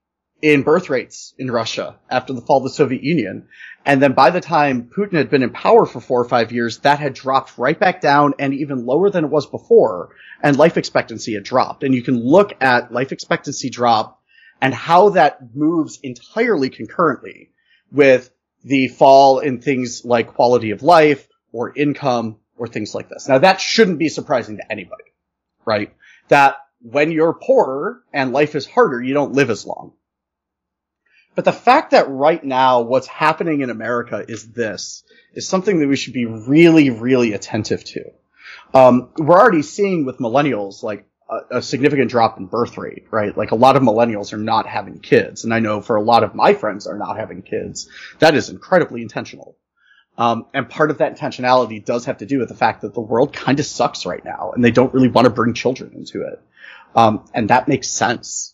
[0.43, 3.47] in birth rates in Russia after the fall of the Soviet Union.
[3.85, 6.79] And then by the time Putin had been in power for four or five years,
[6.79, 10.09] that had dropped right back down and even lower than it was before.
[10.43, 11.85] And life expectancy had dropped.
[11.85, 14.21] And you can look at life expectancy drop
[14.61, 17.51] and how that moves entirely concurrently
[17.89, 18.29] with
[18.65, 23.29] the fall in things like quality of life or income or things like this.
[23.29, 25.05] Now that shouldn't be surprising to anybody,
[25.65, 25.95] right?
[26.27, 29.93] That when you're poorer and life is harder, you don't live as long.
[31.35, 35.03] But the fact that right now what's happening in America is this
[35.33, 38.11] is something that we should be really, really attentive to.
[38.73, 43.35] Um, we're already seeing with millennials like a, a significant drop in birth rate, right?
[43.35, 46.23] Like a lot of millennials are not having kids, and I know for a lot
[46.23, 47.89] of my friends are not having kids.
[48.19, 49.55] That is incredibly intentional.
[50.17, 53.01] Um, and part of that intentionality does have to do with the fact that the
[53.01, 56.21] world kind of sucks right now, and they don't really want to bring children into
[56.27, 56.39] it.
[56.95, 58.52] Um, and that makes sense.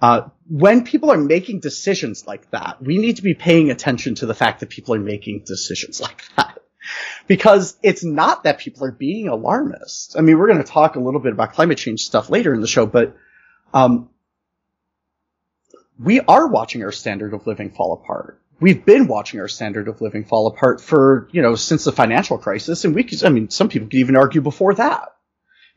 [0.00, 4.26] Uh, when people are making decisions like that, we need to be paying attention to
[4.26, 6.58] the fact that people are making decisions like that.
[7.26, 10.16] Because it's not that people are being alarmist.
[10.16, 12.60] I mean, we're going to talk a little bit about climate change stuff later in
[12.60, 13.16] the show, but
[13.74, 14.10] um,
[15.98, 18.40] we are watching our standard of living fall apart.
[18.60, 22.38] We've been watching our standard of living fall apart for, you know, since the financial
[22.38, 25.15] crisis, and we could, I mean, some people could even argue before that.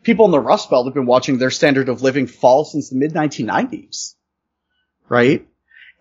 [0.04, 2.96] People in the Rust Belt have been watching their standard of living fall since the
[2.98, 4.16] mid 1990s.
[5.08, 5.48] Right?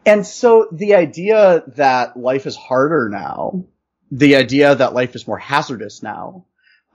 [0.07, 3.65] And so the idea that life is harder now,
[4.11, 6.47] the idea that life is more hazardous now,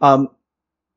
[0.01, 0.29] um,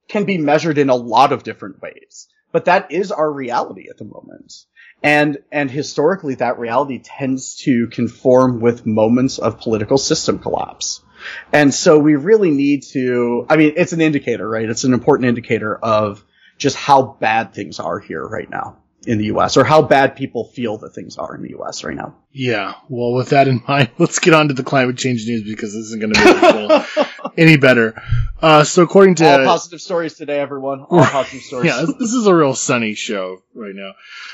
[0.09, 2.29] can be measured in a lot of different ways.
[2.53, 4.55] But that is our reality at the moment.
[5.03, 11.03] And, and historically that reality tends to conform with moments of political system collapse.
[11.53, 14.69] And so we really need to, I mean, it's an indicator, right?
[14.69, 16.25] It's an important indicator of
[16.59, 20.45] just how bad things are here right now in the US or how bad people
[20.45, 22.17] feel that things are in the US right now.
[22.33, 22.75] Yeah.
[22.89, 25.87] Well, with that in mind, let's get on to the climate change news because this
[25.87, 28.01] isn't going to be any better.
[28.43, 31.67] Uh, so according to all positive stories today, everyone, all positive stories.
[31.67, 33.93] yeah, this is a real sunny show right now.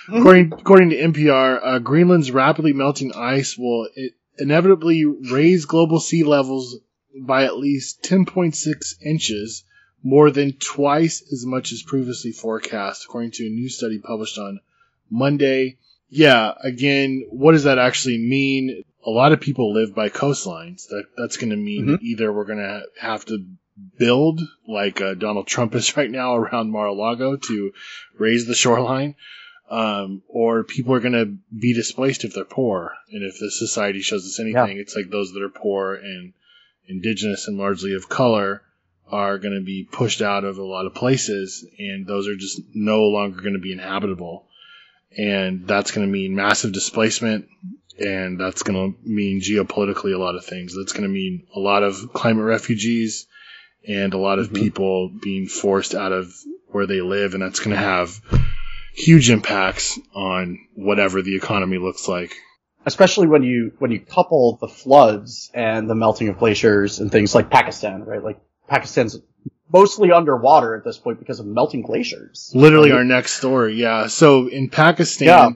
[0.08, 6.24] According according to NPR, uh, Greenland's rapidly melting ice will it inevitably raise global sea
[6.24, 6.78] levels
[7.18, 9.64] by at least 10.6 inches,
[10.02, 14.60] more than twice as much as previously forecast, according to a new study published on
[15.10, 15.76] Monday.
[16.08, 18.82] Yeah, again, what does that actually mean?
[19.06, 20.88] A lot of people live by coastlines.
[20.88, 22.02] That that's going to mean Mhm.
[22.02, 23.44] either we're going to have to
[23.98, 27.72] build like uh, Donald Trump is right now around Mar-a-Lago to
[28.18, 29.14] raise the shoreline,
[29.70, 32.92] um, or people are going to be displaced if they're poor.
[33.10, 36.32] And if the society shows us anything, it's like those that are poor and
[36.88, 38.62] indigenous and largely of color
[39.10, 42.60] are going to be pushed out of a lot of places, and those are just
[42.74, 44.46] no longer going to be inhabitable.
[45.16, 47.46] And that's going to mean massive displacement,
[47.98, 50.74] and that's going to mean geopolitically a lot of things.
[50.74, 53.26] That's going to mean a lot of climate refugees
[53.86, 54.56] and a lot of Mhm.
[54.56, 56.32] people being forced out of
[56.68, 58.18] where they live, and that's going to have
[58.94, 62.34] huge impacts on whatever the economy looks like.
[62.84, 67.34] especially when you when you couple the floods and the melting of glaciers and things
[67.34, 68.22] like Pakistan, right?
[68.22, 69.18] Like Pakistan's
[69.72, 72.50] mostly underwater at this point because of melting glaciers.
[72.54, 72.98] Literally Right?
[72.98, 74.08] our next story, yeah.
[74.08, 75.48] So in Pakistan, Yeah.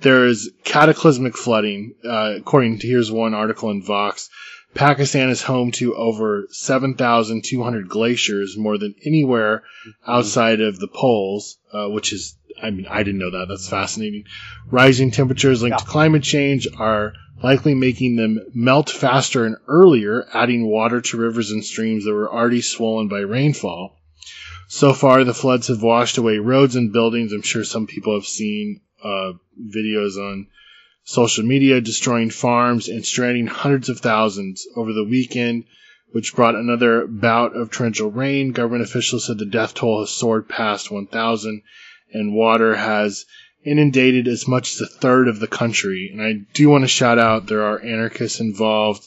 [0.00, 1.94] there's cataclysmic flooding.
[2.04, 4.28] Uh, according to here's one article in Vox.
[4.74, 9.62] Pakistan is home to over 7,200 glaciers, more than anywhere
[10.06, 13.46] outside of the poles, uh, which is, I mean, I didn't know that.
[13.48, 14.24] That's fascinating.
[14.70, 15.84] Rising temperatures linked Yeah.
[15.84, 17.12] to climate change are
[17.42, 22.32] likely making them melt faster and earlier, adding water to rivers and streams that were
[22.32, 23.96] already swollen by rainfall.
[24.68, 27.32] So far, the floods have washed away roads and buildings.
[27.32, 30.48] I'm sure some people have seen uh, videos on
[31.04, 35.64] social media destroying farms and stranding hundreds of thousands over the weekend,
[36.12, 38.52] which brought another bout of torrential rain.
[38.52, 41.62] Government officials said the death toll has soared past 1,000,
[42.12, 43.24] and water has
[43.64, 46.10] inundated as much as a third of the country.
[46.12, 49.06] And I do want to shout out there are anarchists involved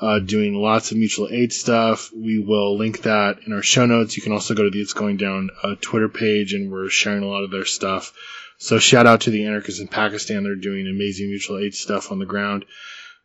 [0.00, 2.10] uh, doing lots of mutual aid stuff.
[2.14, 4.16] We will link that in our show notes.
[4.16, 7.22] You can also go to the It's Going Down uh, Twitter page, and we're sharing
[7.22, 8.12] a lot of their stuff.
[8.58, 10.42] So shout out to the anarchists in Pakistan.
[10.42, 12.64] They're doing amazing mutual aid stuff on the ground.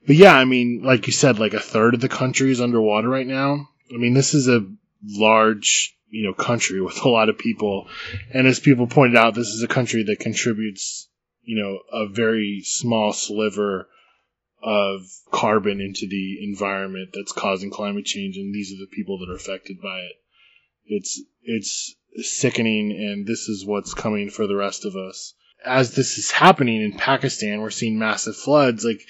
[0.05, 3.09] But yeah, I mean, like you said, like a third of the country is underwater
[3.09, 3.67] right now.
[3.93, 4.65] I mean, this is a
[5.03, 7.87] large, you know, country with a lot of people.
[8.33, 11.07] And as people pointed out, this is a country that contributes,
[11.43, 13.87] you know, a very small sliver
[14.61, 18.37] of carbon into the environment that's causing climate change.
[18.37, 20.15] And these are the people that are affected by it.
[20.85, 22.91] It's, it's sickening.
[22.91, 25.33] And this is what's coming for the rest of us.
[25.65, 28.83] As this is happening in Pakistan, we're seeing massive floods.
[28.83, 29.01] Like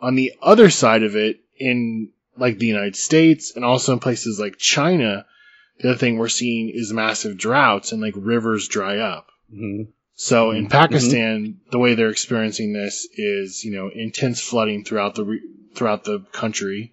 [0.00, 4.40] on the other side of it, in like the United States and also in places
[4.40, 5.24] like China,
[5.80, 9.28] the other thing we're seeing is massive droughts and like rivers dry up.
[9.52, 9.88] Mhm.
[10.16, 15.24] So in Pakistan, the way they're experiencing this is, you know, intense flooding throughout the
[15.24, 15.42] re-
[15.74, 16.92] throughout the country.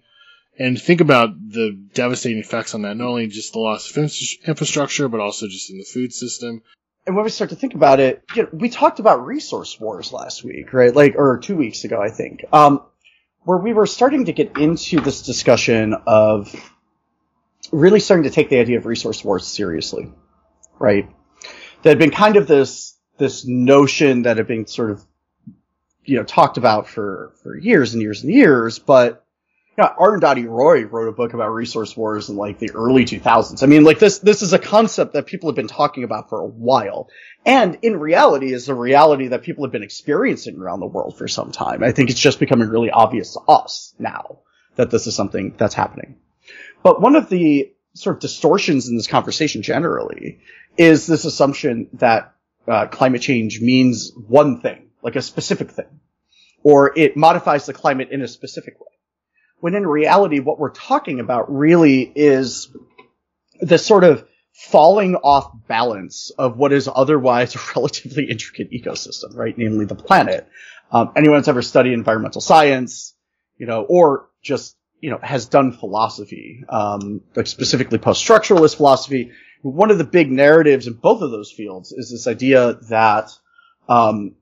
[0.58, 4.48] And think about the devastating effects on that, not only just the loss of infra-
[4.48, 6.62] infrastructure, but also just in the food system.
[7.06, 10.12] And when we start to think about it, you know, we talked about resource wars
[10.12, 10.94] last week, right?
[10.94, 12.82] Like, or two weeks ago, I think, um,
[13.44, 16.54] where we were starting to get into this discussion of
[17.72, 20.12] really starting to take the idea of resource wars seriously,
[20.78, 21.08] right?
[21.82, 25.04] There had been kind of this, this notion that had been sort of,
[26.04, 29.24] you know, talked about for, for years and years and years, but
[29.76, 33.62] you know, Arundhati Roy wrote a book about resource wars in like the early 2000s.
[33.62, 36.40] I mean, like this, this is a concept that people have been talking about for
[36.40, 37.08] a while.
[37.46, 41.26] And in reality is a reality that people have been experiencing around the world for
[41.26, 41.82] some time.
[41.82, 44.40] I think it's just becoming really obvious to us now
[44.76, 46.16] that this is something that's happening.
[46.82, 50.40] But one of the sort of distortions in this conversation generally
[50.76, 52.34] is this assumption that
[52.66, 56.00] uh, climate change means one thing, like a specific thing,
[56.62, 58.86] or it modifies the climate in a specific way.
[59.60, 62.74] When in reality, what we're talking about really is
[63.60, 69.56] this sort of falling off balance of what is otherwise a relatively intricate ecosystem, right?
[69.56, 70.48] Namely the planet.
[70.90, 73.14] Um, anyone that's ever studied environmental science,
[73.56, 79.90] you know, or just, you know, has done philosophy, um, like specifically post-structuralist philosophy, one
[79.90, 83.30] of the big narratives in both of those fields is this idea that,
[83.88, 84.36] um,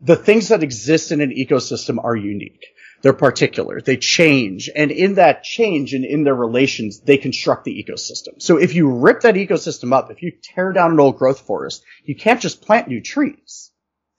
[0.00, 2.66] the things that exist in an ecosystem are unique.
[3.02, 3.80] They're particular.
[3.80, 4.68] They change.
[4.74, 8.42] And in that change and in their relations, they construct the ecosystem.
[8.42, 11.84] So if you rip that ecosystem up, if you tear down an old growth forest,
[12.04, 13.70] you can't just plant new trees.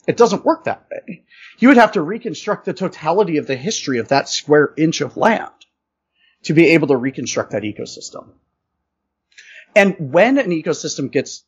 [0.07, 1.25] It doesn't work that way.
[1.59, 5.17] You would have to reconstruct the totality of the history of that square inch of
[5.17, 5.51] land
[6.43, 8.29] to be able to reconstruct that ecosystem.
[9.75, 11.43] And when an ecosystem gets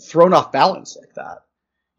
[0.00, 1.44] thrown off balance like that,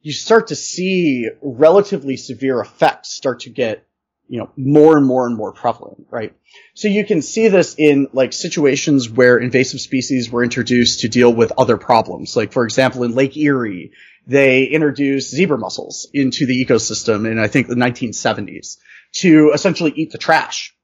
[0.01, 3.87] you start to see relatively severe effects start to get
[4.27, 6.35] you know, more and more and more prevalent, right?
[6.73, 11.33] So you can see this in like situations where invasive species were introduced to deal
[11.33, 12.35] with other problems.
[12.35, 13.93] Like, for example, in Lake Erie,
[14.25, 18.77] they introduced zebra mussels into the ecosystem in, I think, the 1970s
[19.13, 20.75] to essentially eat the trash,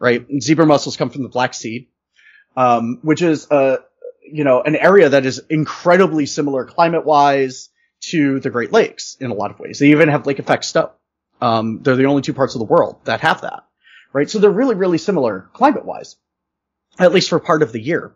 [0.00, 0.26] right?
[0.40, 1.88] Zebra mussels come from the Black Sea,
[2.56, 3.78] um, which is, a
[4.22, 7.68] you know, an area that is incredibly similar climate wise
[8.00, 9.78] to the Great Lakes in a lot of ways.
[9.78, 10.90] They even have lake effect snow.
[11.40, 13.64] Um, they're the only two parts of the world that have that,
[14.12, 14.28] right?
[14.28, 16.16] So they're really, really similar climate wise,
[16.98, 18.12] at least for part of the year.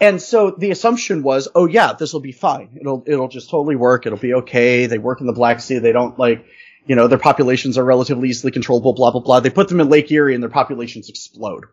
[0.00, 2.78] And so the assumption was, oh yeah, this will be fine.
[2.80, 4.06] It'll, it'll just totally work.
[4.06, 4.86] It'll be okay.
[4.86, 5.78] They work in the Black Sea.
[5.78, 6.44] They don't like,
[6.86, 9.40] you know, their populations are relatively easily controllable, blah, blah, blah.
[9.40, 11.64] They put them in Lake Erie and their populations explode.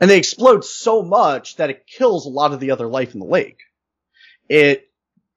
[0.00, 3.20] And they explode so much that it kills a lot of the other life in
[3.20, 3.58] the lake.
[4.48, 4.88] It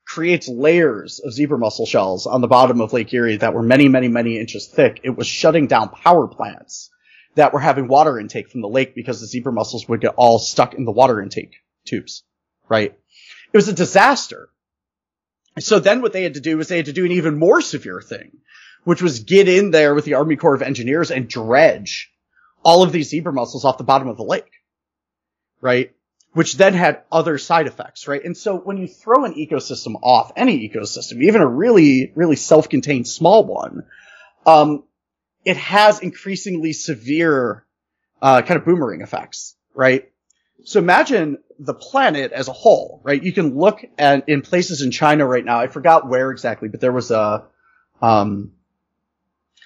[0.05, 3.87] creates layers of zebra mussel shells on the bottom of Lake Erie that were many,
[3.87, 5.01] many, many inches thick.
[5.03, 6.89] It was shutting down power plants
[7.35, 10.39] that were having water intake from the lake because the zebra mussels would get all
[10.39, 12.23] stuck in the water intake tubes,
[12.67, 12.97] right?
[13.53, 14.49] It was a disaster.
[15.59, 17.61] So then what they had to do was they had to do an even more
[17.61, 18.31] severe thing,
[18.83, 22.11] which was get in there with the Army Corps of Engineers and dredge
[22.63, 24.51] all of these zebra mussels off the bottom of the lake,
[25.61, 25.93] right?
[26.33, 28.23] which then had other side effects, right?
[28.23, 33.07] And so when you throw an ecosystem off, any ecosystem, even a really, really self-contained
[33.07, 33.83] small one,
[34.45, 34.83] um,
[35.43, 37.65] it has increasingly severe,
[38.21, 40.11] uh, kind of boomerang effects, right?
[40.65, 43.21] So imagine the planet as a whole, right?
[43.21, 46.79] You can look at, in places in China right now, I forgot where exactly, but
[46.79, 47.45] there was a,
[48.01, 48.51] um,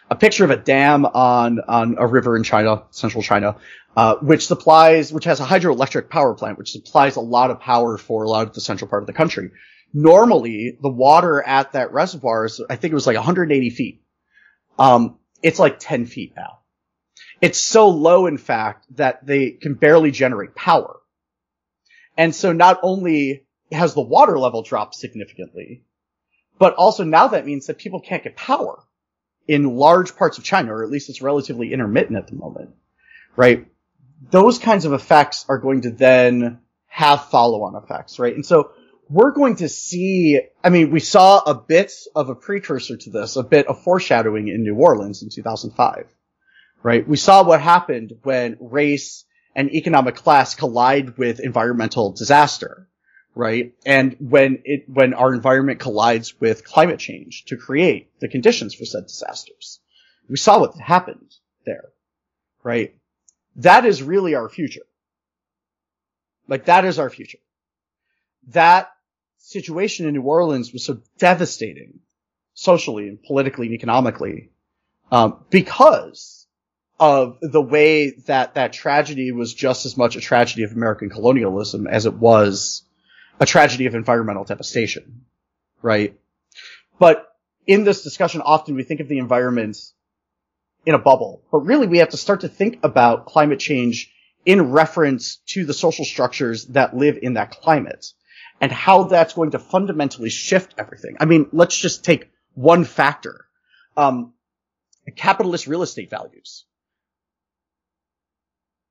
[0.09, 3.57] a picture of a dam on on a river in China, central China,
[3.95, 7.97] uh, which supplies, which has a hydroelectric power plant, which supplies a lot of power
[7.97, 9.51] for a lot of the central part of the country.
[9.93, 14.03] Normally, the water at that reservoir is, I think it was like 180 feet.
[14.79, 16.59] Um, it's like 10 feet now.
[17.41, 20.99] It's so low, in fact, that they can barely generate power.
[22.17, 25.83] And so not only has the water level dropped significantly,
[26.57, 28.83] but also now that means that people can't get power
[29.47, 32.71] in large parts of China, or at least it's relatively intermittent at the moment,
[33.35, 33.67] right?
[34.31, 38.33] Those kinds of effects are going to then have follow-on effects, right?
[38.33, 38.71] And so
[39.09, 43.35] we're going to see, I mean, we saw a bit of a precursor to this,
[43.35, 46.07] a bit of foreshadowing in New Orleans in 2005,
[46.81, 47.07] right?
[47.07, 49.25] We saw what happened when race
[49.55, 52.89] and economic class collide with environmental disaster,
[53.35, 53.73] right?
[53.85, 58.85] And when it, when our environment collides with climate change to create the conditions for
[58.85, 59.79] said disasters.
[60.29, 61.33] We saw what happened
[61.65, 61.89] there,
[62.63, 62.95] right?
[63.57, 64.85] That is really our future.
[66.47, 67.39] Like that is our future.
[68.49, 68.89] That
[69.37, 71.99] situation in New Orleans was so devastating
[72.53, 74.51] socially and politically and economically,
[75.11, 76.47] um, because
[76.99, 81.87] of the way that that tragedy was just as much a tragedy of American colonialism
[81.87, 82.83] as it was
[83.39, 85.25] a tragedy of environmental devastation,
[85.81, 86.17] right?
[86.99, 87.27] But
[87.65, 89.77] in this discussion, often we think of the environment
[90.85, 94.11] in a bubble, but really we have to start to think about climate change
[94.45, 98.05] in reference to the social structures that live in that climate
[98.59, 101.15] and how that's going to fundamentally shift everything.
[101.19, 103.45] I mean, let's just take one factor.
[103.95, 104.33] Um,
[105.15, 106.65] capitalist real estate values.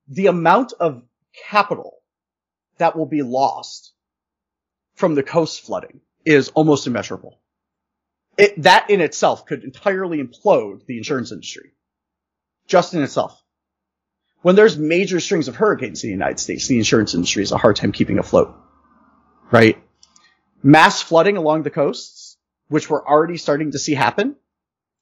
[0.09, 1.03] The amount of
[1.49, 1.99] capital
[2.79, 3.92] that will be lost
[4.95, 7.39] from the coast flooding is almost immeasurable.
[8.39, 11.73] It, that in itself could entirely implode the insurance industry.
[12.67, 13.39] Just in itself.
[14.41, 17.59] When there's major strings of hurricanes in the United States, the insurance industry has a
[17.59, 18.55] hard time keeping afloat.
[19.51, 19.83] Right?
[20.63, 22.37] Mass flooding along the coasts,
[22.69, 24.37] which we're already starting to see happen,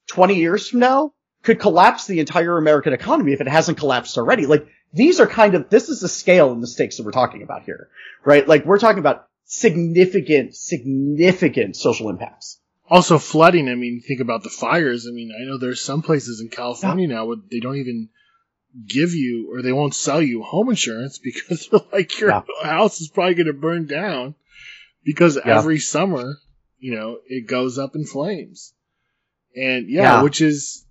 [0.07, 1.13] 20 years from now,
[1.43, 4.45] could collapse the entire American economy if it hasn't collapsed already.
[4.45, 7.43] Like, these are kind of, this is the scale and the stakes that we're talking
[7.43, 7.89] about here,
[8.25, 8.47] right?
[8.47, 12.59] Like, we're talking about significant, significant social impacts.
[12.89, 13.67] Also, flooding.
[13.69, 15.07] I mean, think about the fires.
[15.07, 18.09] I mean, I know there's some places in California now where they don't even
[18.87, 22.41] give you or they won't sell you home insurance because they're like your Yeah.
[22.63, 24.35] house is probably going to burn down
[25.03, 25.57] because Yeah.
[25.57, 26.37] every summer,
[26.79, 28.73] you know, it goes up in flames.
[29.55, 30.23] And yeah, Yeah.
[30.23, 30.85] which is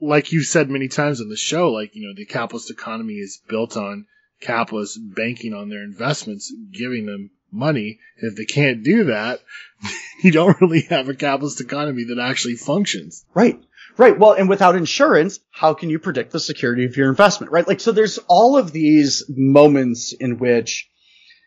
[0.00, 3.40] like you said many times on the show, like, you know, the capitalist economy is
[3.48, 4.06] built on
[4.40, 7.98] capitalists banking on their investments, giving them money.
[8.18, 9.40] And if they can't do that,
[10.22, 13.24] you don't really have a capitalist economy that actually functions.
[13.34, 13.62] Right.
[13.96, 14.18] Right.
[14.18, 17.52] Well, and without insurance, how can you predict the security of your investment?
[17.52, 17.68] Right.
[17.68, 20.88] Like, so there's all of these moments in which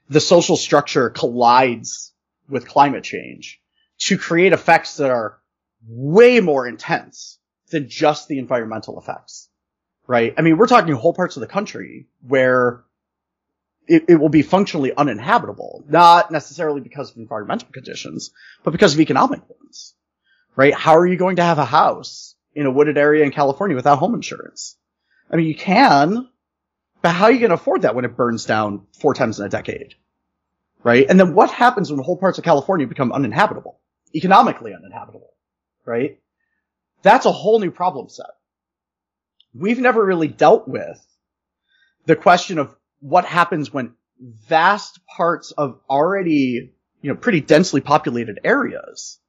[0.09, 2.13] the social structure collides
[2.47, 3.59] with climate change
[3.97, 5.39] to create effects that are
[5.87, 7.39] way more intense
[7.71, 9.49] than just the environmental effects.
[10.07, 10.35] Right.
[10.37, 12.83] I mean, we're talking whole parts of the country where
[13.87, 18.31] it, it will be functionally uninhabitable, not necessarily because of environmental conditions,
[18.63, 19.95] but because of economic ones
[20.55, 20.73] right?
[20.73, 23.99] How are you going to have a house in a wooded area in California without
[23.99, 24.77] home insurance?
[25.29, 26.29] I mean, you can,
[27.01, 29.45] but how are you going to afford that when it burns down four times in
[29.45, 29.95] a decade?
[30.83, 31.05] Right?
[31.09, 33.79] And then what happens when whole parts of California become uninhabitable?
[34.13, 35.33] Economically uninhabitable,
[35.83, 36.19] right?
[37.01, 38.27] That's a whole new problem set.
[39.53, 41.03] We've never really dealt with
[42.05, 42.75] the question of
[43.05, 49.19] what happens when vast parts of already, you know, pretty densely populated areas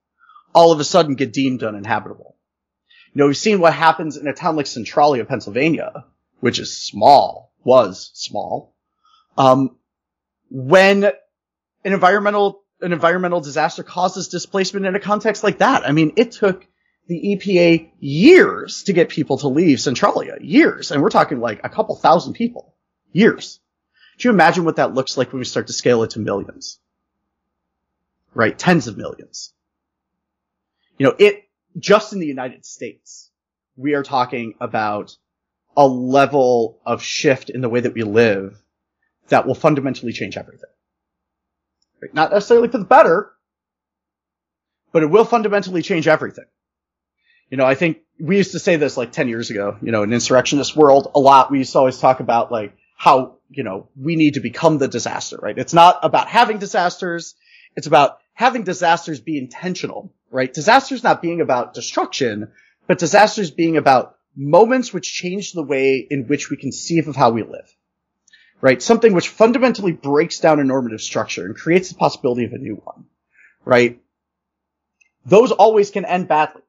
[0.54, 2.36] all of a sudden get deemed uninhabitable.
[3.12, 6.06] You know, we've seen what happens in a town like Centralia, Pennsylvania,
[6.40, 8.74] which is small, was small,
[9.36, 9.76] um,
[10.48, 11.12] when an
[11.84, 15.86] environmental, an environmental disaster causes displacement in a context like that.
[15.86, 16.66] I mean, it took
[17.08, 20.38] the EPA years to get people to leave Centralia.
[20.40, 20.90] Years.
[20.92, 22.74] And we're talking like a couple thousand people.
[23.12, 23.60] Years.
[24.18, 26.78] Do you imagine what that looks like when we start to scale it to millions?
[28.34, 28.58] Right?
[28.58, 29.52] Tens of millions
[30.98, 31.44] you know, it
[31.78, 33.30] just in the United States,
[33.76, 35.16] we are talking about
[35.76, 38.58] a level of shift in the way that we live
[39.28, 40.70] that will fundamentally change everything.
[42.00, 42.14] Right?
[42.14, 43.32] Not necessarily for the better,
[44.92, 46.46] but it will fundamentally change everything.
[47.50, 50.02] You know, I think we used to say this like 10 years ago, you know,
[50.02, 51.50] in insurrectionist world a lot.
[51.50, 54.88] We used to always talk about like how, you know, we need to become the
[54.88, 55.56] disaster, right?
[55.56, 57.34] It's not about having disasters.
[57.76, 60.52] It's about having disasters be intentional, right?
[60.52, 62.52] Disasters not being about destruction,
[62.86, 67.30] but disasters being about moments which change the way in which we conceive of how
[67.30, 67.74] we live,
[68.60, 68.82] right?
[68.82, 72.74] Something which fundamentally breaks down a normative structure and creates the possibility of a new
[72.74, 73.06] one,
[73.64, 74.00] right?
[75.24, 76.62] Those always can end badly.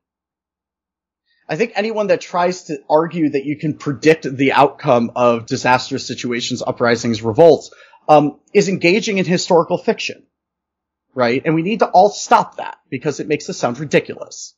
[1.50, 6.06] I think anyone that tries to argue that you can predict the outcome of disastrous
[6.06, 7.72] situations, uprisings, revolts,
[8.10, 10.28] um, is engaging in historical fiction
[11.18, 11.42] right?
[11.46, 14.54] And we need to all stop that because it makes us sound ridiculous.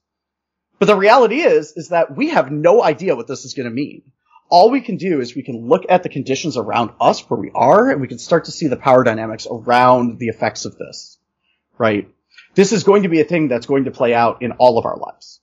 [0.78, 3.74] But the reality is, is that we have no idea what this is going to
[3.74, 4.12] mean.
[4.50, 7.50] All we can do is we can look at the conditions around us where we
[7.56, 11.18] are and we can start to see the power dynamics around the effects of this,
[11.78, 12.10] right?
[12.56, 14.86] This is going to be a thing that's going to play out in all of
[14.86, 15.39] our lives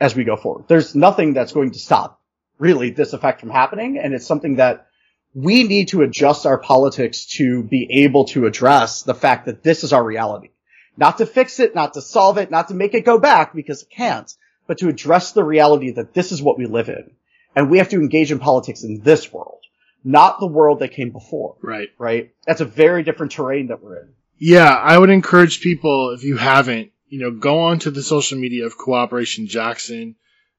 [0.00, 0.64] as we go forward.
[0.66, 2.20] There's nothing that's going to stop
[2.58, 3.98] really this effect from happening.
[3.98, 4.86] And it's something that
[5.34, 9.84] we need to adjust our politics to be able to address the fact that this
[9.84, 10.50] is our reality.
[10.96, 13.82] Not to fix it, not to solve it, not to make it go back because
[13.82, 14.32] it can't,
[14.66, 17.12] but to address the reality that this is what we live in.
[17.54, 19.60] And we have to engage in politics in this world,
[20.04, 21.56] not the world that came before.
[21.62, 21.88] Right.
[21.98, 22.32] Right?
[22.46, 24.08] That's a very different terrain that we're in.
[24.38, 28.38] Yeah, I would encourage people, if you haven't, you know, go on to the social
[28.38, 30.14] media of Cooperation Jackson,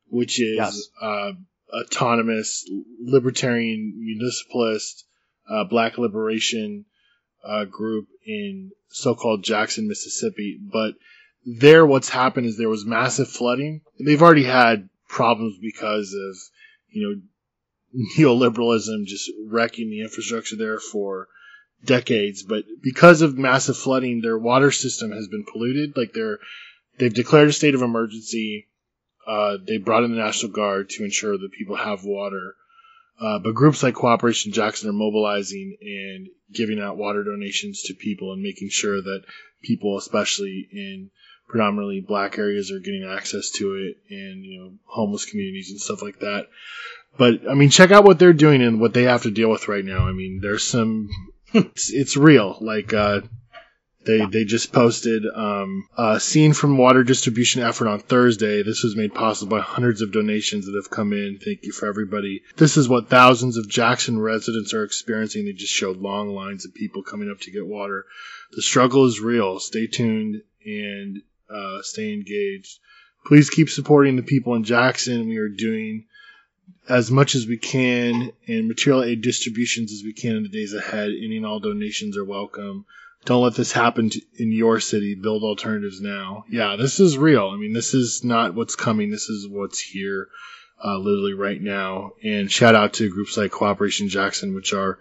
[0.09, 0.89] which is Yes.
[1.01, 1.31] uh,
[1.73, 2.69] autonomous,
[2.99, 5.05] libertarian, municipalist,
[5.49, 6.85] uh, black liberation
[7.43, 10.59] uh, group in so-called Jackson, Mississippi.
[10.61, 10.95] But
[11.45, 13.81] there, what's happened is there was massive flooding.
[13.99, 16.37] They've already had problems because of,
[16.89, 17.21] you know,
[18.17, 21.27] neoliberalism just wrecking the infrastructure there for
[21.83, 22.43] decades.
[22.43, 25.97] But because of massive flooding, their water system has been polluted.
[25.97, 26.39] Like they're,
[26.97, 28.67] they've declared a state of emergency.
[29.27, 32.55] Uh, they brought in the National Guard to ensure that people have water.
[33.19, 38.33] Uh, but groups like Cooperation Jackson are mobilizing and giving out water donations to people
[38.33, 39.21] and making sure that
[39.61, 41.11] people, especially in
[41.47, 46.01] predominantly black areas, are getting access to it and, you know, homeless communities and stuff
[46.01, 46.47] like that.
[47.17, 49.67] But, I mean, check out what they're doing and what they have to deal with
[49.67, 50.07] right now.
[50.07, 51.09] I mean, there's some,
[51.53, 52.57] it's, it's real.
[52.61, 53.21] Like, uh,
[54.03, 58.63] They they just posted um, a scene from water distribution effort on Thursday.
[58.63, 61.37] This was made possible by hundreds of donations that have come in.
[61.37, 62.41] Thank you for everybody.
[62.57, 65.45] This is what thousands of Jackson residents are experiencing.
[65.45, 68.05] They just showed long lines of people coming up to get water.
[68.53, 69.59] The struggle is real.
[69.59, 72.79] Stay tuned and uh, stay engaged.
[73.27, 75.29] Please keep supporting the people in Jackson.
[75.29, 76.07] We are doing
[76.89, 80.73] as much as we can and material aid distributions as we can in the days
[80.73, 81.09] ahead.
[81.09, 82.85] Any and all donations are welcome.
[83.23, 85.15] Don't let this happen to, in your city.
[85.15, 86.45] Build alternatives now.
[86.49, 87.49] Yeah, this is real.
[87.49, 89.11] I mean, this is not what's coming.
[89.11, 90.27] This is what's here,
[90.83, 92.13] uh, literally right now.
[92.23, 94.97] And shout out to groups like Cooperation Jackson, which are,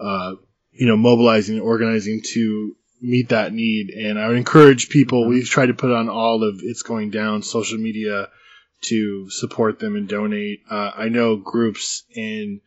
[0.00, 0.36] uh,
[0.72, 3.90] you know, mobilizing and organizing to meet that need.
[3.90, 7.42] And I would encourage people, we've tried to put on all of It's Going Down
[7.42, 8.30] social media
[8.82, 10.60] to support them and donate.
[10.70, 12.60] Uh, I know groups in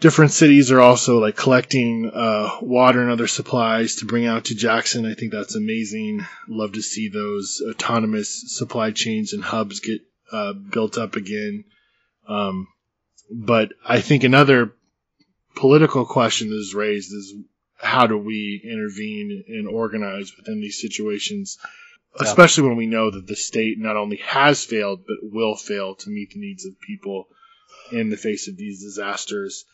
[0.00, 4.54] different cities are also like collecting uh, water and other supplies to bring out to
[4.54, 5.06] Jackson.
[5.06, 6.26] I think that's amazing.
[6.48, 10.00] Love to see those autonomous supply chains and hubs get
[10.32, 11.64] uh, built up again.
[12.26, 12.68] Um,
[13.30, 14.74] but I think another
[15.54, 17.34] political question is raised is
[17.76, 21.58] how do we intervene and organize within these situations,
[22.18, 26.10] especially when we know that the state not only has failed but will fail to
[26.10, 27.28] meet the needs of people
[27.92, 29.64] in the face of these disasters.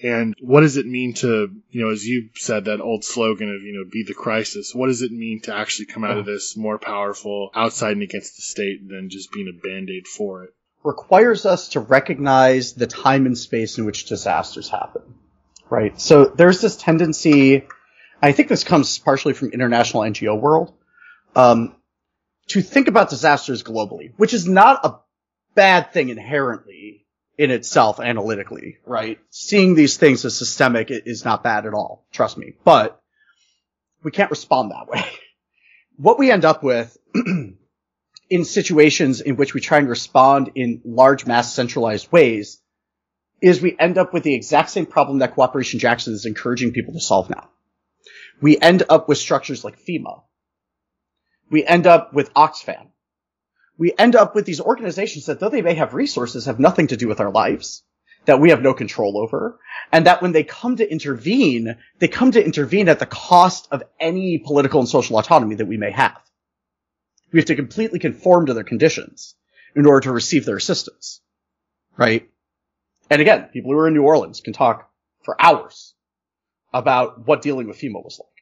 [0.00, 3.62] And what does it mean to, you know, as you said, that old slogan of,
[3.62, 4.72] you know, be the crisis?
[4.72, 8.36] What does it mean to actually come out of this more powerful outside and against
[8.36, 10.50] the state than just being a band aid for it?
[10.84, 15.02] requires us to recognize the time and space in which disasters happen.
[15.70, 16.00] Right?
[16.00, 17.66] So there's this tendency,
[18.22, 20.72] I think this comes partially from international NGO world,
[21.36, 21.76] um,
[22.48, 24.98] to think about disasters globally, which is not a
[25.54, 27.06] bad thing inherently
[27.36, 29.18] in itself analytically, right?
[29.30, 32.04] Seeing these things as systemic is not bad at all.
[32.12, 32.54] Trust me.
[32.64, 33.00] But
[34.02, 35.04] we can't respond that way.
[36.00, 36.96] What we end up with
[38.30, 42.60] in situations in which we try and respond in large mass centralized ways
[43.40, 46.94] is we end up with the exact same problem that Cooperation Jackson is encouraging people
[46.94, 47.48] to solve now.
[48.40, 50.22] We end up with structures like FEMA.
[51.50, 52.88] We end up with Oxfam.
[53.78, 56.96] We end up with these organizations that though they may have resources have nothing to
[56.96, 57.84] do with our lives,
[58.24, 59.58] that we have no control over,
[59.92, 63.82] and that when they come to intervene, they come to intervene at the cost of
[64.00, 66.20] any political and social autonomy that we may have.
[67.32, 69.34] We have to completely conform to their conditions
[69.76, 71.20] in order to receive their assistance.
[71.96, 72.28] Right?
[73.10, 74.90] And again, people who are in New Orleans can talk
[75.22, 75.94] for hours
[76.72, 78.37] about what dealing with FEMA was like.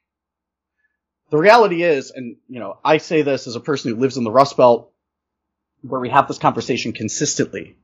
[1.31, 4.25] The reality is, and you know, I say this as a person who lives in
[4.25, 4.93] the Rust Belt,
[5.83, 7.77] where we have this conversation consistently.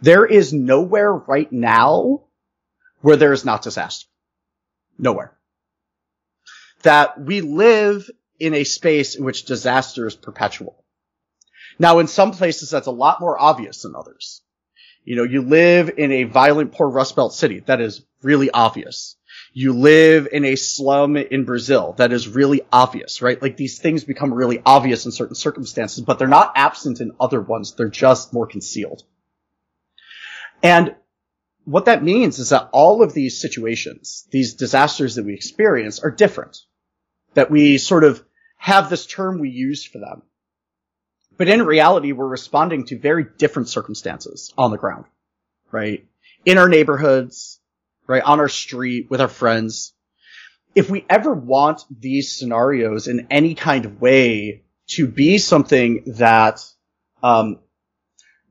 [0.00, 2.24] There is nowhere right now
[3.00, 4.08] where there is not disaster.
[4.98, 5.36] Nowhere.
[6.82, 10.84] That we live in a space in which disaster is perpetual.
[11.78, 14.42] Now, in some places, that's a lot more obvious than others.
[15.04, 17.60] You know, you live in a violent, poor Rust Belt city.
[17.60, 19.16] That is really obvious.
[19.54, 21.94] You live in a slum in Brazil.
[21.98, 23.40] That is really obvious, right?
[23.40, 27.40] Like these things become really obvious in certain circumstances, but they're not absent in other
[27.40, 27.74] ones.
[27.74, 29.02] They're just more concealed.
[30.62, 30.94] And
[31.64, 36.10] what that means is that all of these situations, these disasters that we experience are
[36.10, 36.58] different.
[37.34, 38.24] That we sort of
[38.56, 40.22] have this term we use for them.
[41.36, 45.06] But in reality, we're responding to very different circumstances on the ground,
[45.70, 46.06] right?
[46.44, 47.58] In our neighborhoods,
[48.06, 48.22] right?
[48.22, 49.94] On our street, with our friends.
[50.74, 56.64] If we ever want these scenarios in any kind of way to be something that,
[57.22, 57.58] um,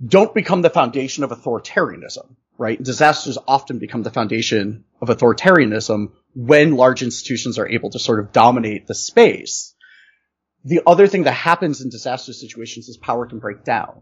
[0.05, 2.81] don't become the foundation of authoritarianism, right?
[2.81, 8.31] Disasters often become the foundation of authoritarianism when large institutions are able to sort of
[8.31, 9.75] dominate the space.
[10.63, 14.01] The other thing that happens in disaster situations is power can break down.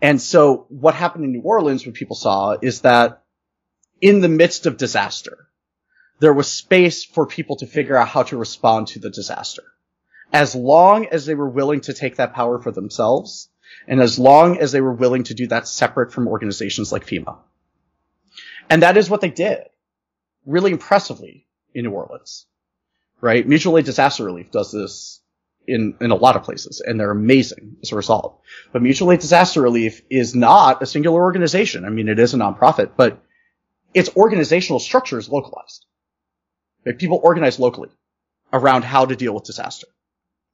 [0.00, 3.21] And so what happened in New Orleans, what people saw is that
[4.02, 5.46] in the midst of disaster,
[6.18, 9.62] there was space for people to figure out how to respond to the disaster.
[10.32, 13.48] As long as they were willing to take that power for themselves,
[13.86, 17.38] and as long as they were willing to do that separate from organizations like FEMA.
[18.68, 19.64] And that is what they did,
[20.46, 22.46] really impressively in New Orleans.
[23.20, 23.46] Right?
[23.46, 25.20] Mutual aid disaster relief does this
[25.66, 28.40] in, in a lot of places, and they're amazing as a result.
[28.72, 31.84] But mutual aid disaster relief is not a singular organization.
[31.84, 33.22] I mean, it is a nonprofit, but
[33.94, 35.86] its organizational structure is localized.
[36.84, 36.98] Right?
[36.98, 37.90] People organize locally
[38.52, 39.86] around how to deal with disaster.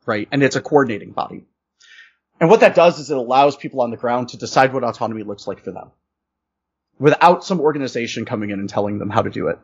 [0.06, 0.28] Right?
[0.32, 1.44] And it's a coordinating body.
[2.40, 5.24] And what that does is it allows people on the ground to decide what autonomy
[5.24, 5.90] looks like for them.
[6.98, 9.59] Without some organization coming in and telling them how to do it.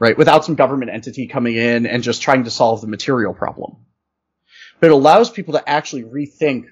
[0.00, 0.18] right?
[0.18, 3.76] Without some government entity coming in and just trying to solve the material problem.
[4.80, 6.64] But it allows people to actually rethink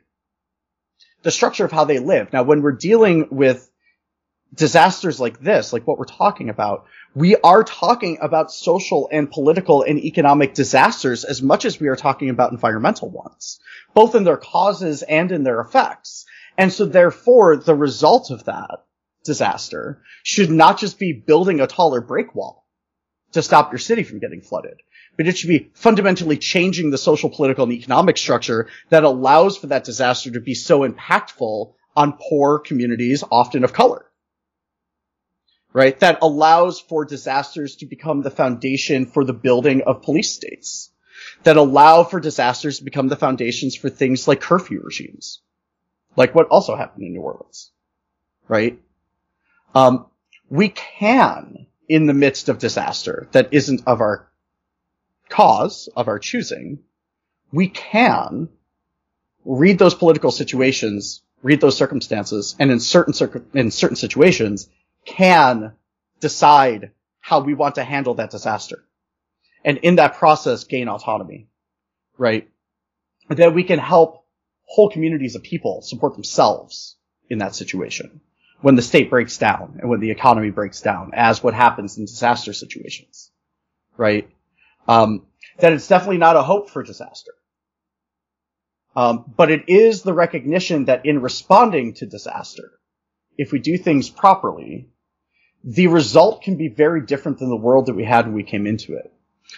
[1.23, 2.33] the structure of how they live.
[2.33, 3.71] Now, when we're dealing with
[4.55, 9.83] disasters like this, like what we're talking about, we are talking about social and political
[9.83, 13.61] and economic disasters as much as we are talking about environmental ones,
[13.95, 16.27] both in their causes and in their effects.
[16.57, 18.85] And so therefore, the result of that
[19.25, 22.67] disaster should not just be building a taller break wall
[23.33, 24.81] to stop your city from getting flooded,
[25.17, 29.67] but it should be fundamentally changing the social, political, and economic structure that allows for
[29.69, 34.08] that disaster to be so impactful on poor communities, often of color.
[35.73, 35.99] Right?
[36.01, 40.91] That allows for disasters to become the foundation for the building of police states.
[41.45, 45.41] That allow for disasters to become the foundations for things like curfew regimes.
[46.17, 47.71] Like what also happened in New Orleans.
[48.49, 48.81] Right?
[49.75, 50.07] Um,
[50.49, 54.29] we can, in the midst of disaster that isn't of our
[55.29, 56.81] cause, of our choosing,
[57.53, 58.49] we can
[59.45, 64.69] read those political situations, read those circumstances, and in certain circ- in certain situations,
[65.09, 65.73] can
[66.21, 66.91] decide
[67.21, 68.85] how we want to handle that disaster.
[69.65, 71.49] And in that process, gain autonomy.
[72.17, 72.49] Right?
[73.29, 74.25] Then we can help
[74.65, 76.97] whole communities of people support themselves
[77.29, 78.21] in that situation
[78.61, 82.05] when the state breaks down and when the economy breaks down, as what happens in
[82.05, 83.31] disaster situations,
[83.97, 84.29] right?
[84.89, 85.27] Um,
[85.59, 87.33] that it's definitely not a hope for disaster.
[88.97, 92.73] Um, but it is the recognition that in responding to disaster,
[93.37, 94.89] if we do things properly,
[95.65, 98.67] the result can be very different than the world that we had when we came
[98.67, 99.13] into it.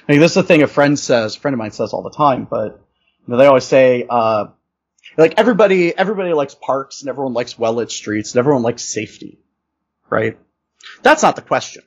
[0.09, 2.03] I mean, this is the thing a friend says, a friend of mine says all
[2.03, 2.81] the time, but
[3.27, 4.47] you know, they always say, uh,
[5.17, 9.41] like everybody, everybody likes parks and everyone likes well-lit streets and everyone likes safety,
[10.09, 10.39] right?
[11.03, 11.83] That's not the question.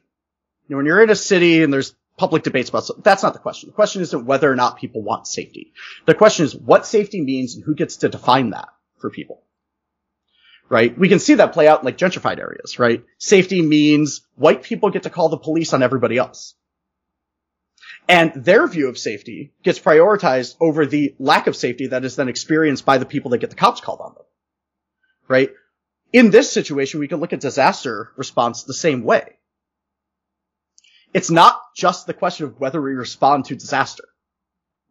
[0.67, 3.39] You know, when you're in a city and there's public debates about that's not the
[3.39, 3.69] question.
[3.69, 5.73] The question isn't whether or not people want safety.
[6.05, 8.69] The question is what safety means and who gets to define that
[8.99, 9.41] for people.
[10.69, 10.97] Right?
[10.97, 13.03] We can see that play out in like gentrified areas, right?
[13.17, 16.55] Safety means white people get to call the police on everybody else.
[18.07, 22.27] And their view of safety gets prioritized over the lack of safety that is then
[22.27, 24.25] experienced by the people that get the cops called on them.
[25.27, 25.51] Right?
[26.11, 29.37] In this situation, we can look at disaster response the same way.
[31.13, 34.03] It's not just the question of whether we respond to disaster.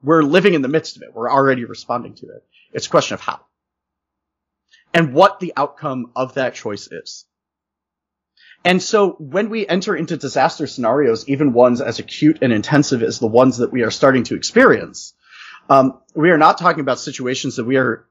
[0.03, 1.15] We're living in the midst of it.
[1.15, 2.45] We're already responding to it.
[2.73, 3.41] It's a question of how.
[4.95, 7.25] And what the outcome of that choice is.
[8.65, 13.19] And so when we enter into disaster scenarios, even ones as acute and intensive as
[13.19, 15.15] the ones that we are starting to experience,
[15.69, 18.07] um, we are not talking about situations that we are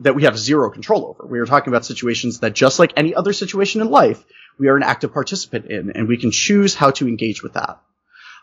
[0.00, 1.26] that we have zero control over.
[1.26, 4.24] We are talking about situations that just like any other situation in life,
[4.56, 7.80] we are an active participant in, and we can choose how to engage with that.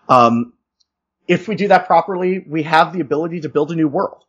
[0.10, 0.54] Um,
[1.28, 4.24] if we do that properly, we have the ability to build a new world.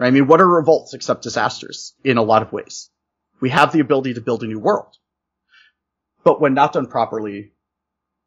[0.00, 0.06] Right?
[0.06, 2.88] I mean, what are revolts except disasters in a lot of ways?
[3.38, 4.96] We have the ability to build a new world.
[6.24, 7.52] But when not done properly,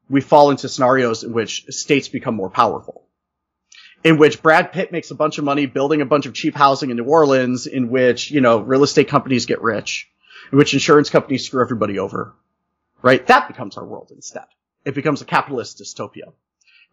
[0.07, 3.07] we fall into scenarios in which states become more powerful.
[4.03, 6.91] In which Brad Pitt makes a bunch of money building a bunch of cheap housing
[6.91, 10.11] in New Orleans, in which, you know, real estate companies get rich,
[10.51, 12.35] in which insurance companies screw everybody over.
[13.01, 13.25] Right?
[13.27, 14.45] That becomes our world instead.
[14.85, 16.33] It becomes a capitalist dystopia.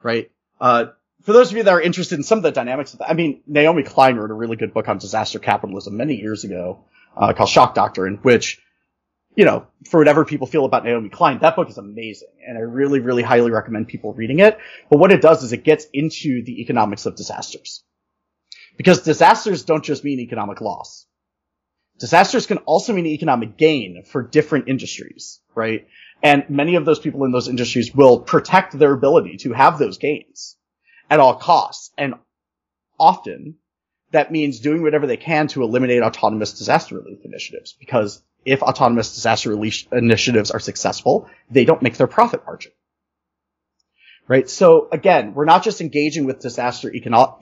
[0.03, 0.31] Right?
[0.59, 0.87] Uh,
[1.23, 3.15] for those of you that are interested in some of the dynamics of that, I
[3.15, 6.85] mean, Naomi Klein wrote a really good book on disaster capitalism many years ago,
[7.17, 8.61] uh, called Shock Doctrine, which
[9.37, 12.29] you know, for whatever people feel about Naomi Klein, that book is amazing.
[12.47, 14.59] And I really, really highly recommend people reading it.
[14.91, 17.85] But what it does is it gets into the economics of disasters.
[18.77, 21.07] Because disasters don't just mean economic loss.
[21.99, 25.87] Disasters can also mean economic gain for different industries, right?
[26.23, 29.99] And many of those people in those industries will protect their ability to have those
[29.99, 30.57] gains
[31.11, 31.91] at all costs.
[31.99, 32.15] And
[32.99, 33.57] often
[34.13, 39.15] that means doing whatever they can to eliminate autonomous disaster relief initiatives because if autonomous
[39.15, 42.73] disaster relief initiatives are successful, they don't make their profit margin.
[44.27, 44.49] Right?
[44.49, 47.37] So again, we're not just engaging with disaster eco-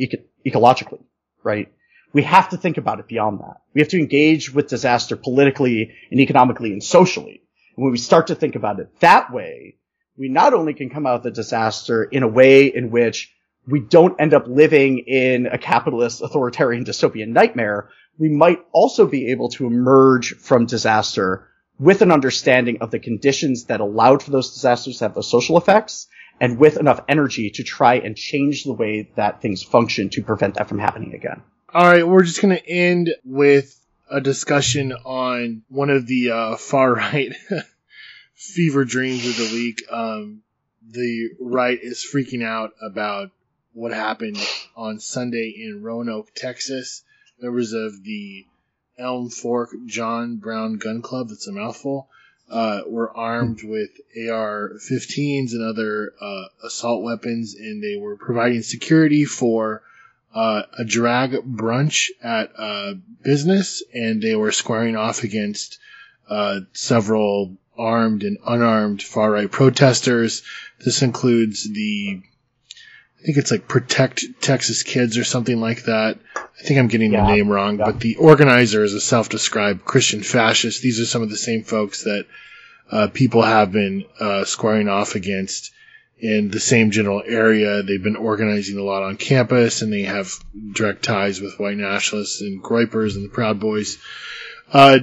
[0.47, 1.05] ecologically,
[1.45, 1.73] right?
[2.15, 3.61] We have to think about it beyond that.
[3.75, 7.43] We have to engage with disaster politically and economically and socially.
[7.77, 9.77] And when we start to think about it that way,
[10.17, 13.33] we not only can come out of the disaster in a way in which
[13.69, 19.31] we don't end up living in a capitalist authoritarian dystopian nightmare, we might also be
[19.31, 24.55] able to emerge from disaster with an understanding of the conditions that allowed for those
[24.55, 26.09] disasters to have those social effects
[26.41, 30.55] and with enough energy to try and change the way that things function to prevent
[30.55, 31.43] that from happening again.
[31.73, 33.79] All right, we're just going to end with
[34.11, 37.35] a discussion on one of the uh, far right
[38.35, 39.83] fever dreams of the week.
[39.91, 40.43] Um,
[40.91, 43.31] the right is freaking out about
[43.79, 44.39] what happened
[44.77, 47.05] on Sunday in Roanoke, Texas.
[47.41, 48.45] Members of the
[48.99, 52.09] Elm Fork John Brown Gun Club, that's a mouthful,
[52.51, 59.25] uh, were armed with AR-15s and other uh, assault weapons, and they were providing security
[59.25, 59.83] for
[60.35, 65.79] uh, a drag brunch at a business, and they were squaring off against
[66.29, 70.43] uh, several armed and unarmed far right protesters.
[70.85, 72.23] This includes the,
[73.21, 76.19] I think it's like Protect Texas Kids or something like that.
[76.37, 77.87] I think I'm getting Yeah, the name wrong, yeah.
[77.87, 80.83] but the organizer is a self-described Christian fascist.
[80.83, 82.27] These are some of the same folks that
[82.91, 85.73] uh, people have been uh, squaring off against
[86.21, 87.83] in the same general area.
[87.83, 90.33] They've been organizing a lot on campus, and they have
[90.73, 93.99] direct ties with white nationalists and Groypers and the Proud Boys.
[94.73, 95.01] Uh,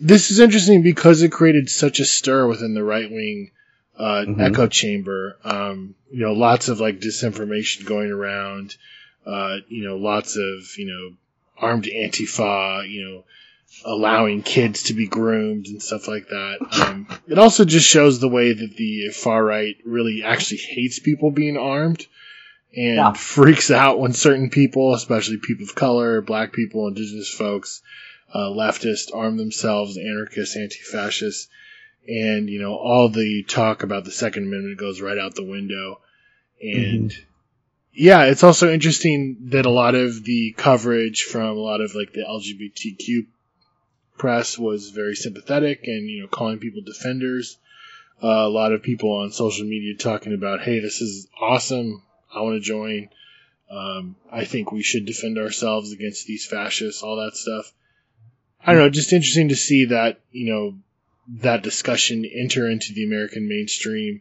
[0.00, 3.50] this is interesting because it created such a stir within the right wing
[3.98, 4.40] uh, Mhm.
[4.40, 5.36] echo chamber.
[5.44, 8.76] Um, you know, lots of like disinformation going around.
[9.26, 11.16] Uh, you know, lots of you know
[11.58, 12.88] armed antifa.
[12.88, 13.24] You know,
[13.84, 16.58] allowing kids to be groomed and stuff like that.
[16.72, 21.30] Um, it also just shows the way that the far right really actually hates people
[21.30, 22.06] being armed
[22.74, 23.12] and Yeah.
[23.12, 27.82] freaks out when certain people, especially people of color, black people, indigenous folks,
[28.32, 31.48] uh, leftists, arm themselves, anarchists, anti-fascists,
[32.06, 36.00] and you know all the talk about the Second Amendment goes right out the window.
[36.60, 37.12] And
[37.92, 42.12] yeah, it's also interesting that a lot of the coverage from a lot of like
[42.12, 43.26] the LGBTQ
[44.16, 47.58] press was very sympathetic and you know calling people defenders.
[48.22, 52.02] Uh, a lot of people on social media talking about, "Hey, this is awesome.
[52.34, 53.10] I want to join.
[53.70, 57.02] Um, I think we should defend ourselves against these fascists.
[57.02, 57.72] All that stuff."
[58.64, 58.90] I don't know.
[58.90, 60.78] Just interesting to see that you know
[61.28, 64.20] that discussion enter into the American mainstream.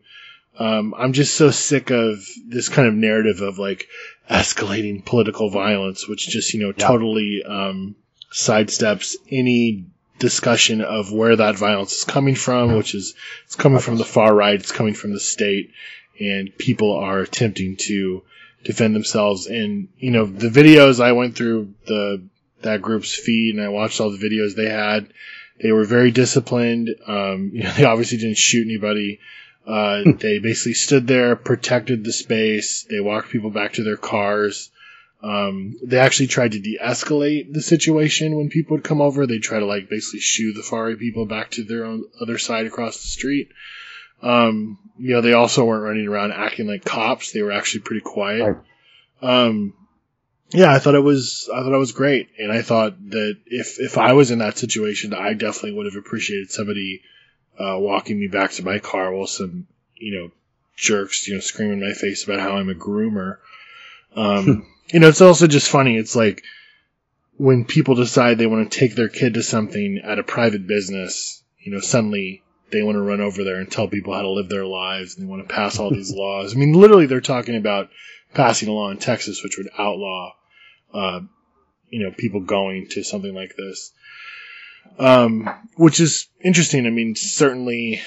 [0.60, 3.88] Um, I'm just so sick of this kind of narrative of like
[4.30, 6.88] escalating political violence, which just you know Yeah.
[6.88, 7.96] totally um,
[8.34, 9.86] sidesteps any
[10.20, 13.14] discussion of where that violence is coming from, which is
[13.46, 15.72] it's coming from the far right, it's coming from the state,
[16.20, 18.24] and people are attempting to
[18.64, 19.46] defend themselves.
[19.46, 22.28] And you know, the videos I went through the
[22.64, 25.14] that group's feed and I watched all the videos they had.
[25.62, 26.96] They were very disciplined.
[27.06, 29.20] Um, you know, they obviously didn't shoot anybody.
[29.66, 32.84] Uh, they basically stood there, protected the space.
[32.90, 34.70] They walked people back to their cars.
[35.22, 39.26] Um, they actually tried to de-escalate the situation when people would come over.
[39.26, 42.38] They try to like basically shoo the far right people back to their own other
[42.38, 43.50] side across the street.
[44.22, 47.32] Um, you know, they also weren't running around acting like cops.
[47.32, 48.58] They were actually pretty quiet.
[49.22, 49.74] Um,
[50.50, 52.30] yeah, I thought it was, I thought it was great.
[52.40, 55.96] And I thought that if, if I was in that situation, I definitely would have
[55.96, 57.02] appreciated somebody,
[57.60, 60.32] uh, walking me back to my car while some, you know,
[60.76, 63.38] jerks, you know, scream in my face about how I'm a groomer.
[64.16, 65.98] Um, you know, it's also just funny.
[65.98, 66.44] It's like
[67.38, 71.44] when people decide they want to take their kid to something at a private business,
[71.60, 74.50] you know, suddenly they want to run over there and tell people how to live
[74.50, 76.56] their lives and they want to pass all these laws.
[76.56, 77.90] I mean, literally they're talking about
[78.34, 80.34] passing a law in Texas which would outlaw,
[80.94, 81.22] uh,
[81.90, 83.92] you know, people going to something like this.
[85.00, 86.88] Um, which is interesting.
[86.88, 88.02] I mean, certainly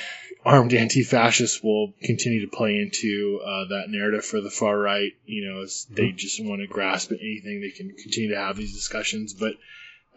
[0.45, 5.13] armed anti-fascists will continue to play into uh, that narrative for the far right.
[5.27, 8.57] You know, as they just want to grasp at anything, they can continue to have
[8.57, 9.35] these discussions.
[9.35, 9.55] But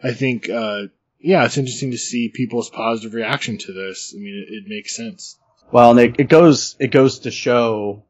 [0.02, 0.84] I think, uh,
[1.20, 4.14] yeah, it's interesting to see people's positive reaction to this.
[4.16, 5.38] I mean, it, it makes sense.
[5.70, 8.04] Well, and it, it goes it goes to show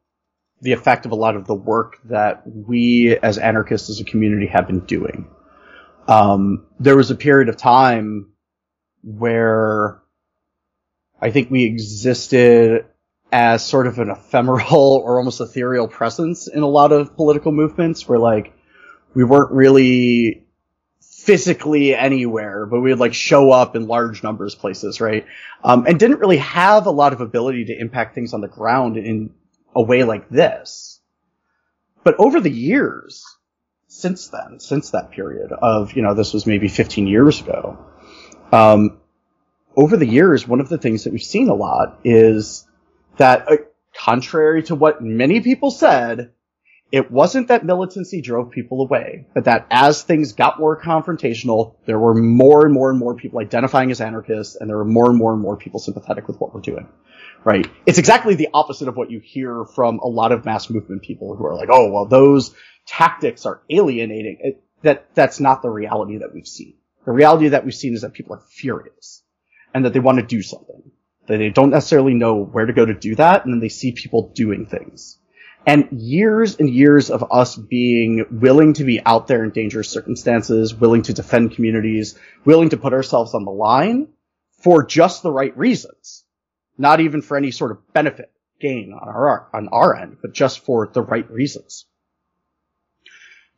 [0.60, 4.47] the effect of a lot of the work that we as anarchists as a community
[4.47, 5.28] have been doing.
[6.09, 8.32] Um, there was a period of time
[9.02, 10.02] where
[11.20, 12.86] I think we existed
[13.32, 18.09] as sort of an ephemeral or almost ethereal presence in a lot of political movements
[18.09, 18.52] where like
[19.14, 20.44] we weren't really
[21.01, 25.26] physically anywhere, but we would like show up in large numbers places, right?
[25.62, 28.98] Um, and didn't really have a lot of ability to impact things on the ground
[28.98, 29.31] in
[29.75, 31.01] a way like this.
[32.03, 33.25] But over the years,
[33.89, 37.79] since then, since that period of, you know, this was maybe 15 years ago,
[38.53, 38.99] um,
[39.77, 42.67] over the years, one of the things that we've seen a lot is
[43.17, 43.57] that, uh,
[43.97, 46.33] contrary to what many people said,
[46.95, 51.99] it wasn't that militancy drove people away, but that as things got more confrontational, there
[51.99, 55.19] were more and more and more people identifying as anarchists, and there were more and
[55.19, 56.89] more and more people sympathetic with what we're doing.
[57.43, 57.66] Right?
[57.85, 61.35] It's exactly the opposite of what you hear from a lot of mass movement people
[61.35, 62.55] who are like, "Oh, well, those
[62.87, 66.75] tactics are alienating." It, that that's not the reality that we've seen.
[67.07, 69.25] The reality that we've seen is that people are furious,
[69.75, 70.93] and that they want to do something,
[71.27, 73.91] that they don't necessarily know where to go to do that, and then they see
[73.91, 75.19] people doing things.
[75.66, 80.74] And years and years of us being willing to be out there in dangerous circumstances,
[80.74, 84.09] willing to defend communities, willing to put ourselves on the line
[84.62, 86.24] for just the right reasons.
[86.77, 88.31] Not even for any sort of benefit
[88.61, 91.86] gain on our, on our end, but just for the right reasons.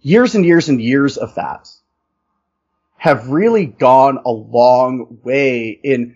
[0.01, 1.69] Years and years and years of that
[2.99, 6.16] have really gone a long way in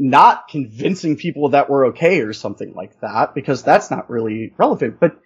[0.00, 4.98] not convincing people that we're okay or something like that, because that's not really relevant,
[4.98, 5.20] but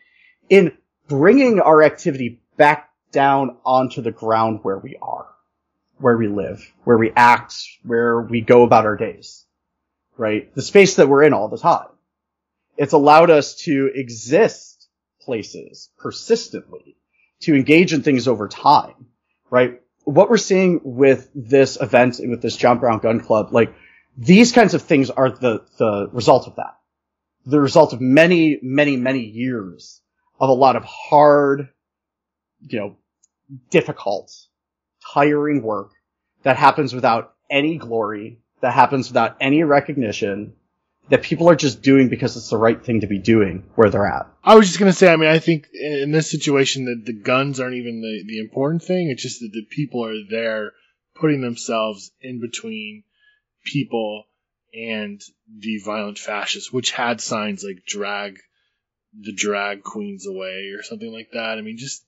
[0.50, 0.76] in
[1.06, 5.28] bringing our activity back down onto the ground where we are,
[5.98, 9.46] where we live, where we act, where we go about our days,
[10.16, 10.52] right?
[10.56, 11.86] The space that we're in all the time.
[12.76, 14.88] It's allowed us to exist
[15.20, 16.96] places persistently,
[17.42, 19.06] to engage in things over time,
[19.50, 19.80] right?
[20.02, 23.72] What we're seeing with this event and with this John Brown Gun Club, like,
[24.16, 26.76] these kinds of things are the, the result of that.
[27.46, 30.00] The result of many, many, many years
[30.40, 31.68] of a lot of hard,
[32.60, 32.96] you know,
[33.70, 34.32] difficult,
[35.12, 35.90] tiring work
[36.42, 40.54] that happens without any glory, that happens without any recognition,
[41.10, 44.06] that people are just doing because it's the right thing to be doing where they're
[44.06, 44.26] at.
[44.42, 47.60] I was just gonna say, I mean, I think in this situation that the guns
[47.60, 49.10] aren't even the, the important thing.
[49.10, 50.72] It's just that the people are there
[51.14, 53.04] putting themselves in between
[53.64, 54.24] people
[54.72, 55.20] and
[55.58, 58.38] the violent fascists, which had signs like drag
[59.18, 61.58] the drag queens away or something like that.
[61.58, 62.04] I mean, just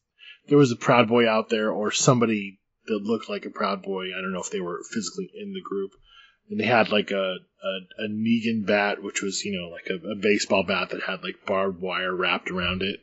[0.49, 4.07] there was a Proud Boy out there or somebody that looked like a Proud Boy.
[4.07, 5.93] I don't know if they were physically in the group.
[6.49, 10.13] And they had like a, a, a Negan bat, which was, you know, like a,
[10.13, 13.01] a baseball bat that had like barbed wire wrapped around it.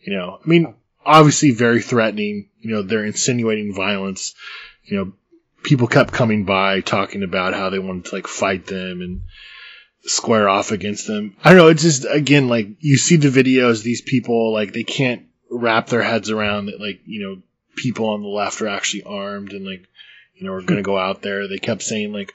[0.00, 0.74] You know, I mean,
[1.04, 2.50] obviously very threatening.
[2.60, 4.34] You know, they're insinuating violence.
[4.84, 5.12] You know,
[5.62, 9.22] people kept coming by talking about how they wanted to like fight them and
[10.02, 11.36] square off against them.
[11.42, 11.68] I don't know.
[11.68, 13.82] It's just again like you see the videos.
[13.82, 17.42] These people like they can't wrap their heads around that like you know
[17.76, 19.86] people on the left are actually armed and like
[20.34, 20.94] you know are going to hmm.
[20.94, 21.48] go out there.
[21.48, 22.32] They kept saying like.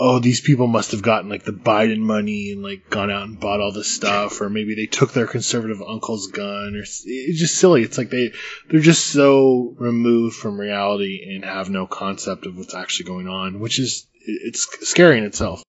[0.00, 3.38] Oh, these people must have gotten like the Biden money and like gone out and
[3.38, 7.04] bought all this stuff, or maybe they took their conservative uncle's gun, or it's
[7.38, 7.82] just silly.
[7.82, 8.32] It's like they
[8.68, 13.60] they're just so removed from reality and have no concept of what's actually going on,
[13.60, 15.62] which is it's scary in itself.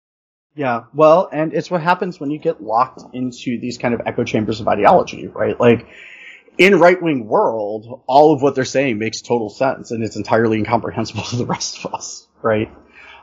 [0.55, 4.23] Yeah, well, and it's what happens when you get locked into these kind of echo
[4.23, 5.59] chambers of ideology, right?
[5.59, 5.87] Like,
[6.59, 10.59] in right wing world, all of what they're saying makes total sense, and it's entirely
[10.59, 12.71] incomprehensible to the rest of us, right?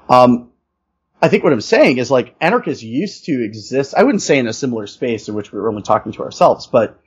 [0.10, 0.52] Um,
[1.22, 3.94] I think what I'm saying is like anarchists used to exist.
[3.96, 6.68] I wouldn't say in a similar space in which we were only talking to ourselves,
[6.68, 7.00] but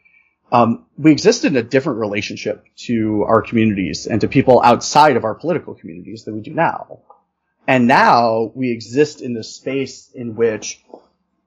[0.51, 5.25] um, we existed in a different relationship to our communities and to people outside of
[5.25, 7.01] our political communities than we do now.
[7.67, 10.85] And now we exist in this space in which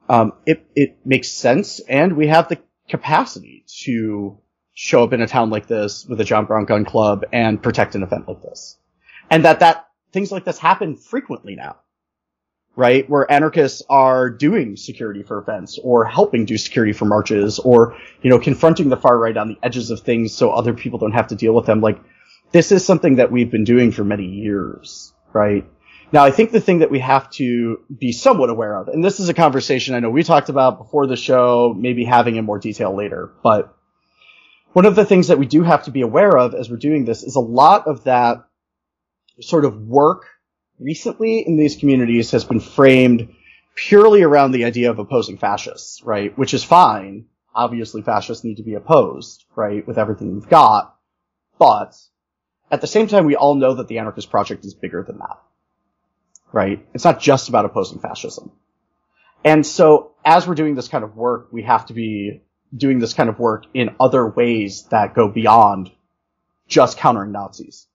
[0.10, 4.38] um, it it makes sense, and we have the capacity to
[4.74, 7.96] show up in a town like this with a John Brown Gun Club and protect
[7.96, 8.78] an event like this,
[9.30, 11.76] and that that things like this happen frequently now
[12.76, 13.10] right?
[13.10, 18.30] Where anarchists are doing security for events or helping do security for marches or, you
[18.30, 21.28] know, confronting the far right on the edges of things so other people don't have
[21.28, 21.82] to deal with them.
[21.82, 22.00] Like,
[22.52, 25.66] this is something that we've been doing for many years, right?
[26.12, 29.20] Now, I think the thing that we have to be somewhat aware of, and this
[29.20, 32.60] is a conversation I know we talked about before the show, maybe having in more
[32.60, 33.76] detail later, but
[34.74, 37.06] one of the things that we do have to be aware of as we're doing
[37.06, 38.46] this is a lot of that
[39.42, 40.28] sort of work
[40.80, 43.34] recently in these communities has been framed
[43.76, 46.38] purely around the idea of opposing fascists, right?
[46.38, 47.26] Which is fine.
[47.54, 50.96] Obviously, fascists need to be opposed, right, with everything we've got.
[51.58, 51.96] But
[52.72, 55.38] at the same time, we all know that the anarchist project is bigger than that,
[56.52, 56.86] right?
[56.94, 58.52] It's not just about opposing fascism.
[59.44, 62.42] And so, as we're doing this kind of work, we have to be
[62.76, 65.92] doing this kind of work in other ways that go beyond
[66.68, 67.88] just countering Nazis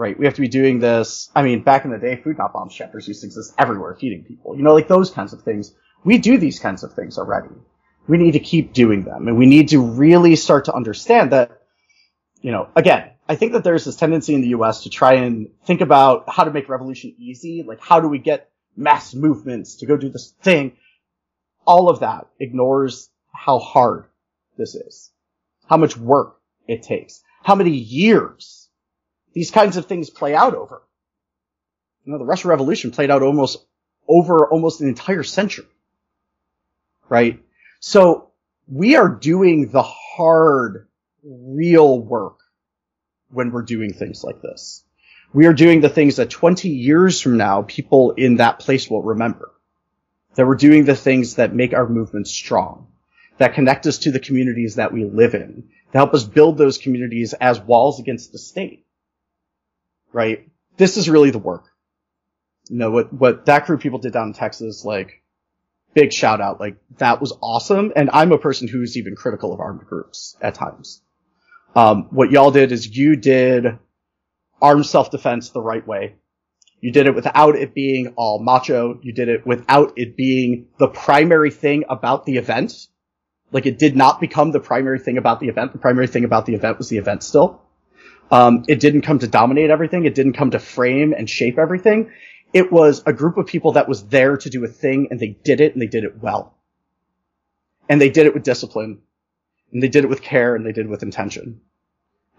[0.00, 0.18] right?
[0.18, 1.30] We have to be doing this.
[1.36, 4.24] I mean, back in the day, food not bombs chapters used to exist everywhere, feeding
[4.24, 4.56] people.
[4.56, 5.74] You know, like those kinds of things.
[6.02, 7.54] We do these kinds of things already.
[8.08, 11.60] We need to keep doing them, and we need to really start to understand that.
[12.40, 14.84] You know, again, I think that there's this tendency in the U.S.
[14.84, 17.62] to try and think about how to make revolution easy.
[17.62, 20.78] Like, how do we get mass movements to go do this thing?
[21.66, 24.06] All of that ignores how hard
[24.56, 25.10] this is,
[25.66, 28.69] how much work it takes, how many years
[29.32, 30.82] these kinds of things play out over.
[32.04, 33.64] You know, the Russian Revolution played out almost
[34.08, 35.66] over almost an entire century.
[37.08, 37.42] Right?
[37.80, 38.30] So
[38.68, 40.88] we are doing the hard,
[41.22, 42.38] real work
[43.30, 44.84] when we're doing things like this.
[45.32, 49.02] We are doing the things that 20 years from now, people in that place will
[49.02, 49.52] remember.
[50.34, 52.86] that we're doing the things that make our movement strong,
[53.38, 56.78] that connect us to the communities that we live in, to help us build those
[56.78, 58.86] communities as walls against the state.
[60.12, 60.48] Right?
[60.76, 61.64] This is really the work.
[62.68, 65.22] You know, what, what that group people did down in Texas, like,
[65.94, 66.60] big shout out.
[66.60, 67.92] Like, that was awesome.
[67.96, 71.02] And I'm a person who's even critical of armed groups at times.
[71.74, 73.78] Um, what y'all did is you did
[74.60, 76.16] armed self-defense the right way.
[76.80, 78.98] You did it without it being all macho.
[79.02, 82.72] You did it without it being the primary thing about the event.
[83.52, 85.72] Like it did not become the primary thing about the event.
[85.72, 87.60] The primary thing about the event was the event still.
[88.30, 90.04] Um, it didn't come to dominate everything.
[90.04, 92.10] It didn't come to frame and shape everything.
[92.52, 95.28] It was a group of people that was there to do a thing and they
[95.44, 96.54] did it and they did it well.
[97.88, 99.00] And they did it with discipline
[99.72, 101.60] and they did it with care and they did it with intention.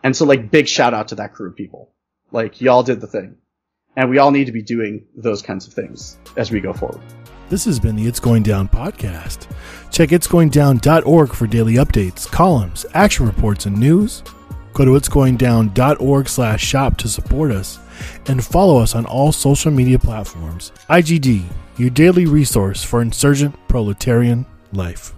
[0.04, 1.92] And so like big shout out to that crew of people.
[2.32, 3.38] Like y'all did the thing.
[3.96, 7.02] And we all need to be doing those kinds of things as we go forward.
[7.50, 9.52] This has been the It's Going Down podcast.
[9.92, 14.24] Check itsgoingdown.org for daily updates, columns, action reports, and news.
[14.74, 17.80] Go to itsgoingdown.org slash shop to support us
[18.28, 20.72] and follow us on all social media platforms.
[20.90, 21.44] IGD,
[21.78, 25.14] your daily resource for insurgent proletarian life.